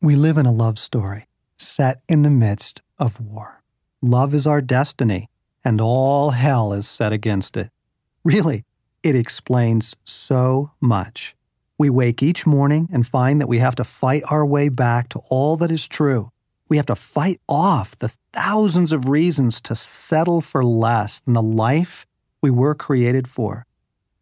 We 0.00 0.16
live 0.16 0.36
in 0.36 0.46
a 0.46 0.52
love 0.52 0.80
story 0.80 1.28
set 1.58 2.02
in 2.08 2.22
the 2.22 2.30
midst 2.30 2.82
of 2.98 3.20
war. 3.20 3.62
Love 4.02 4.34
is 4.34 4.46
our 4.46 4.60
destiny, 4.60 5.28
and 5.64 5.80
all 5.80 6.30
hell 6.30 6.72
is 6.72 6.86
set 6.86 7.12
against 7.12 7.56
it. 7.56 7.70
Really, 8.24 8.64
it 9.02 9.14
explains 9.14 9.94
so 10.04 10.72
much. 10.80 11.34
We 11.78 11.90
wake 11.90 12.22
each 12.22 12.46
morning 12.46 12.88
and 12.92 13.06
find 13.06 13.40
that 13.40 13.48
we 13.48 13.58
have 13.58 13.74
to 13.76 13.84
fight 13.84 14.22
our 14.30 14.46
way 14.46 14.68
back 14.68 15.08
to 15.10 15.20
all 15.28 15.56
that 15.56 15.70
is 15.70 15.88
true. 15.88 16.30
We 16.68 16.76
have 16.76 16.86
to 16.86 16.94
fight 16.94 17.40
off 17.48 17.98
the 17.98 18.14
thousands 18.32 18.92
of 18.92 19.08
reasons 19.08 19.60
to 19.62 19.74
settle 19.74 20.40
for 20.40 20.64
less 20.64 21.20
than 21.20 21.34
the 21.34 21.42
life 21.42 22.06
we 22.42 22.50
were 22.50 22.74
created 22.74 23.28
for. 23.28 23.66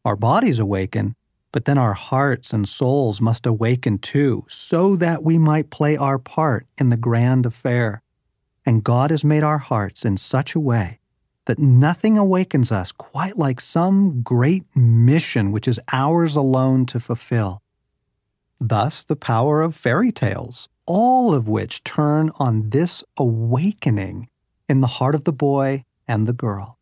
Our 0.04 0.16
bodies 0.16 0.58
awaken, 0.58 1.14
but 1.52 1.66
then 1.66 1.78
our 1.78 1.92
hearts 1.92 2.52
and 2.52 2.68
souls 2.68 3.20
must 3.20 3.46
awaken 3.46 3.98
too, 3.98 4.44
so 4.48 4.96
that 4.96 5.22
we 5.22 5.38
might 5.38 5.70
play 5.70 5.96
our 5.96 6.18
part 6.18 6.66
in 6.78 6.88
the 6.88 6.96
grand 6.96 7.46
affair. 7.46 8.02
And 8.64 8.84
God 8.84 9.10
has 9.10 9.24
made 9.24 9.42
our 9.42 9.58
hearts 9.58 10.04
in 10.04 10.16
such 10.16 10.54
a 10.54 10.60
way 10.60 11.00
that 11.46 11.58
nothing 11.58 12.16
awakens 12.16 12.70
us 12.70 12.92
quite 12.92 13.36
like 13.36 13.60
some 13.60 14.22
great 14.22 14.64
mission 14.76 15.50
which 15.50 15.66
is 15.66 15.80
ours 15.92 16.36
alone 16.36 16.86
to 16.86 17.00
fulfill. 17.00 17.62
Thus, 18.60 19.02
the 19.02 19.16
power 19.16 19.60
of 19.60 19.74
fairy 19.74 20.12
tales, 20.12 20.68
all 20.86 21.34
of 21.34 21.48
which 21.48 21.82
turn 21.82 22.30
on 22.38 22.70
this 22.70 23.02
awakening 23.16 24.28
in 24.68 24.80
the 24.80 24.86
heart 24.86 25.16
of 25.16 25.24
the 25.24 25.32
boy 25.32 25.84
and 26.06 26.26
the 26.26 26.32
girl. 26.32 26.78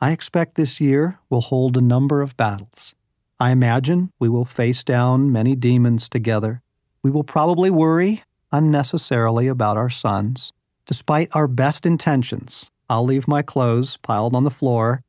I 0.00 0.10
expect 0.12 0.56
this 0.56 0.80
year 0.80 1.18
will 1.30 1.40
hold 1.40 1.76
a 1.76 1.80
number 1.80 2.20
of 2.20 2.36
battles. 2.36 2.94
I 3.40 3.50
imagine 3.50 4.10
we 4.18 4.28
will 4.28 4.44
face 4.44 4.84
down 4.84 5.32
many 5.32 5.56
demons 5.56 6.08
together. 6.08 6.62
We 7.02 7.10
will 7.10 7.24
probably 7.24 7.70
worry 7.70 8.22
unnecessarily 8.52 9.48
about 9.48 9.78
our 9.78 9.90
sons. 9.90 10.52
Despite 10.86 11.34
our 11.34 11.48
best 11.48 11.86
intentions, 11.86 12.70
I'll 12.90 13.04
leave 13.04 13.26
my 13.26 13.42
clothes 13.42 13.96
piled 13.98 14.34
on 14.34 14.44
the 14.44 14.50
floor, 14.50 15.02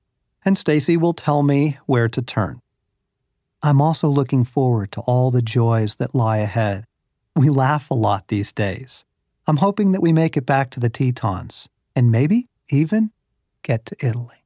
and 0.46 0.56
Stasi 0.56 0.98
will 0.98 1.14
tell 1.14 1.44
me 1.44 1.78
where 1.86 2.08
to 2.08 2.22
turn. 2.22 2.62
I'm 3.62 3.82
also 3.82 4.08
looking 4.08 4.46
forward 4.46 4.92
to 4.94 5.02
all 5.02 5.32
the 5.32 5.42
joys 5.42 5.96
that 5.98 6.16
lie 6.16 6.38
ahead. 6.38 6.86
We 7.36 7.50
laugh 7.50 7.92
a 7.92 7.96
lot 7.96 8.28
these 8.28 8.54
days. 8.54 9.04
I'm 9.48 9.58
hoping 9.58 9.92
that 9.92 10.02
we 10.02 10.14
make 10.14 10.38
it 10.38 10.46
back 10.46 10.70
to 10.72 10.80
the 10.80 10.90
Tetons 10.90 11.68
and 11.96 12.12
maybe 12.12 12.48
even 12.70 13.12
get 13.64 13.86
to 13.88 13.96
Italy. 14.00 14.46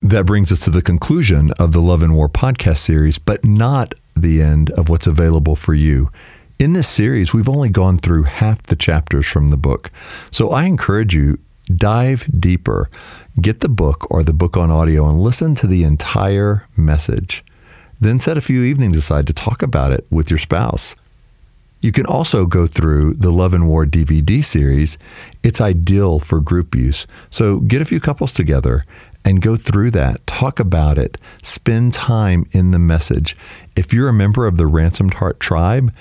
That 0.00 0.26
brings 0.26 0.50
us 0.50 0.60
to 0.60 0.70
the 0.70 0.82
conclusion 0.82 1.50
of 1.58 1.72
the 1.72 1.80
Love 1.80 2.02
and 2.02 2.14
War 2.14 2.28
podcast 2.28 2.78
series, 2.78 3.18
but 3.18 3.44
not 3.44 3.94
the 4.16 4.42
end 4.42 4.70
of 4.70 4.88
what's 4.88 5.06
available 5.06 5.54
for 5.54 5.74
you. 5.74 6.10
In 6.62 6.74
this 6.74 6.86
series, 6.86 7.34
we've 7.34 7.48
only 7.48 7.70
gone 7.70 7.98
through 7.98 8.22
half 8.22 8.62
the 8.62 8.76
chapters 8.76 9.26
from 9.26 9.48
the 9.48 9.56
book. 9.56 9.90
So 10.30 10.50
I 10.50 10.66
encourage 10.66 11.12
you 11.12 11.40
dive 11.66 12.24
deeper. 12.38 12.88
Get 13.40 13.58
the 13.58 13.68
book 13.68 14.06
or 14.12 14.22
the 14.22 14.32
book 14.32 14.56
on 14.56 14.70
audio 14.70 15.08
and 15.08 15.18
listen 15.18 15.56
to 15.56 15.66
the 15.66 15.82
entire 15.82 16.68
message. 16.76 17.44
Then 18.00 18.20
set 18.20 18.38
a 18.38 18.40
few 18.40 18.62
evenings 18.62 18.96
aside 18.96 19.26
to 19.26 19.32
talk 19.32 19.60
about 19.60 19.90
it 19.90 20.06
with 20.08 20.30
your 20.30 20.38
spouse. 20.38 20.94
You 21.80 21.90
can 21.90 22.06
also 22.06 22.46
go 22.46 22.68
through 22.68 23.14
the 23.14 23.32
Love 23.32 23.54
and 23.54 23.66
War 23.66 23.84
DVD 23.84 24.44
series. 24.44 24.98
It's 25.42 25.60
ideal 25.60 26.20
for 26.20 26.40
group 26.40 26.76
use. 26.76 27.08
So 27.28 27.58
get 27.58 27.82
a 27.82 27.84
few 27.84 27.98
couples 27.98 28.32
together 28.32 28.86
and 29.24 29.42
go 29.42 29.56
through 29.56 29.90
that, 29.92 30.24
talk 30.28 30.60
about 30.60 30.96
it, 30.96 31.18
spend 31.42 31.92
time 31.92 32.46
in 32.52 32.70
the 32.70 32.78
message. 32.78 33.36
If 33.74 33.92
you're 33.92 34.08
a 34.08 34.12
member 34.12 34.46
of 34.46 34.58
the 34.58 34.66
Ransomed 34.68 35.14
Heart 35.14 35.40
tribe, 35.40 35.92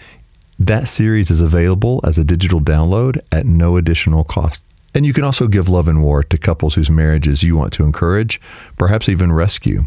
that 0.67 0.87
series 0.87 1.31
is 1.31 1.41
available 1.41 2.01
as 2.03 2.17
a 2.17 2.23
digital 2.23 2.59
download 2.59 3.19
at 3.31 3.45
no 3.45 3.77
additional 3.77 4.23
cost. 4.23 4.63
And 4.93 5.05
you 5.05 5.13
can 5.13 5.23
also 5.23 5.47
give 5.47 5.69
love 5.69 5.87
and 5.87 6.03
war 6.03 6.21
to 6.23 6.37
couples 6.37 6.75
whose 6.75 6.91
marriages 6.91 7.41
you 7.41 7.55
want 7.55 7.73
to 7.73 7.83
encourage, 7.83 8.39
perhaps 8.77 9.09
even 9.09 9.31
rescue. 9.31 9.85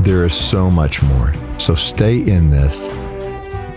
There 0.00 0.24
is 0.24 0.34
so 0.34 0.70
much 0.70 1.02
more. 1.02 1.32
So 1.58 1.74
stay 1.74 2.18
in 2.18 2.50
this. 2.50 2.88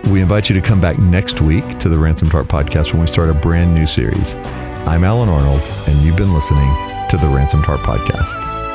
We 0.08 0.22
invite 0.22 0.50
you 0.50 0.60
to 0.60 0.66
come 0.66 0.82
back 0.82 0.98
next 0.98 1.42
week 1.42 1.78
to 1.80 1.90
the 1.90 1.98
Ransomed 1.98 2.32
Heart 2.32 2.48
podcast 2.48 2.94
when 2.94 3.02
we 3.02 3.08
start 3.08 3.30
a 3.30 3.34
brand 3.34 3.76
new 3.76 3.86
series. 3.86 4.34
I'm 4.88 5.04
Allen 5.04 5.30
Arnold, 5.30 5.62
and 5.88 6.02
you've 6.02 6.16
been 6.16 6.34
listening 6.34 6.74
to 7.10 7.18
the 7.18 7.28
Ransomed 7.28 7.66
Heart 7.66 7.82
podcast. 7.82 8.69